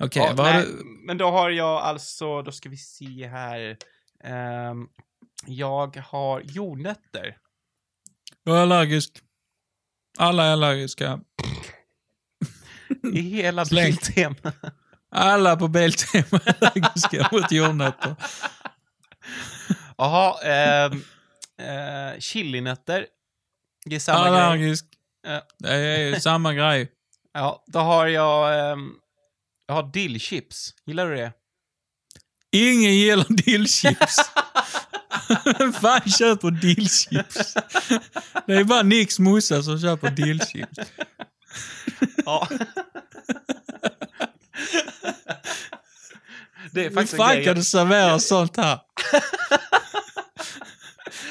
Okej, 0.00 0.22
Ja, 0.22 0.32
vad 0.36 0.46
har 0.46 0.54
nej, 0.54 0.64
du... 0.66 0.84
Men 1.06 1.18
då 1.18 1.30
har 1.30 1.50
jag 1.50 1.78
alltså, 1.78 2.42
då 2.42 2.52
ska 2.52 2.68
vi 2.68 2.76
se 2.76 3.26
här. 3.26 3.76
Ehm, 4.24 4.86
jag 5.46 5.96
har 5.96 6.40
jordnötter. 6.44 7.36
Jag 8.44 8.56
är 8.56 8.60
allergisk. 8.62 9.22
Alla 10.18 10.44
är 10.44 10.52
allergiska. 10.52 11.20
I 13.12 13.20
hela. 13.20 13.64
Biltema. 13.70 14.52
Alla 15.10 15.56
på 15.56 15.68
Biltema 15.68 16.40
är 16.44 16.64
allergiska 16.64 17.28
mot 17.32 17.52
jordnötter. 17.52 18.16
Jaha, 19.96 20.42
ehm, 20.42 20.92
eh, 21.60 22.18
chilinötter. 22.20 23.06
Det 23.84 23.96
är 23.96 24.00
samma 24.00 24.30
grej. 24.30 24.40
Allergisk. 24.40 24.84
Ja. 25.26 25.42
Det 25.58 25.72
är 25.74 25.98
ju 25.98 26.20
samma 26.20 26.54
grej. 26.54 26.92
Ja, 27.32 27.64
då 27.66 27.78
har 27.78 28.06
jag, 28.06 28.70
ehm, 28.72 28.92
jag 29.66 29.74
har 29.74 29.82
dillchips. 29.92 30.74
Gillar 30.86 31.10
du 31.10 31.16
det? 31.16 31.32
Ingen 32.52 32.94
gillar 32.94 33.26
dillchips. 33.28 34.16
Vem 35.58 35.72
fan 35.82 36.10
köper 36.10 36.50
dillchips? 36.50 37.54
Det 38.46 38.54
är 38.54 38.64
bara 38.64 38.82
Nicks 38.82 39.18
morsa 39.18 39.62
som 39.62 39.80
köper 39.80 40.10
dillchips. 40.10 40.78
Ja. 42.24 42.48
det 46.72 46.80
är 46.80 46.88
Hur 46.88 46.94
faktiskt 46.94 47.12
en 47.12 47.18
fan 47.18 47.44
kan 47.44 47.56
du 47.56 47.64
servera 47.64 48.18
sånt 48.18 48.56
här? 48.56 48.78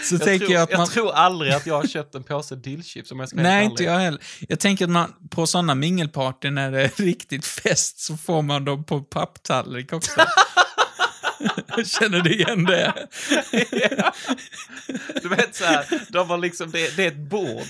Så 0.04 0.16
jag, 0.16 0.22
tänker 0.22 0.46
tror, 0.46 0.54
jag 0.54 0.64
att 0.64 0.72
man... 0.72 0.80
jag 0.80 0.90
tror 0.92 1.14
aldrig 1.14 1.54
att 1.54 1.66
jag 1.66 1.76
har 1.76 1.88
köpt 1.88 2.16
en 2.16 2.24
påse 2.24 2.56
dillchips 2.56 3.12
om 3.12 3.20
jag 3.20 3.30
ska 3.30 3.42
Nej, 3.42 3.66
inte 3.66 3.84
jag 3.84 4.00
heller. 4.00 4.22
Jag 4.48 4.60
tänker 4.60 4.86
att 4.86 4.92
man 4.92 5.14
på 5.30 5.48
sådana 5.48 5.76
mingelparty 5.76 6.50
när 6.50 6.72
det 6.72 6.82
är 6.82 7.04
riktigt 7.04 7.46
fest 7.46 8.00
så 8.00 8.18
får 8.18 8.42
man 8.42 8.66
dem 8.66 8.84
på 8.84 9.02
papptallrik 9.02 9.94
också. 9.94 10.12
Känner 11.86 12.20
du 12.22 12.34
igen 12.34 12.64
det? 12.66 12.94
Ja. 13.72 14.14
Du 15.22 15.30
vet 15.30 15.56
så 15.56 15.64
här, 15.66 15.86
de 16.10 16.30
har 16.30 16.38
liksom, 16.38 16.72
det, 16.72 16.96
det 16.98 17.04
är 17.04 17.08
ett 17.08 17.18
bord 17.30 17.64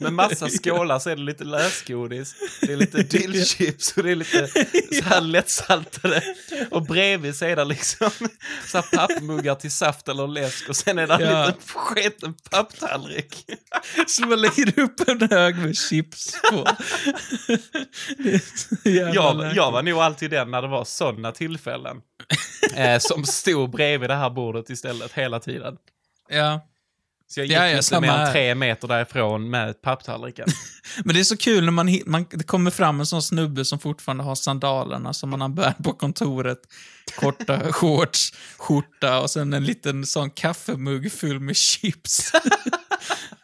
med 0.00 0.12
massa 0.12 0.48
skålar, 0.62 0.98
så 0.98 1.10
är 1.10 1.16
det 1.16 1.22
lite 1.22 1.44
lösgodis, 1.44 2.34
det 2.60 2.72
är 2.72 2.76
lite 2.76 3.02
dillchips 3.02 3.92
och 3.96 4.02
det 4.02 4.10
är 4.10 4.14
lite 4.14 4.48
så 4.98 5.04
här 5.04 5.20
lättsaltade. 5.20 6.22
Och 6.70 6.82
bredvid 6.82 7.36
så 7.36 7.44
är 7.44 7.56
det 7.56 7.64
liksom 7.64 8.10
så 8.66 8.78
här 8.78 8.96
pappmuggar 8.96 9.54
till 9.54 9.70
saft 9.72 10.08
eller 10.08 10.26
läsk 10.28 10.68
och 10.68 10.76
sen 10.76 10.98
är 10.98 11.06
det 11.06 11.14
en 11.14 11.20
Ja. 11.20 11.46
liten 11.46 11.60
sketen 11.66 12.34
papptallrik. 12.50 13.44
Så 14.06 14.26
man 14.26 14.40
lägger 14.40 14.78
upp 14.80 15.08
en 15.08 15.28
hög 15.30 15.56
med 15.56 15.76
chips 15.76 16.36
på. 16.50 16.68
Jag, 18.82 19.14
jag 19.54 19.72
var 19.72 19.82
nog 19.82 19.98
alltid 19.98 20.30
den 20.30 20.50
när 20.50 20.62
det 20.62 20.68
var 20.68 20.84
sådana 20.84 21.32
tillfällen. 21.32 21.96
Eh, 22.76 22.98
som 22.98 23.24
stod 23.24 23.70
bredvid 23.70 24.10
det 24.10 24.14
här 24.14 24.30
bordet 24.30 24.70
istället 24.70 25.12
hela 25.12 25.40
tiden. 25.40 25.76
Ja. 26.28 26.60
Så 27.26 27.40
jag 27.40 27.46
gick 27.46 27.56
Ja, 27.56 27.68
ja, 27.68 27.76
inte 27.76 28.00
mer 28.00 28.08
än 28.08 28.32
tre 28.32 28.54
meter 28.54 28.88
därifrån 28.88 29.50
med 29.50 29.82
papptallriken. 29.82 30.48
Men 31.04 31.14
det 31.14 31.20
är 31.20 31.24
så 31.24 31.36
kul 31.36 31.64
när 31.64 31.72
man, 31.72 32.00
man, 32.06 32.26
det 32.30 32.44
kommer 32.44 32.70
fram 32.70 33.00
en 33.00 33.06
sån 33.06 33.22
snubbe 33.22 33.64
som 33.64 33.78
fortfarande 33.78 34.24
har 34.24 34.34
sandalerna 34.34 35.12
som 35.12 35.30
man 35.30 35.40
har 35.40 35.48
bär 35.48 35.74
på 35.82 35.92
kontoret. 35.92 36.58
Korta 37.16 37.60
shorts, 37.72 38.32
skjorta 38.56 39.20
och 39.20 39.30
sen 39.30 39.52
en 39.52 39.64
liten 39.64 40.06
sån 40.06 40.30
kaffemugg 40.30 41.12
full 41.12 41.40
med 41.40 41.56
chips. 41.56 42.32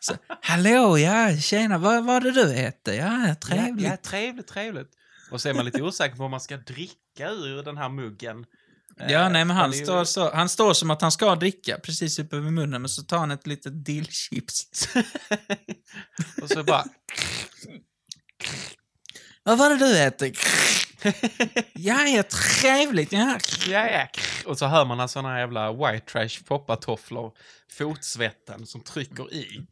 så, 0.00 0.14
Hallå, 0.42 0.98
ja, 0.98 1.36
tjena, 1.36 1.78
vad 1.78 2.04
var 2.04 2.20
det 2.20 2.30
du 2.30 2.54
äter? 2.54 2.94
Ja, 2.94 3.34
trevligt. 3.34 3.84
Ja, 3.84 3.90
ja, 3.90 3.96
trevligt, 3.96 4.46
trevligt. 4.46 4.90
Och 5.30 5.40
så 5.40 5.48
är 5.48 5.54
man 5.54 5.64
lite 5.64 5.82
osäker 5.82 6.16
på 6.16 6.24
om 6.24 6.30
man 6.30 6.40
ska 6.40 6.56
dricka 6.56 7.28
ur 7.30 7.62
den 7.62 7.76
här 7.76 7.88
muggen. 7.88 8.46
Ja, 9.09 9.24
Eh, 9.24 9.30
nej, 9.30 9.44
men 9.44 9.57
han 9.57 9.70
är 9.72 9.84
står, 9.84 10.05
så, 10.05 10.30
han 10.34 10.48
står 10.48 10.74
som 10.74 10.90
att 10.90 11.03
han 11.03 11.12
ska 11.12 11.34
dricka 11.34 11.78
precis 11.78 12.18
uppe 12.18 12.36
vid 12.36 12.53
munnen, 12.53 12.82
men 12.82 12.88
så 12.88 13.03
tar 13.03 13.18
han 13.18 13.30
ett 13.30 13.46
litet 13.46 13.84
dillchips. 13.84 14.62
och 16.42 16.48
så 16.48 16.62
bara... 16.64 16.84
Vad 19.42 19.59
var 19.59 19.70
det 19.70 19.76
du 19.76 19.98
äter? 19.98 20.32
ja, 21.74 22.07
ja, 22.07 22.22
trevligt. 22.22 23.12
Ja. 23.12 23.38
Ja, 23.68 23.88
ja. 23.90 24.09
Och 24.46 24.59
så 24.59 24.66
hör 24.66 24.84
man 24.84 25.09
såna 25.09 25.28
här 25.28 25.38
jävla 25.38 25.72
white 25.72 26.07
trash 26.12 26.44
poppatofflor, 26.48 27.32
fotsvetten 27.72 28.66
som 28.66 28.80
trycker 28.80 29.34
i. 29.34 29.66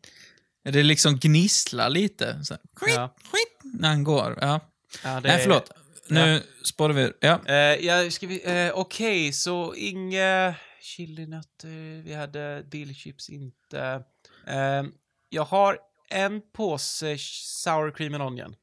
Det 0.65 0.83
liksom 0.83 1.19
gnisslar 1.19 1.91
lite. 1.91 2.45
Så, 2.45 2.55
här, 2.55 2.95
Ja. 2.97 3.15
när 3.63 3.89
han 3.89 4.05
går. 4.05 4.39
Ja. 4.41 4.61
Ja, 5.05 5.11
det 5.21 5.29
Nej, 5.29 5.39
är- 5.39 5.43
förlåt. 5.43 5.71
Nu 6.11 6.43
spårar 6.65 6.95
vi. 6.95 7.13
Ja. 7.21 7.41
Eh, 7.47 7.87
ja, 7.87 8.11
ska 8.11 8.27
vi... 8.27 8.67
Eh, 8.67 8.79
Okej, 8.79 9.33
så 9.33 9.75
inga 9.75 10.55
chilinötter, 10.81 12.03
vi 12.03 12.15
hade 12.15 12.63
dillchips 12.63 13.29
inte. 13.31 14.05
Eh, 14.47 14.85
jag 15.29 15.45
har 15.45 15.79
en 16.11 16.41
påse 16.53 17.17
sour 17.19 17.91
cream 17.91 18.15
and 18.15 18.23
onion. 18.23 18.57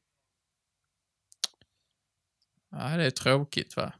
ja, 2.70 2.96
det 2.96 3.06
är 3.06 3.10
tråkigt 3.10 3.76
va? 3.76 3.92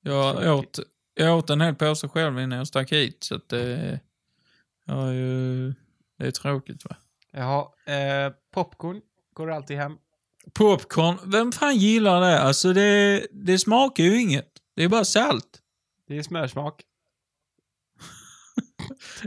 Jag 0.00 0.58
åt, 0.58 0.78
jag 1.14 1.38
åt 1.38 1.50
en 1.50 1.60
hel 1.60 1.74
påse 1.74 2.08
själv 2.08 2.40
innan 2.40 2.58
jag 2.58 2.66
stack 2.66 2.92
hit, 2.92 3.24
så 3.24 3.34
att 3.34 3.48
det... 3.48 4.00
Ju... 4.86 5.74
Det 6.16 6.26
är 6.26 6.30
tråkigt 6.30 6.84
va? 6.84 6.96
Jag 7.30 7.44
har 7.44 7.92
eh, 7.94 8.32
popcorn, 8.50 9.00
går 9.32 9.50
alltid 9.50 9.76
hem. 9.76 9.98
Popcorn, 10.54 11.18
vem 11.24 11.52
fan 11.52 11.76
gillar 11.76 12.20
det? 12.20 12.40
Alltså 12.40 12.72
det, 12.72 13.26
det 13.32 13.58
smakar 13.58 14.04
ju 14.04 14.20
inget. 14.20 14.48
Det 14.76 14.84
är 14.84 14.88
bara 14.88 15.04
salt. 15.04 15.58
Det 16.08 16.18
är 16.18 16.22
smörsmak. 16.22 16.82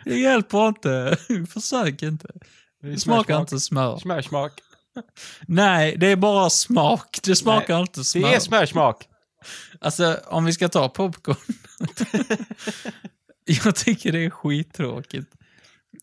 Det 0.06 0.20
hjälper 0.20 0.68
inte. 0.68 1.18
Försök 1.50 2.04
inte. 2.04 2.28
Det 2.82 2.90
Det 2.90 3.00
smakar 3.00 3.42
inte 3.42 3.60
smör. 3.60 3.98
Smörsmak. 3.98 4.62
Nej, 5.48 5.96
det 5.98 6.08
är 6.08 6.16
bara 6.16 6.50
smak. 6.50 7.20
Det 7.24 7.36
smakar 7.36 7.82
inte 7.82 8.04
smör. 8.04 8.30
Det 8.30 8.36
är 8.36 8.40
smörsmak. 8.40 9.08
Alltså, 9.80 10.20
om 10.26 10.46
vi 10.46 10.54
ska 10.54 10.70
ta 10.70 10.90
popcorn. 10.90 11.38
jag 13.46 13.76
tycker 13.76 14.12
det 14.12 14.26
är 14.26 14.30
skittråkigt. 14.30 15.32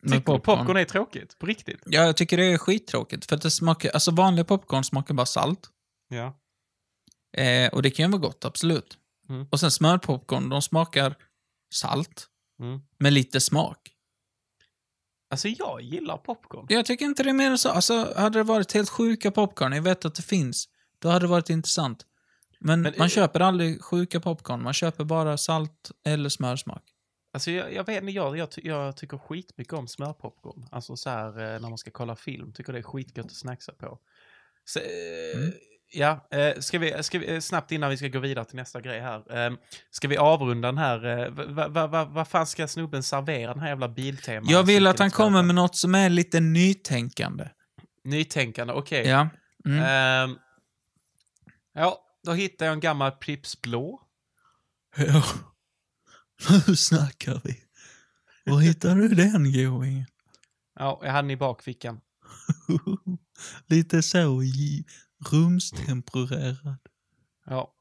Med 0.03 0.12
Tycker 0.12 0.24
popcorn. 0.24 0.59
popcorn 0.59 0.76
är 0.76 0.84
tråkigt? 0.84 1.38
På 1.38 1.46
riktigt? 1.46 1.82
Ja, 1.86 2.03
jag 2.03 2.16
tycker 2.16 2.36
det 2.36 2.44
är 2.44 2.59
skittråkigt. 2.59 3.26
För 3.26 3.36
att 3.36 3.42
det 3.42 3.51
smakar, 3.51 3.90
alltså 3.90 4.11
vanliga 4.11 4.44
popcorn 4.44 4.84
smakar 4.84 5.14
bara 5.14 5.26
salt. 5.26 5.70
Ja. 6.09 6.40
Eh, 7.36 7.72
och 7.72 7.82
det 7.82 7.90
kan 7.90 8.05
ju 8.05 8.11
vara 8.12 8.22
gott, 8.22 8.44
absolut. 8.44 8.98
Mm. 9.28 9.46
Och 9.51 9.61
sen 9.61 9.70
smörpopcorn, 9.70 10.48
de 10.48 10.62
smakar 10.62 11.16
salt. 11.74 12.26
Mm. 12.61 12.80
Med 12.98 13.12
lite 13.12 13.40
smak. 13.40 13.78
Alltså, 15.30 15.48
jag 15.48 15.82
gillar 15.82 16.16
popcorn. 16.16 16.66
Jag 16.68 16.86
tycker 16.86 17.05
inte 17.05 17.22
det 17.22 17.30
är 17.30 17.34
mer 17.34 17.51
än 17.51 17.59
så. 17.59 17.68
Alltså, 17.68 18.12
hade 18.16 18.38
det 18.38 18.42
varit 18.42 18.72
helt 18.72 18.90
sjuka 18.90 19.30
popcorn, 19.30 19.72
jag 19.72 19.82
vet 19.82 20.05
att 20.05 20.14
det 20.14 20.22
finns, 20.22 20.68
då 20.98 21.09
hade 21.09 21.24
det 21.24 21.30
varit 21.30 21.51
intressant. 21.51 22.07
Men, 22.61 22.82
Men, 22.82 22.94
man 22.98 23.09
köper 23.09 23.40
aldrig 23.40 23.82
sjuka 23.82 24.20
popcorn, 24.20 24.62
man 24.62 24.72
köper 24.72 25.05
bara 25.05 25.36
salt 25.36 25.90
eller 26.05 26.28
smörsmak. 26.28 26.82
Alltså, 27.33 27.51
jag, 27.51 27.74
jag 27.74 27.87
vet 27.87 28.03
inte, 28.03 28.12
jag, 28.12 28.37
jag, 28.37 28.49
jag 28.62 28.97
tycker 28.97 29.18
skitmycket 29.18 29.72
om 29.72 29.89
smörpopcorn. 29.89 30.66
Alltså 30.70 30.97
så 30.97 31.11
här, 31.11 31.28
eh, 31.28 31.61
när 31.61 31.68
man 31.68 31.78
ska 31.78 31.91
kolla 31.91 32.16
film, 32.16 32.53
tycker 32.53 32.72
det 32.72 32.78
är 32.78 32.83
skitgött 32.83 33.26
att 33.26 33.37
snacksa 33.37 33.72
på. 33.72 33.99
Så, 34.64 34.78
eh, 34.78 34.87
Mm. 35.35 35.53
Ja, 35.93 36.28
eh, 36.31 36.61
ska 36.61 36.78
vi, 36.78 37.03
ska 37.03 37.18
vi, 37.18 37.41
snabbt 37.41 37.72
innan 37.72 37.91
vi 37.91 37.97
ska 37.97 38.09
gå 38.09 38.18
vidare 38.18 38.45
till 38.45 38.57
nästa 38.57 38.81
grej 38.81 39.01
här. 39.01 39.47
Eh, 39.47 39.53
ska 39.91 40.09
vi 40.09 40.16
avrunda 40.16 40.68
den 40.68 40.78
här, 40.78 41.31
vad 41.31 41.72
va, 41.72 41.87
va, 41.87 42.05
vad 42.05 42.28
fan 42.28 42.47
ska 42.47 42.68
snubben 42.68 43.03
servera 43.03 43.53
den 43.55 43.62
här 43.62 43.68
jävla 43.68 43.89
biltema? 43.89 44.51
Jag 44.51 44.62
vill 44.62 44.87
att 44.87 44.99
han 44.99 45.11
kommer 45.11 45.43
med 45.43 45.55
något 45.55 45.76
som 45.76 45.95
är 45.95 46.11
lite 46.11 46.41
nytänkande. 46.41 47.49
Nytänkande, 48.05 48.72
okej. 48.72 49.07
Ja. 49.07 49.28
Mm. 49.64 49.83
Ehm, 49.83 50.39
ja, 51.74 51.99
då 52.24 52.33
hittar 52.33 52.66
jag 52.66 52.72
en 52.72 52.81
gammal 52.81 53.11
Pripps 53.11 53.61
blå. 53.62 54.01
Nu 56.68 56.76
snackar 56.76 57.41
vi. 57.45 57.61
Var 58.45 58.61
hittar 58.61 58.95
du 58.97 59.09
den 59.09 59.53
goingen? 59.53 60.07
Ja, 60.78 61.01
jag 61.03 61.11
hade 61.12 61.22
den 61.22 61.30
i 61.30 61.36
bakfickan. 61.36 62.01
Lite 63.66 64.03
så 64.03 64.43
rumstempererad. 65.30 66.76
Ja, 67.47 67.74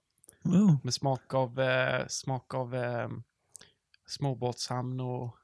Oh. 0.44 0.76
med 0.84 0.94
smak 0.94 1.34
av, 1.34 1.60
eh, 1.60 2.08
smak 2.08 2.54
av 2.54 2.76
eh, 2.76 3.10
småbåtshamn 4.08 5.00
och 5.00 5.36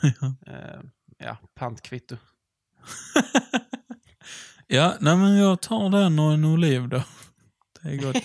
Ja. 0.20 0.34
eh, 0.46 0.80
ja, 1.18 1.36
pantkvitto. 1.54 2.16
ja, 4.66 4.96
nej 5.00 5.16
men 5.16 5.36
jag 5.36 5.60
tar 5.62 5.90
den 5.90 6.18
och 6.18 6.32
en 6.32 6.44
oliv 6.44 6.88
då. 6.88 7.02
Det 7.82 7.88
är 7.88 7.96
gott. 7.96 8.16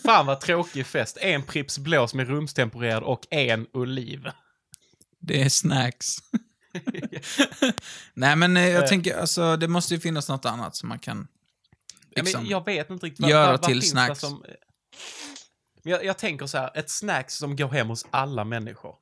Fan 0.04 0.26
vad 0.26 0.40
tråkig 0.40 0.86
fest. 0.86 1.18
En 1.20 1.42
Pripps 1.42 1.78
blå 1.78 2.08
som 2.08 2.20
är 2.20 2.24
rumstempererad 2.24 3.02
och 3.02 3.26
en 3.30 3.66
oliv. 3.72 4.28
Det 5.20 5.42
är 5.42 5.48
snacks. 5.48 6.16
nej 8.14 8.36
men 8.36 8.56
eh, 8.56 8.68
jag 8.68 8.82
Eh. 8.82 8.88
tänker, 8.88 9.16
alltså 9.18 9.56
det 9.56 9.68
måste 9.68 9.94
ju 9.94 10.00
finnas 10.00 10.28
något 10.28 10.44
annat 10.44 10.76
som 10.76 10.88
man 10.88 10.98
kan 10.98 11.28
Ja, 12.14 12.22
liksom, 12.22 12.42
men 12.42 12.50
jag 12.50 12.64
vet 12.64 12.90
inte 12.90 13.06
riktigt 13.06 13.26
göra 13.28 13.42
vad, 13.46 13.50
vad 13.60 13.62
till 13.62 13.80
finns 13.80 13.90
snacks. 13.90 14.20
Som, 14.20 14.44
jag, 15.82 16.04
jag 16.04 16.18
tänker 16.18 16.46
så 16.46 16.58
här, 16.58 16.70
ett 16.74 16.90
snacks 16.90 17.34
som 17.34 17.56
går 17.56 17.68
hem 17.68 17.88
hos 17.88 18.06
alla 18.10 18.44
människor. 18.44 18.94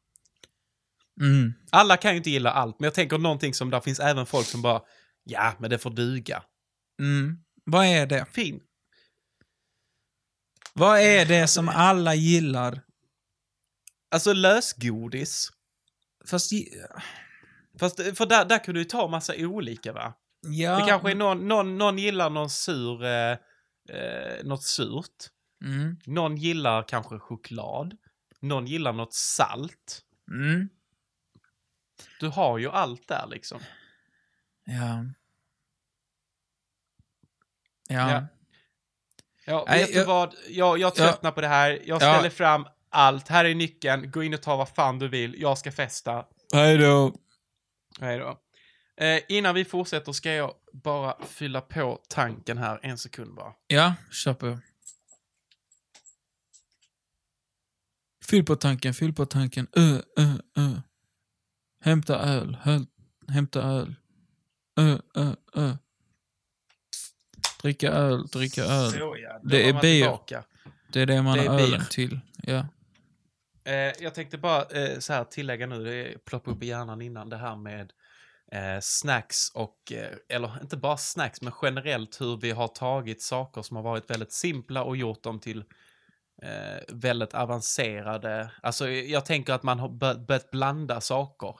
mm. 1.21 1.55
Alla 1.71 1.97
kan 1.97 2.11
ju 2.11 2.17
inte 2.17 2.31
gilla 2.31 2.53
allt, 2.53 2.81
men 2.81 2.85
jag 2.85 2.95
tänker 2.95 3.19
någonting 3.19 3.55
som 3.55 3.71
där 3.71 3.81
finns 3.81 4.01
även 4.01 4.27
folk 4.27 4.47
som 4.47 4.63
bara, 4.63 4.81
ja, 5.25 5.53
men 5.59 5.71
det 5.71 5.79
får 5.79 5.91
duga. 5.91 6.43
Mm. 7.01 7.39
Vad 7.65 7.87
är 7.87 8.07
det? 8.07 8.27
Fin. 8.33 8.61
Vad 10.75 11.01
är 11.01 11.27
det 11.27 11.49
som 11.49 11.69
alla 11.69 12.15
gillar? 12.15 12.83
Alltså 14.11 14.33
lösgodis. 14.33 15.51
Fast, 16.27 16.53
Fast, 17.79 17.97
för 17.97 18.27
där, 18.27 18.45
där 18.45 18.65
kan 18.65 18.75
du 18.75 18.81
ju 18.81 18.85
ta 18.85 19.09
massa 19.09 19.35
olika 19.37 19.93
va? 19.93 20.15
ja. 20.43 20.79
Det 20.79 20.87
kanske 20.87 21.11
är 21.11 21.15
någon, 21.15 21.49
någon, 21.49 21.79
någon 21.79 21.99
gillar 21.99 22.31
någon 22.31 22.51
sur, 22.51 23.05
eh, 23.05 23.39
eh, 23.89 24.45
något 24.45 24.63
surt. 24.63 25.31
Mm. 25.65 25.97
Någon 26.07 26.37
gillar 26.37 26.89
kanske 26.89 27.19
choklad. 27.19 27.97
Någon 28.41 28.67
gillar 28.67 28.93
något 28.93 29.15
salt. 29.15 30.03
Mm. 30.31 30.69
Du 32.21 32.29
har 32.29 32.59
ju 32.59 32.71
allt 32.71 33.09
där 33.09 33.27
liksom. 33.27 33.61
Ja. 34.65 35.05
Ja. 37.89 38.11
Ja. 38.13 38.27
Ja, 39.45 39.65
Nej, 39.69 39.81
vet 39.81 39.93
du 39.93 39.99
jag- 39.99 40.07
vad? 40.07 40.35
Jag, 40.49 40.79
jag 40.79 40.95
tröttnar 40.95 41.31
på 41.33 41.41
det 41.41 41.49
här. 41.49 41.71
Jag 41.85 42.03
Ja. 42.03 42.15
ställer 42.15 42.31
fram 42.31 42.67
allt. 42.91 43.29
Här 43.29 43.45
är 43.45 43.55
nyckeln. 43.55 44.11
Gå 44.11 44.23
in 44.23 44.35
och 44.35 44.43
ta 44.43 44.57
vad 44.57 44.69
fan 44.69 44.99
du 44.99 45.09
vill. 45.09 45.41
Jag 45.41 45.59
ska 45.59 45.73
festa. 45.73 46.25
Hej 46.53 46.79
då. 46.79 47.15
Hej 48.01 48.19
då. 48.19 48.39
Eh, 49.05 49.21
innan 49.29 49.55
vi 49.55 49.65
fortsätter 49.65 50.13
ska 50.13 50.33
jag 50.33 50.55
bara 50.73 51.25
fylla 51.27 51.61
på 51.61 52.01
tanken 52.09 52.59
här. 52.59 52.81
En 52.83 52.99
sekund 52.99 53.35
bara. 53.35 53.53
Ja, 53.67 53.95
kör 54.11 54.35
på. 54.35 54.59
Fyll 58.25 58.45
på 58.45 58.57
tanken, 58.57 58.95
fyll 58.95 59.15
på 59.15 59.27
tanken. 59.27 59.67
Ö, 59.77 60.03
ö, 60.19 60.39
ö. 60.57 60.81
Hämta 61.85 62.19
öl, 62.19 62.59
höl, 62.63 62.87
hämta 63.29 63.63
öl. 63.63 63.95
Ö, 64.81 64.99
ö, 65.15 65.35
ö. 65.55 65.77
Dricka 67.63 67.91
öl, 67.93 68.27
dricka 68.27 68.63
öl. 68.65 68.91
Så 68.91 69.17
ja, 69.23 69.41
Det 69.43 69.69
är 69.69 69.81
tillbaka. 69.81 70.45
Det 70.93 71.01
är 71.01 71.07
det 71.07 71.23
man 71.23 71.39
Det 71.39 71.45
är 71.45 71.49
har 71.49 71.61
ölen 71.61 71.85
till. 71.91 72.21
Ja. 72.43 72.67
Eh, 73.65 73.75
jag 74.01 74.15
tänkte 74.15 74.39
bara 74.39 74.63
eh, 74.63 74.99
så 74.99 75.13
här 75.13 75.25
tillägga 75.25 75.67
nu, 75.67 75.85
det 75.85 76.25
ploppade 76.25 76.57
upp 76.57 76.63
i 76.63 76.67
hjärnan 76.67 77.03
innan 77.03 77.29
det 77.29 77.37
här 77.37 77.57
med 77.57 77.93
eh, 78.53 78.79
snacks 78.81 79.51
och, 79.55 79.93
eh, 79.93 80.37
eller 80.37 80.63
inte 80.63 80.77
bara 80.77 80.97
snacks, 80.97 81.41
men 81.43 81.53
generellt 81.63 82.21
hur 82.21 82.37
vi 82.37 82.51
har 82.51 82.69
tagit 82.69 83.23
saker 83.23 83.63
som 83.63 83.77
har 83.77 83.85
varit 83.85 84.11
väldigt 84.11 84.33
simpla 84.33 84.83
och 84.83 84.97
gjort 84.97 85.23
dem 85.23 85.39
till 85.41 85.65
eh, 86.43 86.83
väldigt 86.89 87.35
avancerade. 87.35 88.51
Alltså 88.63 88.89
jag 88.89 89.25
tänker 89.27 89.53
att 89.53 89.63
man 89.63 89.79
har 89.79 89.89
bör- 89.89 90.27
börjat 90.27 90.51
blanda 90.51 91.01
saker. 91.01 91.55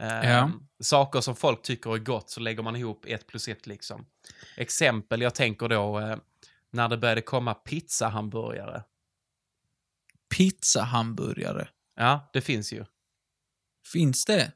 Ja. 0.00 0.50
Saker 0.80 1.20
som 1.20 1.36
folk 1.36 1.62
tycker 1.62 1.94
är 1.94 1.98
gott 1.98 2.30
så 2.30 2.40
lägger 2.40 2.62
man 2.62 2.76
ihop 2.76 3.04
ett 3.06 3.26
plus 3.26 3.48
ett 3.48 3.66
liksom. 3.66 4.06
Exempel, 4.56 5.22
jag 5.22 5.34
tänker 5.34 5.68
då 5.68 5.98
eh, 5.98 6.16
när 6.70 6.88
det 6.88 6.96
började 6.96 7.22
komma 7.22 7.54
pizzahamburgare. 7.54 8.82
Pizzahamburgare. 10.36 11.68
Ja, 11.96 12.30
det 12.32 12.40
finns 12.40 12.72
ju. 12.72 12.84
Finns 13.92 14.24
det? 14.24 14.52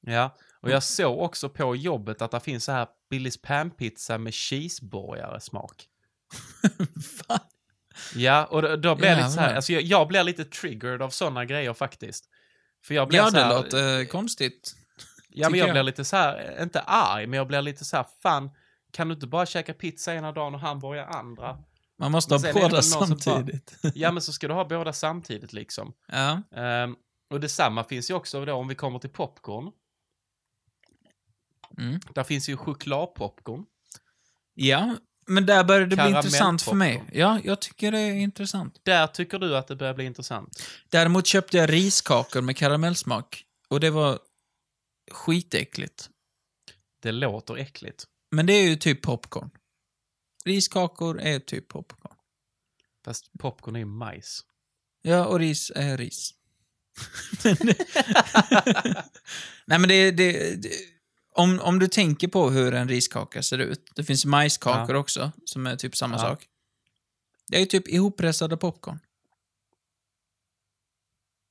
Ja, 0.00 0.36
och 0.60 0.70
jag 0.70 0.82
såg 0.82 1.18
också 1.18 1.48
på 1.48 1.76
jobbet 1.76 2.22
att 2.22 2.30
det 2.30 2.40
finns 2.40 2.64
så 2.64 2.72
här 2.72 2.88
Billys 3.10 3.42
panpizza 3.42 4.18
med 4.18 4.34
cheeseburgare 4.34 5.40
smak. 5.40 5.86
Va? 7.28 7.40
Ja, 8.14 8.44
och 8.44 8.62
då, 8.62 8.76
då 8.76 8.94
blir 8.94 9.08
jag 9.08 9.16
lite 9.16 9.30
så 9.30 9.40
här, 9.40 9.54
alltså 9.54 9.72
jag, 9.72 9.82
jag 9.82 10.08
blir 10.08 10.24
lite 10.24 10.44
triggered 10.44 11.02
av 11.02 11.10
sådana 11.10 11.44
grejer 11.44 11.74
faktiskt. 11.74 12.28
För 12.84 12.94
jag 12.94 13.08
blir 13.08 13.18
Ja, 13.18 13.26
så 13.26 13.36
det 13.36 13.42
här, 13.42 13.54
låter 13.62 14.00
eh, 14.00 14.06
konstigt. 14.06 14.74
Ja, 15.28 15.50
men 15.50 15.58
jag, 15.58 15.68
jag. 15.68 15.74
blir 15.74 15.82
lite 15.82 16.04
så 16.04 16.16
här, 16.16 16.62
inte 16.62 16.80
arg, 16.80 17.26
men 17.26 17.36
jag 17.36 17.46
blir 17.46 17.62
lite 17.62 17.84
så 17.84 17.96
här, 17.96 18.06
fan, 18.22 18.50
kan 18.92 19.08
du 19.08 19.14
inte 19.14 19.26
bara 19.26 19.46
käka 19.46 19.74
pizza 19.74 20.14
ena 20.14 20.32
dagen 20.32 20.54
och 20.54 20.60
hamburgare 20.60 21.06
andra? 21.06 21.58
Man 21.98 22.12
måste 22.12 22.34
Men 22.34 22.40
ha 22.42 22.46
det 22.52 22.60
båda 22.60 22.82
som 22.82 23.00
bara- 23.08 23.18
samtidigt. 23.18 23.74
Ja, 23.94 24.12
men 24.12 24.22
så 24.22 24.32
ska 24.32 24.48
du 24.48 24.54
ha 24.54 24.64
båda 24.64 24.92
samtidigt 24.92 25.52
liksom. 25.52 25.92
ja. 26.08 26.42
Ehm, 26.56 26.96
och 27.30 27.40
detsamma 27.40 27.84
finns 27.84 28.10
ju 28.10 28.14
också 28.14 28.44
då 28.44 28.54
om 28.54 28.68
vi 28.68 28.74
kommer 28.74 28.98
till 28.98 29.10
popcorn. 29.10 29.70
Mm. 31.78 32.00
Där 32.14 32.24
finns 32.24 32.48
ju 32.48 32.56
chokladpopcorn. 32.56 33.64
ja, 34.54 34.96
men 35.26 35.46
där 35.46 35.64
börjar 35.64 35.86
det 35.86 35.96
bli 35.96 36.08
intressant 36.08 36.62
för 36.62 36.74
mig. 36.74 37.02
Ja, 37.12 37.40
jag 37.44 37.60
tycker 37.60 37.92
det 37.92 37.98
är 37.98 38.14
intressant. 38.14 38.80
Där 38.82 39.06
tycker 39.06 39.38
du 39.38 39.56
att 39.56 39.68
det 39.68 39.76
börjar 39.76 39.94
bli 39.94 40.04
intressant. 40.04 40.62
Däremot 40.88 41.26
köpte 41.26 41.56
jag 41.56 41.72
riskakor 41.72 42.40
med 42.40 42.56
karamellsmak. 42.56 43.44
Och 43.68 43.80
det 43.80 43.90
var 43.90 44.18
skitäckligt. 45.10 46.10
Det 47.02 47.12
låter 47.12 47.56
äckligt. 47.56 48.04
Men 48.30 48.46
det 48.46 48.52
är 48.52 48.68
ju 48.68 48.76
typ 48.76 49.02
popcorn. 49.02 49.50
Riskakor 50.44 51.20
är 51.20 51.38
typ 51.38 51.68
popcorn. 51.68 52.16
Fast 53.04 53.30
popcorn 53.38 53.76
är 53.76 53.80
ju 53.80 53.86
majs. 53.86 54.44
Ja, 55.02 55.26
och 55.26 55.38
ris 55.38 55.72
är 55.74 55.96
ris. 55.96 56.34
Nej, 59.66 59.78
men 59.78 59.88
det, 59.88 60.10
det, 60.10 60.62
det 60.62 60.68
om, 61.34 61.60
om 61.60 61.78
du 61.78 61.88
tänker 61.88 62.28
på 62.28 62.50
hur 62.50 62.74
en 62.74 62.88
riskaka 62.88 63.42
ser 63.42 63.58
ut. 63.58 63.90
Det 63.94 64.04
finns 64.04 64.24
majskakor 64.24 64.94
också, 64.94 65.32
som 65.44 65.66
är 65.66 65.76
typ 65.76 65.96
samma 65.96 66.14
Ja. 66.14 66.18
sak. 66.20 66.46
Det 67.48 67.56
är 67.56 67.60
ju 67.60 67.66
typ 67.66 67.88
ihoppressade 67.88 68.56
popcorn. 68.56 68.98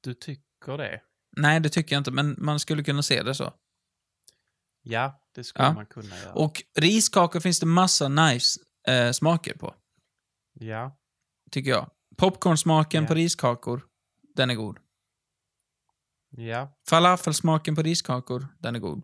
Du 0.04 0.14
tycker 0.14 0.78
det? 0.78 1.02
Nej, 1.38 1.60
det 1.60 1.70
tycker 1.70 1.96
jag 1.96 2.00
inte, 2.00 2.12
men 2.12 2.36
man 2.38 2.60
skulle 2.60 2.84
kunna 2.84 3.04
se 3.04 3.24
det 3.24 3.36
så. 3.36 3.54
Ja, 4.82 5.22
det 5.36 5.44
skulle 5.44 5.66
Ja. 5.66 5.74
man 5.74 5.86
kunna 5.86 6.18
göra. 6.18 6.34
Och 6.34 6.64
riskakor 6.76 7.40
finns 7.40 7.60
det 7.60 7.66
massa 7.66 8.08
nice 8.08 8.60
eh, 8.88 9.12
smaker 9.12 9.58
på, 9.58 9.76
Ja. 10.54 10.98
tycker 11.52 11.70
jag. 11.70 11.92
Popcornsmaken 12.18 13.04
Ja. 13.04 13.08
på 13.08 13.14
riskakor, 13.14 13.88
den 14.36 14.50
är 14.50 14.56
god. 14.56 14.78
Ja. 16.30 16.78
Falafelsmaken 16.90 17.76
på 17.76 17.82
riskakor, 17.84 18.48
den 18.60 18.76
är 18.76 18.80
god. 18.80 19.04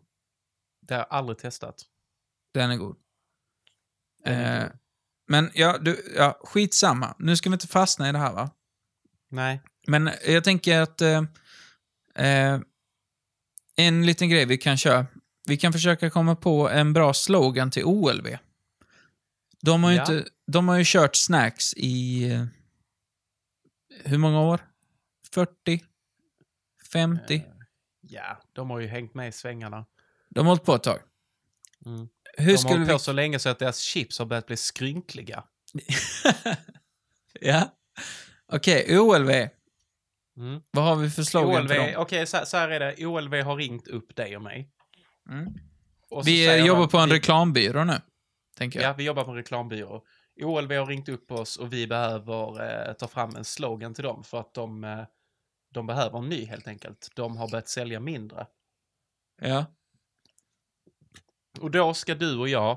Det 0.87 0.93
har 0.93 0.99
jag 0.99 1.07
aldrig 1.09 1.37
testat. 1.37 1.85
Den 2.53 2.71
är 2.71 2.75
god. 2.77 2.95
Den 4.23 4.33
är 4.33 4.57
Eh, 4.61 4.63
god. 4.69 4.77
men 5.27 5.51
ja, 5.53 5.77
du, 5.77 6.13
ja, 6.17 6.39
skitsamma. 6.43 7.15
Nu 7.19 7.35
ska 7.37 7.49
vi 7.49 7.53
inte 7.53 7.67
fastna 7.67 8.09
i 8.09 8.11
det 8.11 8.17
här 8.17 8.33
va? 8.33 8.51
Nej. 9.29 9.61
Men 9.87 10.09
jag 10.27 10.43
tänker 10.43 10.79
att 10.81 11.01
eh, 11.01 11.23
eh, 12.15 12.59
en 13.75 14.05
liten 14.05 14.29
grej 14.29 14.45
vi 14.45 14.57
kan 14.57 14.77
köra. 14.77 15.05
Vi 15.47 15.57
kan 15.57 15.73
försöka 15.73 16.09
komma 16.09 16.35
på 16.35 16.69
en 16.69 16.93
bra 16.93 17.13
slogan 17.13 17.71
till 17.71 17.83
OLV. 17.85 18.27
De 19.61 19.83
har 19.83 19.91
ju, 19.91 19.97
Ja. 19.97 20.01
inte, 20.01 20.29
de 20.47 20.67
har 20.67 20.77
ju 20.77 20.83
kört 20.85 21.15
snacks 21.15 21.73
i... 21.73 22.23
Eh, 22.31 22.45
hur 24.05 24.17
många 24.17 24.41
år? 24.41 24.59
40? 25.33 25.83
50? 26.91 27.35
Eh, 27.35 27.41
Ja, 28.01 28.41
de 28.53 28.69
har 28.69 28.79
ju 28.79 28.87
hängt 28.87 29.13
med 29.13 29.27
i 29.29 29.31
svängarna. 29.31 29.85
De 30.37 30.45
har 30.45 30.51
hållit 30.51 30.63
på 30.63 30.75
ett 30.75 30.83
tag. 30.83 30.99
Mm. 31.85 32.07
Hur 32.37 32.55
de 32.57 32.63
har 32.63 32.69
hållit 32.69 32.87
vi... 32.87 32.93
på 32.93 32.99
så 32.99 33.11
länge 33.13 33.39
så 33.39 33.49
att 33.49 33.59
deras 33.59 33.79
chips 33.79 34.19
har 34.19 34.25
börjat 34.25 34.45
bli 34.47 34.57
skrynkliga. 34.57 35.43
ja. 37.41 37.75
Okej, 38.53 38.99
OLV. 38.99 39.29
Mm. 39.29 40.61
Vad 40.71 40.85
har 40.85 40.95
vi 40.95 41.09
för 41.09 41.23
slogan 41.23 41.61
OLV, 41.61 41.71
okej 41.97 42.17
dem? 42.19 42.27
så, 42.27 42.45
så 42.45 42.57
här 42.57 42.69
är 42.69 42.79
det. 42.79 43.05
OLV 43.05 43.33
har 43.33 43.55
ringt 43.55 43.87
upp 43.87 44.15
dig 44.15 44.35
och 44.35 44.41
mig. 44.41 44.69
Mm. 45.29 45.53
Och 46.09 46.27
Vi 46.27 46.47
eh, 46.47 46.65
jobbar 46.65 46.81
de- 46.81 46.89
på 46.89 46.97
en 46.97 47.09
vi- 47.09 47.15
reklambyrå 47.15 47.83
nu, 47.83 48.01
tänker 48.57 48.81
jag. 48.81 48.89
Ja, 48.89 48.93
vi 48.93 49.03
jobbar 49.03 49.23
på 49.23 49.31
en 49.31 49.37
reklambyrå. 49.37 50.03
OLV 50.41 50.71
har 50.71 50.85
ringt 50.85 51.09
upp 51.09 51.31
oss 51.31 51.57
och 51.57 51.73
vi 51.73 51.87
behöver 51.87 52.63
eh, 52.87 52.93
ta 52.93 53.07
fram 53.07 53.35
en 53.35 53.45
slogan 53.45 53.93
till 53.93 54.03
dem 54.03 54.23
för 54.23 54.39
att 54.39 54.53
de, 54.53 54.83
eh, 54.83 55.03
de 55.73 55.87
behöver 55.87 56.17
en 56.19 56.29
ny 56.29 56.45
helt 56.45 56.67
enkelt. 56.67 57.09
De 57.15 57.37
har 57.37 57.49
börjat 57.49 57.69
sälja 57.69 57.99
mindre. 57.99 58.47
Ja. 59.41 59.65
Och 61.59 61.71
då 61.71 61.93
ska 61.93 62.15
du 62.15 62.37
och 62.37 62.49
jag, 62.49 62.71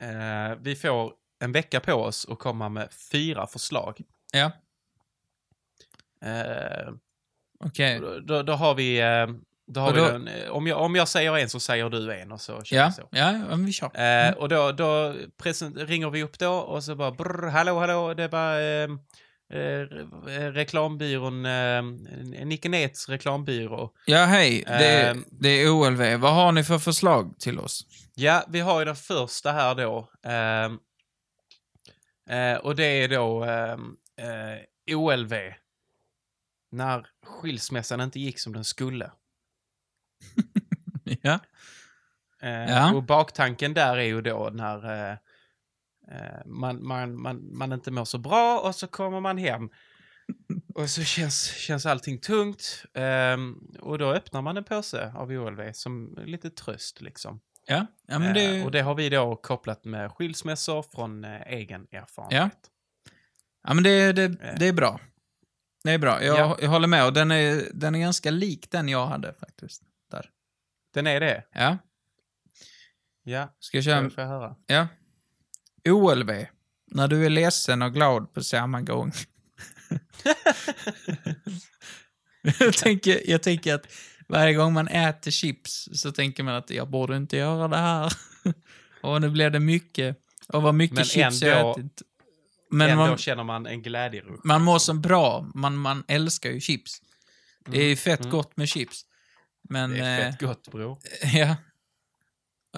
eh, 0.00 0.56
vi 0.60 0.76
får 0.76 1.12
en 1.42 1.52
vecka 1.52 1.80
på 1.80 1.92
oss 1.94 2.26
att 2.30 2.38
komma 2.38 2.68
med 2.68 2.88
fyra 3.12 3.46
förslag. 3.46 4.00
Ja, 4.32 4.50
Eh, 6.24 6.92
okej. 7.64 8.00
då, 8.00 8.18
då, 8.20 8.42
då 8.42 8.52
har 8.52 8.74
vi, 8.74 9.00
eh, 9.00 9.26
då 9.66 9.80
har 9.80 9.88
Och 9.90 9.96
vi 9.96 10.00
då- 10.00 10.06
den, 10.06 10.28
eh, 10.28 10.50
om, 10.50 10.66
jag, 10.66 10.80
om 10.82 10.94
jag 10.94 11.08
säger 11.08 11.36
en 11.38 11.48
så 11.48 11.60
säger 11.60 11.90
du 11.90 12.14
en 12.14 12.32
och 12.32 12.40
så 12.40 12.62
kör 12.62 12.76
vi 12.76 12.82
Ja, 12.82 12.92
så. 12.92 13.02
ja, 13.10 13.32
ja, 13.32 13.38
men 13.38 13.64
vi 13.66 13.72
kör. 13.72 14.00
Eh, 14.00 14.32
och 14.34 14.48
då, 14.48 14.72
då 14.72 15.14
present, 15.36 15.76
ringer 15.76 16.10
vi 16.10 16.22
upp 16.22 16.38
då 16.38 16.52
och 16.52 16.84
så 16.84 16.94
bara 16.94 17.10
brr, 17.10 17.48
hallå, 17.50 17.78
hallå, 17.78 18.14
det 18.14 18.28
var 18.28 18.60
eh, 19.50 19.60
eh, 20.36 20.52
reklambyrån, 20.52 21.46
eh, 21.46 21.82
Nicke 22.44 22.68
Nets 22.68 23.08
reklambyrå. 23.08 23.92
Ja, 24.06 24.24
hej. 24.24 24.64
Det, 24.66 25.02
Ehm. 25.08 25.24
det 25.30 25.48
är 25.48 25.70
OLV. 25.70 26.16
Vad 26.16 26.34
har 26.34 26.52
ni 26.52 26.64
för 26.64 26.78
förslag 26.78 27.34
till 27.38 27.58
oss? 27.58 27.86
Ja, 28.14 28.44
vi 28.48 28.60
har 28.60 28.78
ju 28.78 28.84
den 28.84 28.96
första 28.96 29.52
här 29.52 29.74
då. 29.74 30.10
ehm, 30.22 30.78
eh, 32.30 32.54
och 32.58 32.76
det 32.76 32.84
är 32.84 33.08
då 33.08 33.44
ehm, 33.44 33.96
eh, 34.16 34.96
OLV. 34.96 35.34
När 36.72 37.06
skilsmässan 37.26 38.00
inte 38.00 38.20
gick 38.20 38.38
som 38.40 38.52
den 38.52 38.64
skulle. 38.64 39.10
Ja. 41.22 41.38
Eh, 42.42 42.50
Ja. 42.70 42.94
Och 42.94 43.02
baktanken 43.02 43.74
där 43.74 43.96
är 43.96 44.02
ju 44.02 44.20
då 44.22 44.50
när 44.52 44.84
eh, 44.92 45.10
eh, 45.12 45.16
man, 46.46 46.86
man, 46.86 47.22
man, 47.22 47.56
man 47.58 47.72
inte 47.72 47.90
mår 47.90 48.04
så 48.04 48.18
bra 48.18 48.60
och 48.60 48.74
så 48.74 48.86
kommer 48.86 49.20
man 49.20 49.38
hem. 49.38 49.70
Och 50.74 50.90
så 50.90 51.02
känns, 51.04 51.44
känns 51.54 51.86
allting 51.86 52.18
tungt. 52.20 52.84
ehm, 52.94 53.54
och 53.80 53.98
då 53.98 54.12
öppnar 54.12 54.42
man 54.42 54.56
en 54.56 54.64
påse 54.64 55.12
av 55.16 55.30
OLV 55.30 55.72
som 55.72 56.18
lite 56.24 56.50
tröst 56.50 57.00
liksom. 57.00 57.40
Ja, 57.66 57.86
ja 58.06 58.18
men 58.18 58.34
det... 58.34 58.58
Eh, 58.58 58.64
och 58.64 58.70
det 58.70 58.80
har 58.80 58.94
vi 58.94 59.08
då 59.08 59.36
kopplat 59.36 59.84
med 59.84 60.12
skilsmässor 60.12 60.82
från 60.82 61.24
eh, 61.24 61.40
egen 61.46 61.86
erfarenhet. 61.92 62.58
Ja, 63.62 63.74
men 63.74 63.84
det, 63.84 64.12
det, 64.12 64.28
det 64.58 64.68
är 64.68 64.72
bra. 64.72 65.00
Det 65.84 65.90
är 65.90 65.98
bra. 65.98 66.24
Jag, 66.24 66.38
Ja. 66.38 66.56
jag 66.60 66.68
håller 66.68 66.88
med. 66.88 67.06
Och 67.06 67.12
den 67.12 67.30
är, 67.30 67.62
den 67.74 67.94
är 67.94 67.98
ganska 67.98 68.30
lik 68.30 68.70
den 68.70 68.88
jag 68.88 69.06
hade 69.06 69.34
faktiskt. 69.34 69.82
Där. 70.10 70.30
Den 70.94 71.06
är 71.06 71.20
det? 71.20 71.44
Ja. 71.54 71.78
Ja. 73.22 73.56
Ska 73.58 73.76
jag 73.76 73.84
köra? 73.84 74.10
får 74.10 74.22
jag 74.22 74.28
höra? 74.30 74.56
Ja. 74.66 74.88
OLV. 75.88 76.30
När 76.86 77.08
du 77.08 77.26
är 77.26 77.30
ledsen 77.30 77.82
och 77.82 77.94
glad 77.94 78.34
på 78.34 78.42
samma 78.42 78.80
gång. 78.80 79.12
jag, 82.58 82.74
tänker, 82.74 83.30
jag 83.30 83.42
tänker 83.42 83.74
att 83.74 83.86
varje 84.28 84.54
gång 84.54 84.72
man 84.72 84.88
äter 84.88 85.30
chips 85.30 85.88
så 85.92 86.12
tänker 86.12 86.42
man 86.42 86.54
att 86.54 86.70
jag 86.70 86.90
borde 86.90 87.16
inte 87.16 87.36
göra 87.36 87.68
det 87.68 87.76
här. 87.76 88.12
och 89.02 89.20
nu 89.20 89.30
blev 89.30 89.52
det 89.52 89.60
mycket. 89.60 90.16
Och 90.48 90.62
vad 90.62 90.74
mycket 90.74 90.96
Men 90.96 91.04
chips 91.04 91.42
jag 91.42 91.58
ändå- 91.58 91.72
ätit. 91.72 92.02
Men 92.72 92.90
Ändå 92.90 93.06
man, 93.06 93.18
känner 93.18 93.44
man 93.44 93.66
en 93.66 93.82
glädjerush. 93.82 94.40
man 94.44 94.62
mår 94.62 94.78
så 94.78 94.94
bra. 94.94 95.50
Man, 95.54 95.76
man 95.76 96.04
älskar 96.08 96.50
ju 96.50 96.60
chips. 96.60 97.02
Det 97.66 97.78
är 97.78 97.88
ju 97.88 97.96
fett 97.96 98.20
mm. 98.20 98.30
gott 98.30 98.56
med 98.56 98.68
chips. 98.68 99.02
Men, 99.68 99.90
Det 99.90 99.98
är 99.98 100.26
eh, 100.26 100.30
fett 100.30 100.40
gott 100.40 100.70
bror. 100.70 100.98
ja. 101.34 101.56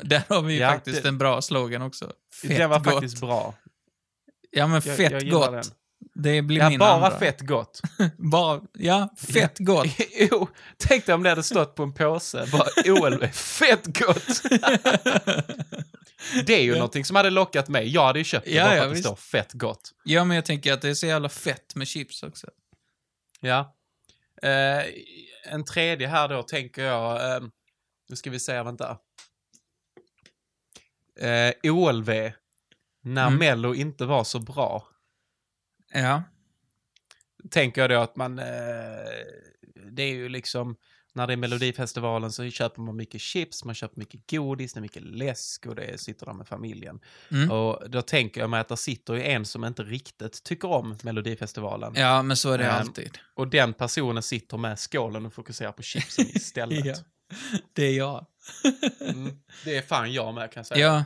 Där 0.02 0.22
har 0.28 0.42
vi 0.42 0.54
ju 0.54 0.60
Ja, 0.60 0.70
faktiskt 0.70 1.02
det- 1.02 1.08
en 1.08 1.18
bra 1.18 1.42
slogan 1.42 1.82
också. 1.82 2.12
Fett 2.42 2.56
Den 2.56 2.70
var 2.70 2.78
gott. 2.78 2.92
faktiskt 2.92 3.20
bra. 3.20 3.54
Ja, 4.50 4.66
men 4.66 4.82
Jag, 4.84 4.96
fett 4.96 5.12
jag 5.12 5.30
gott. 5.30 5.50
Den. 5.52 5.62
Det 6.14 6.42
blir 6.42 6.58
Ja, 6.58 6.70
min 6.70 6.78
bara 6.78 6.90
andra. 6.90 7.18
fett 7.18 7.40
gott. 7.40 7.80
Bara, 8.18 8.60
ja, 8.72 9.14
fett 9.18 9.58
gott. 9.58 9.86
jo, 10.30 10.48
tänk 10.76 11.06
dig 11.06 11.14
om 11.14 11.22
det 11.22 11.28
hade 11.28 11.42
stått 11.42 11.74
på 11.74 11.82
en 11.82 11.94
påse. 11.94 12.46
Bara 12.52 12.68
OLV, 12.86 13.26
fett 13.32 13.86
gott! 13.98 14.42
det 16.46 16.54
är 16.54 16.62
ju 16.62 16.68
Ja. 16.70 16.74
någonting 16.74 17.04
som 17.04 17.16
hade 17.16 17.30
lockat 17.30 17.68
mig. 17.68 17.88
Jag 17.88 18.04
hade 18.06 18.18
ju 18.18 18.24
köpt 18.24 18.44
det 18.44 18.50
Ja, 18.52 18.64
bara 18.64 18.70
för 18.70 18.76
ja, 18.76 18.82
att 18.82 18.88
det 18.88 18.94
visst. 18.94 19.04
står 19.06 19.16
fett 19.16 19.52
gott. 19.52 19.90
Ja, 20.04 20.24
men 20.24 20.34
jag 20.34 20.44
tänker 20.44 20.72
att 20.72 20.82
det 20.82 20.88
är 20.88 20.94
så 20.94 21.06
jävla 21.06 21.28
fett 21.28 21.74
med 21.74 21.88
chips 21.88 22.22
också. 22.22 22.46
Ja. 23.40 23.76
Eh, 24.42 24.84
en 25.52 25.64
tredje 25.64 26.08
här 26.08 26.28
då 26.28 26.42
tänker 26.42 26.82
jag, 26.84 27.36
eh, 27.36 27.42
nu 28.08 28.16
ska 28.16 28.30
vi 28.30 28.40
se, 28.40 28.62
vänta. 28.62 28.96
Eh, 31.20 31.72
OLV, 31.72 32.08
när 33.04 33.26
Mm. 33.26 33.38
Mello 33.38 33.74
inte 33.74 34.04
var 34.04 34.24
så 34.24 34.38
bra. 34.38 34.88
Ja. 35.92 36.22
Tänker 37.50 37.80
jag 37.80 37.90
då 37.90 38.00
att 38.00 38.16
man, 38.16 38.38
eh, 38.38 38.44
det 39.90 40.02
är 40.02 40.12
ju 40.14 40.28
liksom, 40.28 40.76
när 41.14 41.26
det 41.26 41.32
är 41.32 41.36
Melodifestivalen 41.36 42.32
så 42.32 42.50
köper 42.50 42.80
man 42.80 42.96
mycket 42.96 43.20
chips, 43.20 43.64
man 43.64 43.74
köper 43.74 43.98
mycket 43.98 44.30
godis, 44.30 44.72
det 44.72 44.78
är 44.78 44.82
mycket 44.82 45.02
läsk 45.02 45.66
och 45.66 45.74
det 45.74 46.00
sitter 46.00 46.26
där 46.26 46.32
med 46.32 46.48
familjen. 46.48 47.00
Mm. 47.30 47.50
Och 47.50 47.90
då 47.90 48.02
tänker 48.02 48.40
jag 48.40 48.50
mig 48.50 48.60
att 48.60 48.68
det 48.68 48.76
sitter 48.76 49.14
ju 49.14 49.22
en 49.22 49.44
som 49.44 49.64
inte 49.64 49.82
riktigt 49.82 50.42
tycker 50.44 50.68
om 50.68 50.96
Melodifestivalen. 51.02 51.92
Ja, 51.96 52.22
men 52.22 52.36
så 52.36 52.50
är 52.50 52.58
det 52.58 52.64
Ehm, 52.64 52.80
alltid. 52.80 53.18
Och 53.34 53.48
den 53.48 53.72
personen 53.74 54.22
sitter 54.22 54.56
med 54.56 54.78
skålen 54.78 55.26
och 55.26 55.32
fokuserar 55.34 55.72
på 55.72 55.82
chipsen 55.82 56.26
istället. 56.34 56.84
Ja. 56.86 56.94
Det 57.72 57.84
är 57.84 57.96
jag. 57.96 58.26
Mm. 59.00 59.36
Det 59.64 59.76
är 59.76 59.82
fan 59.82 60.12
jag 60.12 60.34
med 60.34 60.52
kan 60.52 60.60
jag 60.60 60.66
säga. 60.66 60.86
Ja. 60.86 61.04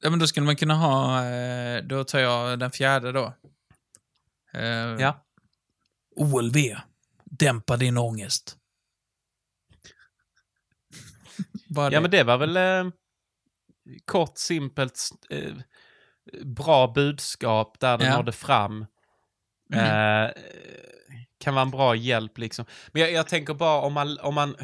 ja, 0.00 0.10
men 0.10 0.18
då 0.18 0.26
skulle 0.26 0.46
man 0.46 0.56
kunna 0.56 0.74
ha, 0.74 1.24
eh, 1.26 1.82
då 1.84 2.04
tar 2.04 2.18
jag 2.18 2.58
den 2.58 2.70
fjärde 2.70 3.12
då. 3.12 3.34
Eh, 4.54 4.62
Ja. 4.98 5.24
OLV, 6.16 6.56
dämpa 7.24 7.76
din 7.76 7.98
ångest. 7.98 8.56
Ja, 11.92 12.00
men 12.00 12.10
det 12.10 12.22
var 12.22 12.38
väl 12.38 12.56
eh, 12.56 12.92
kort, 14.04 14.38
simpelt, 14.38 15.08
eh, 15.30 15.54
bra 16.44 16.92
budskap 16.94 17.80
där 17.80 17.98
det 17.98 18.04
Ja. 18.06 18.16
nådde 18.16 18.32
fram. 18.32 18.86
Mm. 19.74 20.24
Eh, 20.24 20.30
kan 21.38 21.54
vara 21.54 21.62
en 21.62 21.70
bra 21.70 21.94
hjälp 21.94 22.38
liksom. 22.38 22.64
Men 22.92 23.02
jag, 23.02 23.12
jag 23.12 23.28
tänker 23.28 23.54
bara 23.54 23.80
om 23.80 23.92
man, 23.92 24.18
om 24.18 24.34
man 24.34 24.56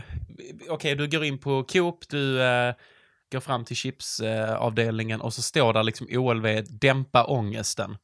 okej 0.68 0.94
du 0.96 1.08
går 1.08 1.24
in 1.24 1.38
på 1.38 1.64
Coop, 1.64 2.08
du 2.08 2.42
eh, 2.42 2.74
går 3.32 3.40
fram 3.40 3.64
till 3.64 3.76
chipsavdelningen 3.76 4.50
eh, 4.50 4.56
avdelningen 4.56 5.20
och 5.20 5.34
så 5.34 5.42
står 5.42 5.72
där 5.72 5.82
liksom 5.82 6.06
OLV, 6.10 6.64
dämpa 6.68 7.24
ångesten. 7.24 7.96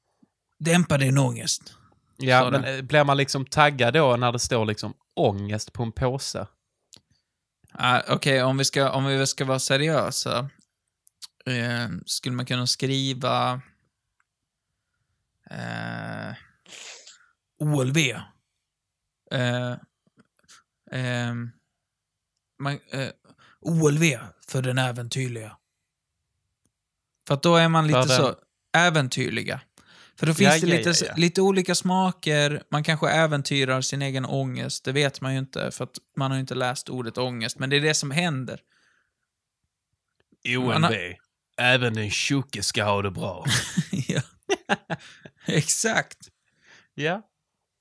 Dämpa 0.58 0.98
din 0.98 1.18
ångest. 1.18 1.74
Ja, 2.16 2.50
men 2.50 2.62
det. 2.62 2.76
eh, 2.76 2.82
blir 2.82 3.04
man 3.04 3.16
liksom 3.16 3.46
taggad 3.46 3.94
då 3.94 4.16
när 4.16 4.32
det 4.32 4.38
står 4.38 4.64
liksom 4.66 4.94
ångest 5.14 5.72
på 5.72 5.82
en 5.82 5.92
påse? 5.92 6.46
Ah, 7.72 8.02
Okej, 8.08 8.42
om, 8.42 8.58
vi 8.58 8.64
ska, 8.64 8.90
om 8.90 9.04
vi 9.04 9.26
ska 9.26 9.44
vara 9.44 9.58
seriösa 9.58 10.50
eh, 11.46 11.88
skulle 12.06 12.36
man 12.36 12.46
kunna 12.46 12.66
skriva 12.66 13.60
eh, 15.50 16.34
OLV. 17.58 17.96
Eh, 19.30 19.72
eh, 20.90 21.34
man, 22.58 22.78
eh, 22.90 23.08
OLV 23.60 24.02
för 24.46 24.62
den 24.62 24.78
äventyrliga. 24.78 25.56
För 27.26 27.34
att 27.34 27.42
då 27.42 27.56
är 27.56 27.68
man 27.68 27.86
lite 27.86 27.98
så 28.08 28.34
äventyrliga. 28.76 29.60
För 30.18 30.26
då 30.26 30.34
finns 30.34 30.54
Ja, 30.54 30.60
det 30.60 30.72
ja, 30.72 30.76
lite, 30.90 31.04
ja, 31.04 31.14
lite 31.16 31.42
olika 31.42 31.74
smaker, 31.74 32.62
man 32.70 32.84
kanske 32.84 33.08
äventyrar 33.10 33.80
sin 33.80 34.02
egen 34.02 34.24
ångest, 34.26 34.84
det 34.84 34.92
vet 34.92 35.20
man 35.20 35.32
ju 35.32 35.38
inte 35.38 35.70
för 35.70 35.84
att 35.84 35.98
man 36.16 36.30
har 36.30 36.38
inte 36.38 36.54
läst 36.54 36.88
ordet 36.88 37.18
ångest, 37.18 37.58
men 37.58 37.70
det 37.70 37.76
är 37.76 37.80
det 37.80 37.94
som 37.94 38.10
händer. 38.10 38.60
Man 40.72 40.82
har- 40.82 41.16
även 41.56 41.94
den 41.94 42.10
tjocke 42.10 42.62
ska 42.62 42.84
ha 42.84 43.02
det 43.02 43.10
bra. 43.10 43.44
ja. 44.08 44.20
Exakt. 45.46 46.18
ja. 46.94 47.22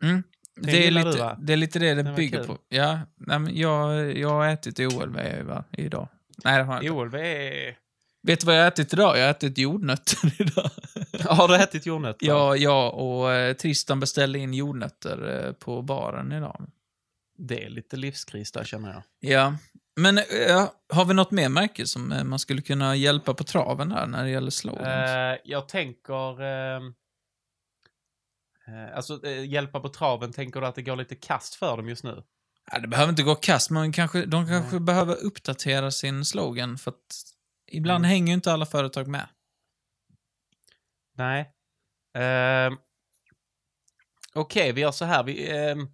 Mm. 0.03 0.23
Det 0.55 0.71
Det 0.71 0.87
är, 0.87 0.91
lite, 0.91 1.35
det 1.39 1.53
är 1.53 1.57
lite 1.57 1.79
det 1.79 1.93
det 1.93 2.03
bygger 2.15 2.37
kul. 2.37 2.47
på. 2.47 2.57
Ja, 2.69 2.99
nej, 3.17 3.39
men 3.39 3.57
jag, 3.57 4.17
jag 4.17 4.29
har 4.29 4.47
ätit 4.47 4.79
OLV 4.79 5.19
va, 5.43 5.63
idag. 5.71 6.07
Nej, 6.43 6.57
det 6.57 6.63
har 6.63 6.73
jag 6.73 6.83
inte. 6.83 6.91
OLV 6.93 7.15
är... 7.15 7.77
Vet 8.23 8.39
du 8.39 8.45
vad 8.45 8.55
jag 8.55 8.61
har 8.61 8.67
ätit 8.67 8.93
idag? 8.93 9.17
Jag 9.17 9.23
har 9.23 9.31
ätit 9.31 9.57
jordnötter 9.57 10.41
idag. 10.41 10.69
Har 11.29 11.47
du 11.47 11.55
ätit 11.55 11.85
jordnötter? 11.85 12.27
Ja, 12.27 12.55
jag 12.55 12.93
och 12.93 13.31
eh, 13.33 13.53
Tristan 13.53 13.99
beställde 13.99 14.39
in 14.39 14.53
jordnötter 14.53 15.45
eh, 15.47 15.51
på 15.51 15.81
baren 15.81 16.31
idag. 16.31 16.61
Det 17.37 17.63
är 17.63 17.69
lite 17.69 17.97
livskris 17.97 18.51
där 18.51 18.63
känner 18.63 18.89
jag. 18.93 19.03
Ja, 19.31 19.55
Men 19.95 20.17
eh, 20.17 20.23
har 20.93 21.05
vi 21.05 21.13
något 21.13 21.31
mer 21.31 21.49
märke 21.49 21.85
som 21.87 22.13
man 22.25 22.39
skulle 22.39 22.61
kunna 22.61 22.95
hjälpa 22.95 23.33
på 23.33 23.43
traven 23.43 23.89
där 23.89 24.07
när 24.07 24.23
det 24.23 24.29
gäller 24.29 24.51
slogans? 24.51 24.87
Eh, 25.09 25.37
jag 25.43 25.67
tänker... 25.67 26.41
eh, 26.41 26.81
alltså, 28.95 29.25
eh, 29.25 29.45
hjälpa 29.45 29.79
på 29.79 29.89
traven, 29.89 30.33
tänker 30.33 30.61
du 30.61 30.67
att 30.67 30.75
det 30.75 30.81
går 30.81 30.95
lite 30.95 31.15
kast 31.15 31.55
för 31.55 31.77
dem 31.77 31.89
just 31.89 32.03
nu? 32.03 32.23
Ja, 32.71 32.79
det 32.79 32.87
behöver 32.87 33.09
inte 33.09 33.23
gå 33.23 33.35
kast, 33.35 33.69
men 33.69 33.91
kanske, 33.91 34.25
de 34.25 34.47
kanske 34.47 34.79
behöver 34.79 35.15
uppdatera 35.25 35.91
sin 35.91 36.25
slogan 36.25 36.77
för 36.77 36.91
att 36.91 37.23
ibland 37.71 38.05
Mm. 38.05 38.09
hänger 38.09 38.27
ju 38.27 38.33
inte 38.33 38.51
alla 38.53 38.65
företag 38.65 39.07
med. 39.07 39.27
Nej. 41.17 41.51
Ehm, 42.17 42.77
Okej, 44.33 44.71
vi 44.71 44.81
gör 44.81 44.91
så 44.91 45.05
här. 45.05 45.23
Vi, 45.23 45.51
ehm, 45.57 45.87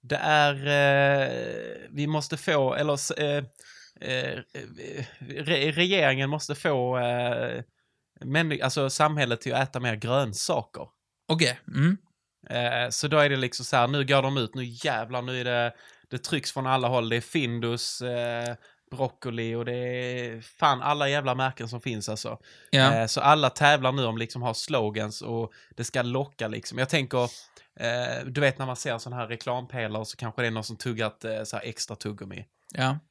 det 0.00 0.16
är... 0.16 0.54
eh, 0.66 1.88
vi 1.90 2.06
måste 2.06 2.36
få, 2.36 2.74
eller... 2.74 3.20
eh, 3.20 3.44
eh, 4.00 4.42
re, 5.18 5.70
regeringen 5.72 6.30
måste 6.30 6.54
få 6.54 6.98
uh, 6.98 7.62
alltså 8.62 8.90
samhället 8.90 9.40
till 9.40 9.54
att 9.54 9.68
äta 9.68 9.80
mer 9.80 9.94
grönsaker. 9.96 10.88
Okej. 11.28 11.60
Mm. 11.68 11.96
Eh, 12.50 12.88
så 12.90 13.08
då 13.08 13.18
är 13.18 13.28
det 13.28 13.36
liksom 13.36 13.64
så 13.64 13.76
här, 13.76 13.88
nu 13.88 14.04
går 14.04 14.22
de 14.22 14.36
ut, 14.36 14.54
nu 14.54 14.64
jävlar, 14.64 15.22
nu 15.22 15.40
är 15.40 15.44
det, 15.44 15.72
det 16.10 16.18
trycks 16.18 16.52
från 16.52 16.66
alla 16.66 16.88
håll. 16.88 17.08
Det 17.08 17.16
är 17.16 17.20
Findus, 17.20 18.02
eh, 18.02 18.54
broccoli 18.90 19.54
och 19.54 19.64
det 19.64 19.72
är 19.76 20.40
fan 20.40 20.82
alla 20.82 21.08
jävla 21.08 21.34
märken 21.34 21.68
som 21.68 21.80
finns 21.80 22.08
alltså. 22.08 22.38
Ja. 22.70 22.94
Eh, 22.94 23.06
så 23.06 23.20
alla 23.20 23.50
tävlar 23.50 23.92
nu 23.92 24.04
om 24.04 24.18
liksom 24.18 24.42
har 24.42 24.54
slogans 24.54 25.22
och 25.22 25.52
det 25.76 25.84
ska 25.84 26.02
locka 26.02 26.48
liksom. 26.48 26.78
Jag 26.78 26.88
tänker, 26.88 27.22
eh, 27.80 28.24
du 28.26 28.40
vet 28.40 28.58
när 28.58 28.66
man 28.66 28.76
ser 28.76 28.98
sådana 28.98 29.22
här 29.22 29.28
reklampelare 29.28 30.04
så 30.04 30.16
kanske 30.16 30.42
det 30.42 30.46
är 30.46 30.50
någon 30.50 30.64
som 30.64 30.76
tuggat 30.76 31.24
eh, 31.24 31.42
så 31.44 31.56
extra 31.56 31.96
tuggummi. 31.96 32.46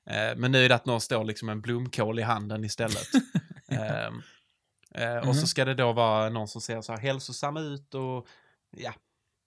Eh, 0.09 0.35
men 0.37 0.51
nu 0.51 0.65
är 0.65 0.69
det 0.69 0.75
att 0.75 0.85
någon 0.85 1.01
står 1.01 1.23
liksom 1.23 1.49
en 1.49 1.61
blomkål 1.61 2.19
i 2.19 2.21
handen 2.21 2.63
istället. 2.63 3.07
Ehm, 3.67 4.21
eh, 4.95 5.17
och 5.17 5.25
Mhm. 5.25 5.33
så 5.33 5.47
ska 5.47 5.65
det 5.65 5.73
då 5.73 5.93
vara 5.93 6.29
någon 6.29 6.47
som 6.47 6.61
ser 6.61 6.81
så 6.81 6.91
här 6.93 6.99
hälsosam 6.99 7.57
ut 7.57 7.93
och 7.93 8.27
ja. 8.77 8.93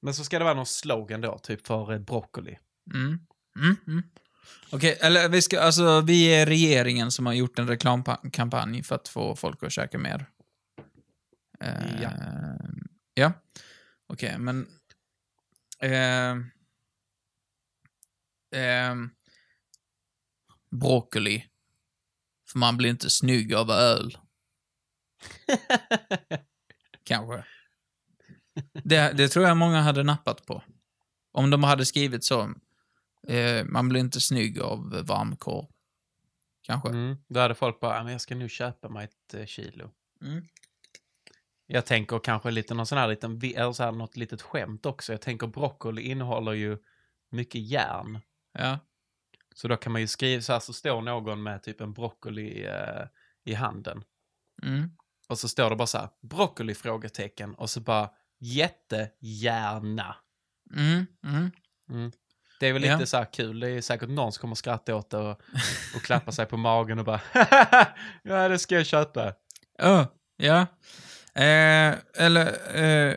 Men 0.03 0.15
så 0.15 0.25
ska 0.25 0.39
det 0.39 0.45
vara 0.45 0.55
någon 0.55 0.67
slogan 0.67 1.21
då, 1.21 1.39
typ 1.39 1.67
för 1.67 1.93
eh, 1.93 1.99
broccoli. 1.99 2.59
Mm. 2.95 3.19
Mm. 3.59 3.77
Mm. 3.87 4.03
Okej, 4.71 4.99
eller 5.01 5.29
vi 5.29 5.43
ska, 5.43 5.61
alltså 5.61 6.01
vi 6.01 6.27
är 6.27 6.47
regeringen 6.47 7.11
som 7.11 7.27
har 7.27 7.33
gjort 7.33 7.59
en 7.59 7.69
reklamkampanj 7.69 8.83
för 8.83 8.95
att 8.95 9.09
få 9.09 9.37
folk 9.37 9.63
att 9.63 9.73
käka 9.73 9.99
mer. 9.99 10.27
Eh, 11.61 12.03
Ja. 12.03 12.11
Ja. 13.15 13.33
Okej, 14.07 14.39
men... 14.39 14.67
Eh, 15.83 16.31
eh, 18.63 18.95
broccoli. 20.71 21.45
För 22.51 22.59
man 22.59 22.77
blir 22.77 22.91
inte 22.91 23.11
snygg 23.11 23.55
av 23.55 23.71
öl. 23.71 24.19
Kanske. 27.05 27.45
Det, 28.73 29.13
det 29.17 29.29
tror 29.29 29.47
jag 29.47 29.57
många 29.57 29.81
hade 29.81 30.03
nappat 30.03 30.47
på. 30.47 30.63
Om 31.33 31.51
de 31.51 31.65
hade 31.65 31.87
skrivit 31.87 32.25
så. 32.25 32.55
Eh, 33.29 33.65
man 33.65 33.89
blir 33.89 34.01
inte 34.01 34.21
snygg 34.21 34.61
av 34.61 35.05
varmkorv. 35.07 35.67
Kanske. 36.63 36.89
Mm. 36.89 37.17
Då 37.29 37.41
hade 37.41 37.55
folk 37.55 37.81
bara, 37.81 37.97
"Ja, 37.97 38.03
men 38.03 38.13
jag 38.13 38.21
ska 38.21 38.35
nu 38.35 38.49
köpa 38.49 38.89
mig 38.89 39.05
ett 39.05 39.35
eh, 39.35 39.47
kilo. 39.47 39.91
Mm. 40.23 40.45
Jag 41.67 41.87
tänker 41.87 42.19
kanske 42.19 42.51
lite 42.51 42.75
någon 42.75 42.87
sån 42.87 42.99
här 42.99 43.09
liten, 43.09 43.41
eller 43.43 43.73
så 43.73 43.83
här 43.83 43.93
något 43.93 44.17
litet 44.17 44.43
skämt 44.43 44.87
också. 44.87 45.13
Jag 45.13 45.21
tänker 45.21 45.47
broccoli 45.47 46.03
innehåller 46.03 46.53
ju 46.53 46.79
mycket 47.31 47.61
järn. 47.61 48.21
Ja. 48.53 48.79
Så 49.55 49.69
då 49.69 49.77
kan 49.77 49.93
man 49.93 50.01
ju 50.01 50.07
skriva 50.07 50.43
så 50.43 50.53
här, 50.53 50.61
så 50.61 50.73
står 50.73 51.03
någon 51.03 51.43
med 51.43 51.63
typ 51.63 51.81
en 51.81 51.93
broccoli 51.93 52.67
eh, 52.67 53.07
i 53.45 53.55
handen. 53.55 54.05
Mm. 54.63 54.91
Och 55.29 55.39
så 55.39 55.49
står 55.49 55.71
det 55.71 55.77
bara 55.77 55.87
så 55.87 55.99
här, 55.99 56.09
broccoli? 56.21 56.75
frågetecken. 56.75 57.55
Och 57.55 57.71
så 57.71 57.81
bara, 57.81 58.11
jättegärna. 58.41 60.17
Mm. 60.75 61.07
Mm. 61.25 61.51
Mm. 61.91 62.13
Det 62.61 62.67
är 62.69 62.73
väl 62.73 62.85
Ja. 62.85 62.95
lite 62.95 63.07
så 63.07 63.17
här 63.17 63.33
kul. 63.33 63.61
Det 63.61 63.71
är 63.71 63.81
säkert 63.81 64.09
någon 64.09 64.33
som 64.33 64.41
kommer 64.41 64.55
skratta 64.55 64.95
åt 64.97 65.11
det 65.11 65.17
och, 65.19 65.41
och 65.97 66.03
klappa 66.03 66.33
sig 66.33 66.47
på 66.47 66.57
magen 66.57 66.99
och 66.99 67.05
bara, 67.05 67.21
ja 68.23 68.49
det 68.49 68.59
ska 68.59 68.75
jag 68.75 68.87
köpa. 68.87 69.35
Oh, 69.79 70.05
ja. 70.37 70.67
Eh, 71.35 71.95
eller 72.15 72.77
eh, 72.77 73.15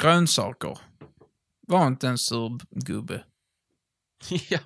grönsaker. 0.00 0.78
Var 1.68 1.86
inte 1.86 2.08
en 2.08 2.18
surgubbe. 2.18 3.24
ja. 4.48 4.58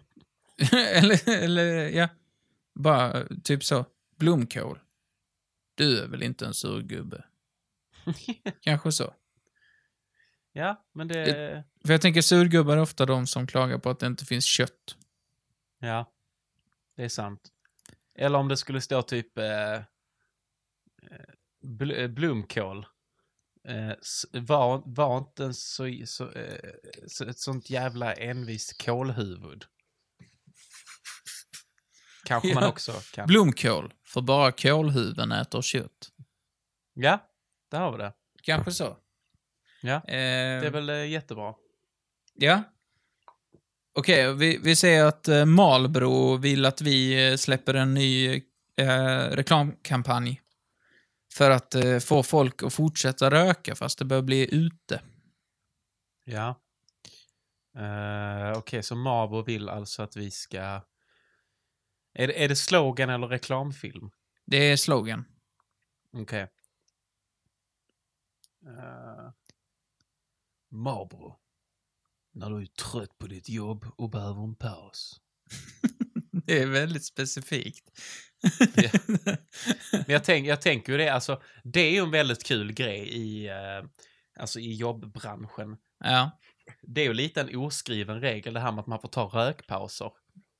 eller, 0.72 1.28
eller, 1.28 1.88
ja. 1.88 2.08
Bara 2.74 3.24
typ 3.44 3.64
så. 3.64 3.84
Blomkål. 4.18 4.78
Du 5.74 6.02
är 6.02 6.06
väl 6.08 6.22
inte 6.22 6.46
en 6.46 6.54
surgubbe? 6.54 7.24
Kanske 8.60 8.92
så. 8.92 9.14
Ja, 10.52 10.84
men 10.92 11.08
det... 11.08 11.64
För 11.86 11.92
jag 11.92 12.00
tänker 12.00 12.22
surgubbar 12.22 12.76
är 12.76 12.80
ofta 12.80 13.06
de 13.06 13.26
som 13.26 13.46
klagar 13.46 13.78
på 13.78 13.90
att 13.90 13.98
det 14.00 14.06
inte 14.06 14.24
finns 14.24 14.44
kött. 14.44 14.96
Ja, 15.78 16.12
det 16.96 17.04
är 17.04 17.08
sant. 17.08 17.40
Eller 18.14 18.38
om 18.38 18.48
det 18.48 18.56
skulle 18.56 18.80
stå 18.80 19.02
typ 19.02 19.38
eh, 19.38 19.74
eh, 19.74 19.82
bl 21.62 21.90
eh, 21.90 22.08
blomkål. 22.08 22.86
Eh, 23.68 23.92
var, 24.32 24.82
var 24.86 25.18
inte 25.18 25.54
så, 25.54 26.02
så, 26.06 26.30
eh, 26.32 26.70
så, 27.06 27.24
ett 27.24 27.38
sånt 27.38 27.70
jävla 27.70 28.12
envist 28.12 28.82
kålhuvud. 28.84 29.64
Kanske 32.24 32.54
man 32.54 32.62
Ja. 32.62 32.68
också 32.68 32.92
kan. 33.14 33.26
Blomkål. 33.26 33.94
För 34.04 34.20
bara 34.20 34.52
kålhuvuden 34.52 35.32
äter 35.32 35.62
kött. 35.62 36.12
ja, 36.94 37.28
där 37.70 37.80
har 37.80 37.92
vi 37.92 37.98
det. 37.98 38.12
Kanske 38.42 38.72
så. 38.72 38.96
Ja, 39.80 39.94
Eh, 39.94 40.60
det 40.60 40.66
är 40.66 40.70
väl 40.70 40.88
eh, 40.88 41.06
jättebra. 41.06 41.54
Ja. 42.34 42.62
Okej, 43.94 44.34
vi, 44.34 44.58
vi 44.58 44.76
säger 44.76 45.04
att 45.04 45.28
eh, 45.28 45.44
Marlboro 45.44 46.36
vill 46.36 46.66
att 46.66 46.80
vi 46.80 47.30
eh, 47.30 47.36
släpper 47.36 47.74
en 47.74 47.94
ny 47.94 48.42
eh, 48.76 49.18
reklamkampanj. 49.30 50.40
För 51.32 51.50
att 51.50 51.74
eh, 51.74 51.98
få 51.98 52.22
folk 52.22 52.62
att 52.62 52.74
fortsätta 52.74 53.30
röka 53.30 53.74
fast 53.74 53.98
det 53.98 54.04
börjar 54.04 54.22
bli 54.22 54.54
ute. 54.54 55.02
Ja. 56.24 56.60
Uh, 57.76 58.58
Okej, 58.58 58.82
så 58.82 58.96
Marbo 58.96 59.42
vill 59.42 59.68
alltså 59.68 60.02
att 60.02 60.16
vi 60.16 60.30
ska... 60.30 60.60
Är 62.14 62.26
det, 62.26 62.44
är 62.44 62.48
det 62.48 62.56
slogan 62.56 63.10
eller 63.10 63.26
reklamfilm? 63.26 64.10
Det 64.46 64.56
är 64.56 64.76
slogan. 64.76 65.24
Okej. 66.12 66.48
Uh, 68.66 69.30
Marlboro. 70.70 71.36
När 72.34 72.50
du 72.50 72.62
är 72.62 72.66
trött 72.66 73.18
på 73.18 73.26
ditt 73.26 73.48
jobb 73.48 73.86
och 73.96 74.10
behöver 74.10 74.44
en 74.44 74.54
paus. 74.54 75.20
Det 76.46 76.62
är 76.62 76.66
väldigt 76.66 77.04
specifikt. 77.04 77.90
Ja. 78.74 78.90
Men 79.92 80.04
jag, 80.06 80.24
tänk, 80.24 80.46
jag 80.46 80.60
tänker 80.62 80.92
ju 80.92 80.98
det, 80.98 81.08
alltså, 81.08 81.42
det 81.64 81.80
är 81.80 81.90
ju 81.90 81.98
en 81.98 82.10
väldigt 82.10 82.44
kul 82.46 82.72
grej 82.72 83.08
i, 83.08 83.48
eh, 83.48 83.88
alltså, 84.40 84.60
i 84.60 84.74
jobbbranschen. 84.74 85.76
ja. 86.04 86.30
Det 86.82 87.00
är 87.00 87.04
ju 87.04 87.14
lite 87.14 87.40
en 87.40 87.56
oskriven 87.56 88.20
regel 88.20 88.54
det 88.54 88.60
här 88.60 88.72
med 88.72 88.80
att 88.80 88.86
man 88.86 89.00
får 89.00 89.08
ta 89.08 89.24
rökpauser. 89.24 90.10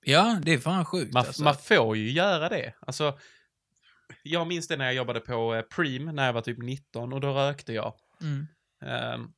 ja, 0.04 0.40
det 0.42 0.52
är 0.52 0.58
fan 0.58 0.84
sjukt 0.84 1.12
Man, 1.12 1.26
alltså. 1.26 1.42
man 1.42 1.56
får 1.56 1.96
ju 1.96 2.10
göra 2.10 2.48
det. 2.48 2.74
Alltså, 2.80 3.18
jag 4.22 4.46
minns 4.46 4.68
det 4.68 4.76
när 4.76 4.84
jag 4.84 4.94
jobbade 4.94 5.20
på 5.20 5.54
eh, 5.54 5.62
Preem 5.62 6.04
när 6.04 6.26
jag 6.26 6.32
var 6.32 6.40
typ 6.42 6.58
19 6.58 7.12
och 7.12 7.20
då 7.20 7.32
rökte 7.32 7.72
jag. 7.72 7.94
Mm. 8.20 8.46
Ehm, 8.84 9.32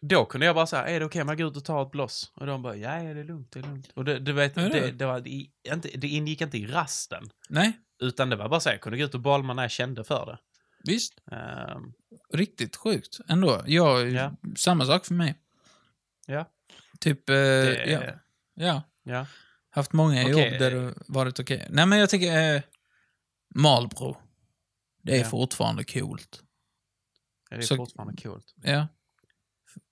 då 0.00 0.24
kunde 0.24 0.46
jag 0.46 0.54
bara 0.54 0.66
säga, 0.66 0.86
är 0.86 1.00
det 1.00 1.06
okej 1.06 1.22
om 1.22 1.28
jag 1.28 1.38
går 1.38 1.48
ut 1.50 1.56
och 1.56 1.64
tar 1.64 1.82
ett 1.82 1.90
bloss? 1.90 2.32
Och 2.34 2.46
de 2.46 2.62
bara, 2.62 2.76
ja, 2.76 3.02
ja 3.02 3.14
det 3.14 3.20
är 3.20 3.24
lugnt, 3.24 3.52
det 3.52 3.58
är 3.58 3.62
lugnt. 3.62 3.90
Och 3.94 4.04
det, 4.04 4.18
du 4.18 4.32
vet, 4.32 4.56
Ja, 4.56 4.62
det 4.62 4.80
det, 4.80 4.90
det. 4.92 5.06
var, 5.06 5.26
inte, 5.72 5.88
det 5.94 6.08
ingick 6.08 6.40
inte 6.40 6.58
i 6.58 6.66
rasten. 6.66 7.30
Nej, 7.48 7.78
Utan 8.02 8.30
det 8.30 8.36
var 8.36 8.48
bara 8.48 8.60
så, 8.60 8.68
jag 8.68 8.80
kunde 8.80 8.98
gå 8.98 9.04
ut 9.04 9.14
och 9.14 9.20
bolma 9.20 9.54
när 9.54 9.62
jag 9.62 9.70
kände 9.70 10.04
för 10.04 10.26
det. 10.26 10.38
visst. 10.84 11.14
Ehm, 11.32 11.92
Riktigt 12.32 12.76
sjukt 12.76 13.18
ändå. 13.28 13.62
Jag, 13.66 14.10
Ja. 14.10 14.32
Samma 14.56 14.84
sak 14.86 15.06
för 15.06 15.14
mig. 15.14 15.34
ja, 16.26 16.50
Typ, 17.00 17.28
eh, 17.28 17.36
ja. 17.36 18.02
ja. 18.54 18.82
ja. 19.04 19.26
Haft 19.70 19.92
många 19.92 20.22
Okej. 20.22 20.30
jobb 20.50 20.58
där 20.58 20.70
det 20.70 20.94
varit 21.08 21.40
okej. 21.40 21.66
Nej, 21.70 21.86
men 21.86 21.98
jag 21.98 22.10
tycker 22.10 22.54
eh, 22.56 22.62
Marlboro. 23.54 24.16
Det 25.02 25.14
är 25.16 25.18
Ja. 25.20 25.24
fortfarande 25.28 25.84
coolt. 25.84 26.42
Det 27.50 27.56
är 27.56 27.60
Så- 27.62 27.76
fortfarande 27.76 28.22
coolt. 28.22 28.54
Ja. 28.62 28.86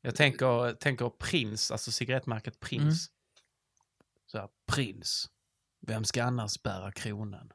Jag 0.00 0.16
tänker, 0.16 0.72
tänker 0.74 1.08
Prins, 1.10 1.70
alltså 1.70 1.90
cigarettmärket 1.92 2.54
Mm. 2.54 2.58
Prins. 2.60 3.10
Så 4.26 4.38
här, 4.38 4.48
Prins. 4.66 5.30
Vem 5.86 6.04
ska 6.04 6.24
annars 6.24 6.62
bära 6.62 6.92
kronan? 6.92 7.52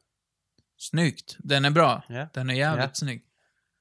Snyggt. 0.78 1.36
Den 1.40 1.66
är 1.66 1.72
bra. 1.72 2.04
Ja, 2.10 2.28
Den 2.34 2.50
är 2.50 2.54
jävligt 2.54 2.84
Ja. 2.86 2.94
snygg. 2.94 3.26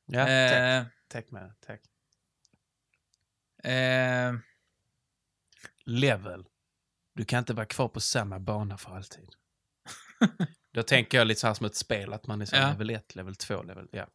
ja 0.07 0.25
tack. 0.25 0.31
eh, 0.31 0.85
Tack 1.09 1.31
med 1.31 1.55
tack. 1.61 1.81
eh, 3.65 4.35
Level. 5.85 6.45
Du 7.15 7.25
kan 7.25 7.39
inte 7.39 7.55
vara 7.55 7.67
kvar 7.67 7.89
på 7.89 8.01
samma 8.01 8.39
bana 8.39 8.79
för 8.79 8.97
alltid. 8.97 9.29
Då 10.73 10.83
tänker 10.83 11.19
jag 11.19 11.27
lite 11.27 11.41
så 11.41 11.47
här 11.47 11.55
som 11.55 11.67
ett 11.67 11.75
spel, 11.77 12.13
att 12.13 12.27
man 12.27 12.43
är 12.43 12.47
så 12.47 12.57
Ja. 12.57 12.69
level 12.71 12.91
1, 12.91 13.15
level 13.15 13.37
2, 13.37 13.63
level... 13.63 13.89
Ja. 13.93 14.07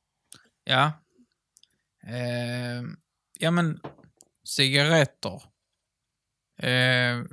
Ja. 0.63 0.91
Eh, 2.07 2.83
ja, 3.39 3.51
men 3.51 3.81
cigaretter. 4.45 5.41
Eh, 6.61 7.23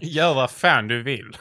Gör 0.02 0.34
vad 0.34 0.50
fan 0.50 0.88
du 0.88 1.02
vill. 1.02 1.36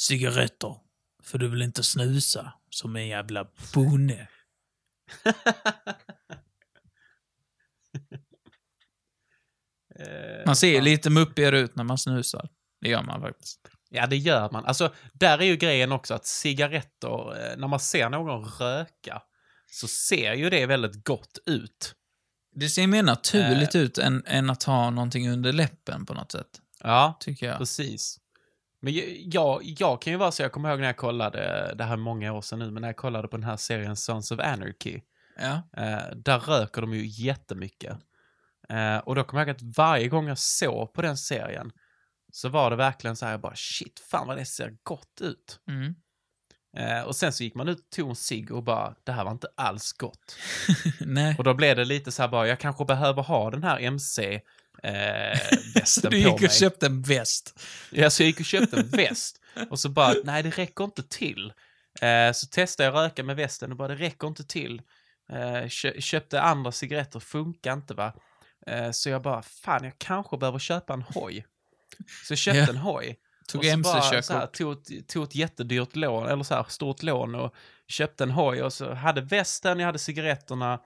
cigaretter. 0.00 0.76
För 1.22 1.38
du 1.38 1.48
vill 1.48 1.62
inte 1.62 1.82
snusa 1.82 2.52
som 2.70 2.96
en 2.96 3.06
jävla 3.06 3.46
bonde. 3.74 4.28
Eh, 9.98 10.46
Man 10.46 10.56
ser 10.56 10.80
lite 10.82 11.10
muppigare 11.10 11.58
ut 11.58 11.76
när 11.76 11.84
man 11.84 11.98
snusar. 11.98 12.48
Det 12.80 12.88
gör 12.88 13.02
man 13.02 13.20
faktiskt. 13.20 13.60
Ja, 13.90 14.06
det 14.06 14.16
gör 14.16 14.50
man. 14.50 14.64
Alltså, 14.64 14.94
där 15.12 15.38
är 15.38 15.44
ju 15.44 15.56
grejen 15.56 15.92
också 15.92 16.14
att 16.14 16.26
cigaretter, 16.26 17.50
eh, 17.50 17.56
när 17.56 17.68
man 17.68 17.80
ser 17.80 18.08
någon 18.10 18.44
röka, 18.44 19.22
så 19.66 19.88
ser 19.88 20.34
ju 20.34 20.50
det 20.50 20.66
väldigt 20.66 21.04
gott 21.04 21.38
ut. 21.46 21.94
Det 22.54 22.68
ser 22.68 22.86
mer 22.86 23.02
naturligt 23.02 23.74
ut 23.74 23.98
än, 23.98 24.22
än 24.26 24.50
att 24.50 24.62
ha 24.62 24.90
någonting 24.90 25.30
under 25.30 25.52
läppen 25.52 26.06
på 26.06 26.14
något 26.14 26.32
sätt. 26.32 26.46
Ja, 26.82 27.16
Tycker 27.20 27.46
jag. 27.46 27.58
precis. 27.58 28.20
Men 28.80 28.92
jag, 28.94 29.04
jag, 29.24 29.60
jag 29.64 30.02
kan 30.02 30.12
ju 30.12 30.16
vara 30.16 30.32
så, 30.32 30.42
jag 30.42 30.52
kommer 30.52 30.70
ihåg 30.70 30.80
när 30.80 30.86
jag 30.86 30.96
kollade, 30.96 31.74
det 31.76 31.84
här 31.84 31.92
är 31.92 31.96
många 31.96 32.32
år 32.32 32.40
sedan 32.42 32.58
nu, 32.58 32.70
men 32.70 32.80
när 32.80 32.88
jag 32.88 32.96
kollade 32.96 33.28
på 33.28 33.36
den 33.36 33.44
här 33.44 33.56
serien 33.56 33.96
Sons 33.96 34.30
of 34.30 34.40
Anarchy, 34.40 35.00
Ja. 35.38 35.62
eh, 35.82 36.16
där 36.16 36.38
röker 36.38 36.80
de 36.80 36.94
ju 36.94 37.06
jättemycket. 37.06 37.96
Eh, 38.68 38.96
och 38.98 39.14
då 39.14 39.24
kommer 39.24 39.40
jag 39.42 39.48
ihåg 39.48 39.56
att 39.56 39.76
varje 39.76 40.08
gång 40.08 40.28
jag 40.28 40.38
såg 40.38 40.92
på 40.92 41.02
den 41.02 41.16
serien, 41.16 41.72
så 42.32 42.48
var 42.48 42.70
det 42.70 42.76
verkligen 42.76 43.16
så 43.16 43.24
här, 43.24 43.32
jag 43.32 43.40
bara 43.40 43.56
shit, 43.56 44.00
fan 44.10 44.26
vad 44.26 44.36
det 44.36 44.44
ser 44.46 44.76
gott 44.82 45.20
ut. 45.20 45.60
Mm. 45.68 45.94
Eh, 46.76 47.00
och 47.02 47.16
sen 47.16 47.32
så 47.32 47.44
gick 47.44 47.54
man 47.54 47.68
ut 47.68 47.78
och 47.78 47.90
tog 47.90 48.08
en 48.08 48.16
cigg 48.16 48.52
och 48.52 48.62
bara, 48.62 48.94
det 49.04 49.12
här 49.12 49.24
var 49.24 49.30
inte 49.32 49.48
alls 49.56 49.92
gott. 49.92 50.36
Nej. 51.00 51.34
Och 51.38 51.44
då 51.44 51.54
blev 51.54 51.76
det 51.76 51.84
lite 51.84 52.12
så 52.12 52.22
här 52.22 52.28
bara, 52.28 52.48
jag 52.48 52.60
kanske 52.60 52.84
behöver 52.84 53.22
ha 53.22 53.50
den 53.50 53.62
här 53.62 53.78
MC-västen 54.82 55.84
Så 55.84 56.00
på 56.02 56.08
du 56.08 56.16
gick 56.18 56.26
mig. 56.26 56.44
och 56.44 56.50
köpte 56.50 56.86
en 56.86 57.02
väst. 57.02 57.60
Ja, 57.90 58.10
så 58.10 58.22
jag 58.22 58.26
gick 58.26 58.40
och 58.40 58.46
köpte 58.46 58.76
en 58.76 58.88
väst. 58.90 59.40
Och 59.70 59.80
så 59.80 59.88
bara, 59.88 60.14
nej 60.24 60.42
det 60.42 60.50
räcker 60.50 60.84
inte 60.84 61.02
till. 61.08 61.52
Eh, 62.00 62.32
så 62.32 62.46
testade 62.46 62.86
jag 62.86 62.94
röka 63.04 63.22
med 63.24 63.36
västen 63.36 63.70
och 63.70 63.76
bara, 63.76 63.88
det 63.88 63.94
räcker 63.96 64.26
inte 64.26 64.44
till. 64.44 64.82
Eh, 65.32 65.68
kö 65.68 66.00
köpte 66.00 66.40
andra 66.40 66.72
cigaretter, 66.72 67.20
funkar 67.20 67.72
inte 67.72 67.94
va. 67.94 68.12
Eh, 68.66 68.90
så 68.90 69.08
jag 69.10 69.22
bara, 69.22 69.42
fan 69.42 69.84
jag 69.84 69.92
kanske 69.98 70.36
behöver 70.36 70.58
köpa 70.58 70.92
en 70.94 71.02
hoj. 71.02 71.46
Så 72.26 72.32
jag 72.32 72.38
köpte 72.38 72.58
Ja. 72.60 72.66
en 72.68 72.76
hoj. 72.76 73.16
Tog 73.48 73.64
MC-körkort. 73.64 74.56
tog, 74.56 75.06
tog 75.08 75.24
ett 75.24 75.34
jättedyrt 75.34 75.96
lån, 75.96 76.26
eller 76.26 76.42
så 76.42 76.54
här 76.54 76.64
stort 76.68 77.02
lån 77.02 77.34
och 77.34 77.54
köpte 77.88 78.24
en 78.24 78.30
hoj 78.30 78.62
och 78.62 78.72
så 78.72 78.94
hade 78.94 79.20
västen, 79.20 79.78
jag 79.78 79.86
hade 79.86 79.98
cigaretterna, 79.98 80.80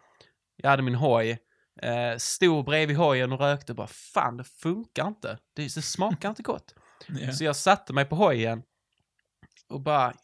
jag 0.56 0.70
hade 0.70 0.82
min 0.82 0.94
hoj. 0.94 1.38
Eh, 1.82 2.16
stod 2.16 2.64
bredvid 2.64 2.96
hojen 2.96 3.32
och 3.32 3.40
rökte 3.40 3.72
och 3.72 3.76
bara 3.76 3.86
fan 3.86 4.36
det 4.36 4.44
funkar 4.44 5.08
inte. 5.08 5.38
Det, 5.56 5.62
det 5.62 5.82
smakar 5.82 6.28
inte 6.28 6.42
gott. 6.42 6.74
Ja. 7.08 7.32
Så 7.32 7.44
jag 7.44 7.56
satte 7.56 7.92
mig 7.92 8.04
på 8.04 8.16
hojen 8.16 8.62
och 9.68 9.80
bara, 9.80 10.14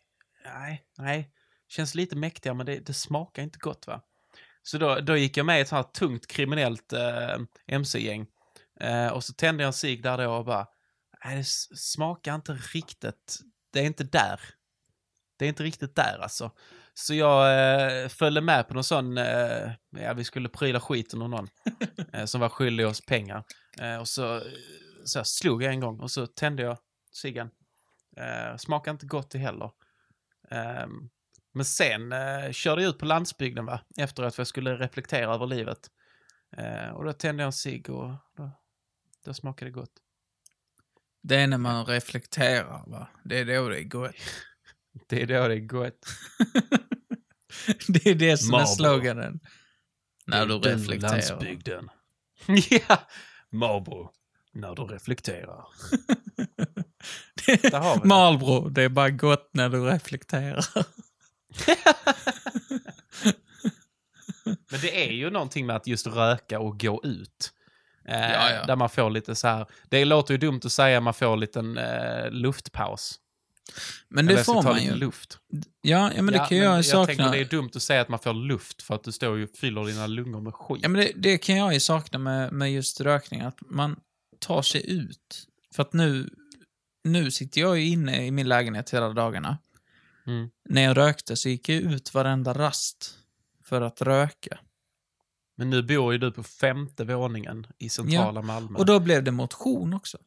nej, 0.44 0.82
nej, 0.98 1.30
känns 1.68 1.94
lite 1.94 2.16
mäktigare 2.16 2.56
men 2.56 2.66
det, 2.66 2.78
det 2.78 2.94
smakar 2.94 3.42
inte 3.42 3.58
gott 3.58 3.86
va. 3.86 4.00
Så 4.62 4.78
då, 4.78 5.00
då 5.00 5.16
gick 5.16 5.36
jag 5.36 5.46
med 5.46 5.58
i 5.58 5.60
ett 5.60 5.68
sånt 5.68 5.86
här 5.86 5.92
tungt 5.92 6.26
kriminellt 6.26 6.92
eh, 6.92 7.38
mc-gäng. 7.66 8.26
Eh, 8.80 9.08
och 9.08 9.24
så 9.24 9.32
tände 9.32 9.62
jag 9.62 9.66
en 9.66 9.72
cigg 9.72 10.02
där 10.02 10.18
då 10.18 10.32
och 10.32 10.44
bara, 10.44 10.66
nej 11.24 11.36
det 11.36 11.44
smakar 11.76 12.34
inte 12.34 12.52
riktigt, 12.52 13.40
det 13.72 13.80
är 13.80 13.84
inte 13.84 14.04
där. 14.04 14.40
Det 15.38 15.44
är 15.44 15.48
inte 15.48 15.62
riktigt 15.62 15.96
där 15.96 16.18
alltså. 16.22 16.50
Så 16.94 17.14
jag 17.14 17.52
eh, 18.02 18.08
följde 18.08 18.40
med 18.40 18.68
på 18.68 18.74
någon 18.74 18.84
sån, 18.84 19.18
eh, 19.18 19.72
ja 19.90 20.12
vi 20.14 20.24
skulle 20.24 20.48
pryla 20.48 20.80
skiten 20.80 21.22
ur 21.22 21.28
någon 21.28 21.48
eh, 22.12 22.24
som 22.24 22.40
var 22.40 22.48
skyldig 22.48 22.86
oss 22.86 23.06
pengar. 23.06 23.44
Eh, 23.78 23.96
och 23.96 24.08
så, 24.08 24.42
så 25.04 25.18
här, 25.18 25.24
slog 25.24 25.62
jag 25.62 25.72
en 25.72 25.80
gång 25.80 26.00
och 26.00 26.10
så 26.10 26.26
tände 26.26 26.62
jag 26.62 26.78
ciggen. 27.12 27.50
Eh, 28.16 28.56
smakar 28.56 28.90
inte 28.90 29.06
gott 29.06 29.30
det 29.30 29.38
heller. 29.38 29.70
Ehm, 30.50 31.10
men 31.52 31.64
sen 31.64 32.12
eh, 32.12 32.52
körde 32.52 32.82
jag 32.82 32.88
ut 32.88 32.98
på 32.98 33.06
landsbygden 33.06 33.66
va, 33.66 33.80
efteråt 33.96 34.34
för 34.34 34.40
jag 34.40 34.48
skulle 34.48 34.76
reflektera 34.76 35.34
över 35.34 35.46
livet. 35.46 35.90
Eh, 36.56 36.88
och 36.88 37.04
då 37.04 37.12
tände 37.12 37.42
jag 37.42 37.46
en 37.48 37.52
cigg 37.52 37.90
och 37.90 38.14
då, 38.36 38.50
då 39.24 39.34
smakade 39.34 39.70
det 39.70 39.74
gott. 39.74 40.03
Det 41.24 41.36
är 41.36 41.46
när 41.46 41.58
man 41.58 41.86
reflekterar, 41.86 42.84
va? 42.86 43.08
Det 43.24 43.38
är 43.38 43.44
då 43.44 43.68
det 43.68 43.78
är 43.78 43.82
gott. 43.82 44.14
Det 45.08 45.22
är 45.22 45.26
då 45.26 45.48
det 45.48 45.54
är 45.54 45.58
gott. 45.58 46.06
det 47.88 48.06
är 48.06 48.14
det 48.14 48.38
som 48.38 48.54
är 48.54 48.58
Marlboro. 48.58 48.74
sloganen. 48.74 49.40
När 50.26 50.46
du 50.46 50.54
är 50.54 50.58
reflekterar. 50.58 51.12
Landsbygden. 51.12 51.90
ja, 52.88 53.08
Marlboro. 53.50 54.10
När 54.52 54.74
du 54.74 54.82
reflekterar. 54.82 55.64
Där 57.46 57.78
har 57.80 57.94
vi 57.94 58.00
det. 58.00 58.06
Marlboro, 58.08 58.68
det 58.68 58.82
är 58.82 58.88
bara 58.88 59.10
gott 59.10 59.50
när 59.52 59.68
du 59.68 59.84
reflekterar. 59.84 60.64
Men 64.70 64.80
det 64.80 65.06
är 65.06 65.12
ju 65.12 65.30
någonting 65.30 65.66
med 65.66 65.76
att 65.76 65.86
just 65.86 66.06
röka 66.06 66.60
och 66.60 66.80
gå 66.80 67.00
ut. 67.04 67.53
Eh, 68.08 68.20
Ja, 68.32 68.50
ja. 68.50 68.64
Där 68.66 68.76
man 68.76 68.88
får 68.88 69.10
lite 69.10 69.34
så 69.34 69.48
här, 69.48 69.66
det 69.88 70.04
låter 70.04 70.34
ju 70.34 70.38
dumt 70.38 70.60
att 70.64 70.72
säga 70.72 71.00
man 71.00 71.14
får 71.14 71.32
en 71.32 71.40
liten 71.40 71.78
eh, 71.78 72.30
luftpaus. 72.30 73.20
Men 74.08 74.26
det 74.26 74.32
jag 74.32 74.44
får 74.44 74.62
man 74.62 74.82
ju. 74.84 74.94
luft. 74.94 75.38
Ja, 75.82 76.10
ja, 76.16 76.22
men 76.22 76.26
det 76.32 76.38
Ja, 76.38 76.46
kan 76.46 76.58
jag 76.58 76.82
ju 76.82 76.88
jag 76.90 77.06
tänker 77.06 77.22
sakna. 77.24 77.36
det 77.36 77.40
är 77.40 77.44
dumt 77.44 77.70
att 77.74 77.82
säga 77.82 78.00
att 78.00 78.08
man 78.08 78.18
får 78.18 78.34
luft 78.34 78.82
för 78.82 78.94
att 78.94 79.04
du 79.04 79.12
står 79.12 79.42
och 79.42 79.48
fyller 79.60 79.84
dina 79.84 80.06
lungor 80.06 80.40
med 80.40 80.54
skit. 80.54 80.78
Ja, 80.82 80.88
men 80.88 81.00
det, 81.00 81.12
det 81.16 81.38
kan 81.38 81.56
jag 81.56 81.74
ju 81.74 81.80
sakna 81.80 82.18
med, 82.18 82.52
med 82.52 82.72
just 82.72 83.00
rökning, 83.00 83.40
att 83.40 83.58
man 83.60 84.00
tar 84.38 84.62
sig 84.62 84.90
ut. 84.90 85.46
För 85.74 85.82
att 85.82 85.92
nu, 85.92 86.30
nu 87.04 87.30
sitter 87.30 87.60
jag 87.60 87.78
ju 87.78 87.86
inne 87.86 88.26
i 88.26 88.30
min 88.30 88.48
lägenhet 88.48 88.90
hela 88.90 89.08
dagarna. 89.08 89.58
Mm. 90.26 90.50
När 90.68 90.82
jag 90.82 90.96
rökte 90.96 91.36
så 91.36 91.48
gick 91.48 91.68
jag 91.68 91.78
ut 91.82 92.14
varenda 92.14 92.52
rast 92.52 93.18
för 93.64 93.80
att 93.80 94.02
röka. 94.02 94.58
Men 95.56 95.70
nu 95.70 95.82
bor 95.82 96.12
ju 96.12 96.18
du 96.18 96.32
på 96.32 96.42
femte 96.42 97.04
våningen 97.04 97.66
i 97.78 97.88
centrala 97.88 98.42
Malmö. 98.42 98.78
Och 98.78 98.86
då 98.86 99.00
blev 99.00 99.24
det 99.24 99.30
motion 99.30 99.94
också. 99.94 100.18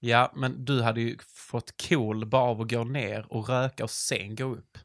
Ja, 0.00 0.32
men 0.36 0.64
du 0.64 0.82
hade 0.82 1.00
ju 1.00 1.18
fått 1.34 1.88
cool 1.88 2.26
bara 2.26 2.42
av 2.42 2.60
att 2.60 2.70
gå 2.70 2.84
ner 2.84 3.32
och 3.32 3.48
röka 3.48 3.84
och 3.84 3.90
sen 3.90 4.34
gå 4.36 4.44
upp. 4.44 4.78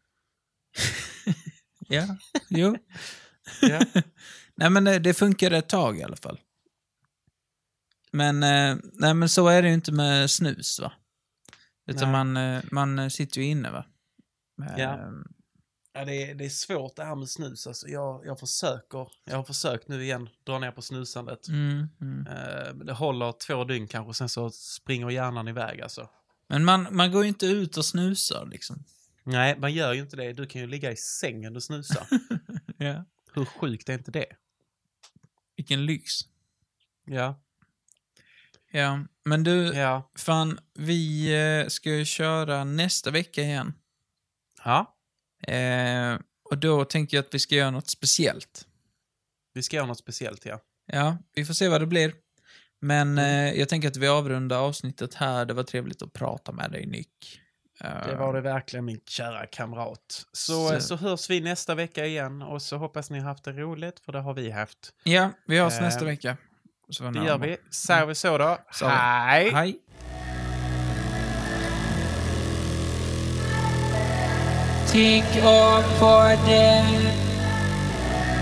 Ja, 1.88 2.18
jo. 2.50 2.78
Ja. 3.62 3.82
Nej, 4.56 4.70
men 4.70 4.84
det, 4.84 5.00
det 5.00 5.14
funkar 5.14 5.52
ett 5.52 5.70
tag 5.70 6.00
i 6.00 6.04
alla 6.04 6.16
fall. 6.16 6.40
Men, 8.12 8.44
eh, 8.44 8.78
nej, 8.94 9.14
men 9.14 9.30
så 9.30 9.48
är 9.48 9.62
det 9.62 9.68
ju 9.68 9.74
inte 9.74 9.92
med 9.92 10.32
snus, 10.32 10.80
va? 10.80 10.92
Utan 11.88 12.12
Nej. 12.12 12.26
man, 12.26 12.38
eh, 12.38 12.64
man 12.72 13.00
eh, 13.00 13.08
sitter 13.08 13.42
ju 13.42 13.48
inne, 13.48 13.72
va? 13.72 13.86
Ja. 14.78 15.12
Ja, 15.94 16.06
det 16.06 16.16
är, 16.16 16.36
det 16.36 16.46
är 16.46 16.50
svårt 16.50 16.96
det 16.96 17.04
här 17.04 17.16
med 17.16 17.30
snus. 17.30 17.68
Alltså, 17.68 17.88
jag, 17.88 18.26
jag 18.26 18.40
försöker. 18.40 19.08
Jag 19.26 19.38
har 19.38 19.44
försökt 19.44 19.88
nu 19.88 20.04
igen 20.04 20.30
dra 20.44 20.60
ner 20.60 20.72
på 20.72 20.82
snusandet. 20.82 21.48
Mm, 21.48 21.88
mm. 22.02 22.28
Eh, 22.28 22.74
det 22.74 22.94
håller 22.94 23.32
två 23.32 23.64
dygn 23.64 23.88
kanske, 23.88 24.14
sen 24.14 24.30
så 24.30 24.50
springer 24.50 25.10
hjärnan 25.10 25.48
iväg 25.48 25.82
alltså. 25.82 26.10
Men 26.48 26.66
man, 26.66 26.88
man 26.92 27.12
går 27.12 27.24
ju 27.24 27.28
inte 27.28 27.46
ut 27.46 27.78
och 27.78 27.86
snusar, 27.86 28.46
liksom. 28.46 28.84
Nej, 29.24 29.60
man 29.60 29.74
gör 29.74 29.94
ju 29.94 30.02
inte 30.02 30.16
det. 30.16 30.34
Du 30.34 30.48
kan 30.48 30.62
ju 30.62 30.68
ligga 30.68 30.92
i 30.92 30.96
sängen 30.96 31.56
och 31.56 31.64
snusa. 31.64 32.08
Ja. 32.78 33.06
Hur 33.34 33.46
sjukt 33.46 33.90
är 33.90 33.94
inte 33.94 34.12
det? 34.12 34.26
Vilken 35.56 35.86
lyx. 35.86 36.12
Ja. 37.06 37.42
Ja, 38.72 39.00
men 39.26 39.44
du, 39.44 39.68
Ja. 39.74 40.12
fan, 40.16 40.60
vi 40.74 41.34
eh, 41.62 41.68
ska 41.68 41.90
ju 41.90 42.06
köra 42.06 42.64
nästa 42.64 43.12
vecka 43.12 43.42
igen. 43.42 43.74
Ja. 44.64 44.98
Eh, 45.48 46.20
och 46.50 46.58
då 46.58 46.86
tänker 46.86 47.18
jag 47.18 47.26
att 47.26 47.34
vi 47.34 47.40
ska 47.40 47.56
göra 47.56 47.72
något 47.72 47.90
speciellt. 47.90 48.68
Vi 49.54 49.64
ska 49.64 49.76
göra 49.78 49.88
något 49.88 50.00
speciellt, 50.00 50.46
ja. 50.46 50.60
Ja, 50.86 51.18
vi 51.36 51.46
får 51.46 51.54
se 51.54 51.68
vad 51.68 51.82
det 51.82 51.88
blir. 51.88 52.14
Men 52.82 53.18
eh, 53.18 53.52
jag 53.54 53.70
tänker 53.70 53.88
att 53.88 53.98
vi 53.98 54.08
avrundar 54.08 54.58
avsnittet 54.60 55.14
här. 55.14 55.46
Det 55.46 55.54
var 55.54 55.64
trevligt 55.64 56.02
att 56.02 56.14
prata 56.14 56.52
med 56.52 56.72
dig, 56.72 56.86
Nick. 56.86 57.42
Eh, 57.84 58.08
Det 58.08 58.16
var 58.16 58.34
det 58.34 58.42
verkligen, 58.42 58.86
min 58.86 59.00
kära 59.08 59.46
kamrat. 59.46 60.26
Så, 60.32 60.70
Så- 60.70 60.80
så. 60.82 60.96
hörs 60.96 61.30
vi 61.30 61.42
nästa 61.42 61.76
vecka 61.76 62.06
igen 62.06 62.42
och 62.42 62.62
så 62.62 62.78
hoppas 62.78 63.10
ni 63.10 63.20
har 63.20 63.28
haft 63.28 63.44
det 63.44 63.52
roligt, 63.52 64.00
för 64.00 64.12
det 64.12 64.20
har 64.20 64.34
vi 64.34 64.52
haft. 64.52 64.94
Ja, 65.04 65.30
vi 65.46 65.60
hörs 65.60 65.74
Eh, 65.74 65.82
nästa 65.82 66.06
vecka. 66.06 66.38
Så 66.90 67.04
Det 67.12 67.26
gör 67.26 67.38
vi. 67.38 67.58
Säger 67.72 68.06
vi 68.06 68.16
så 68.16 68.38
då. 68.38 68.58
Så. 68.72 68.88
Hej! 68.88 69.50
Hej! 69.52 69.80
Tänk 74.92 75.26
om 75.44 75.84
på 76.00 76.32
den, 76.48 76.86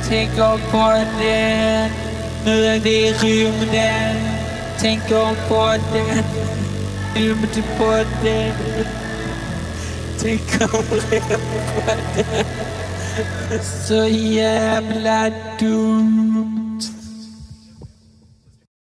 Tänk 0.09 0.31
om 0.39 0.59
på 0.71 1.05
den 1.21 1.89
Nu 2.45 2.65
är 2.65 2.79
vi 2.79 3.07
i 3.07 3.13
rymden. 3.13 4.15
Tänk 4.79 5.11
om 5.11 5.35
på 5.47 5.75
den, 5.93 6.23
Rymd 7.15 7.63
på 7.77 8.03
den 8.23 8.53
Tycker 10.19 10.75
om 10.75 10.99
det. 11.09 11.23
Så 13.87 14.07
jävla 14.07 15.31
dum. 15.59 16.68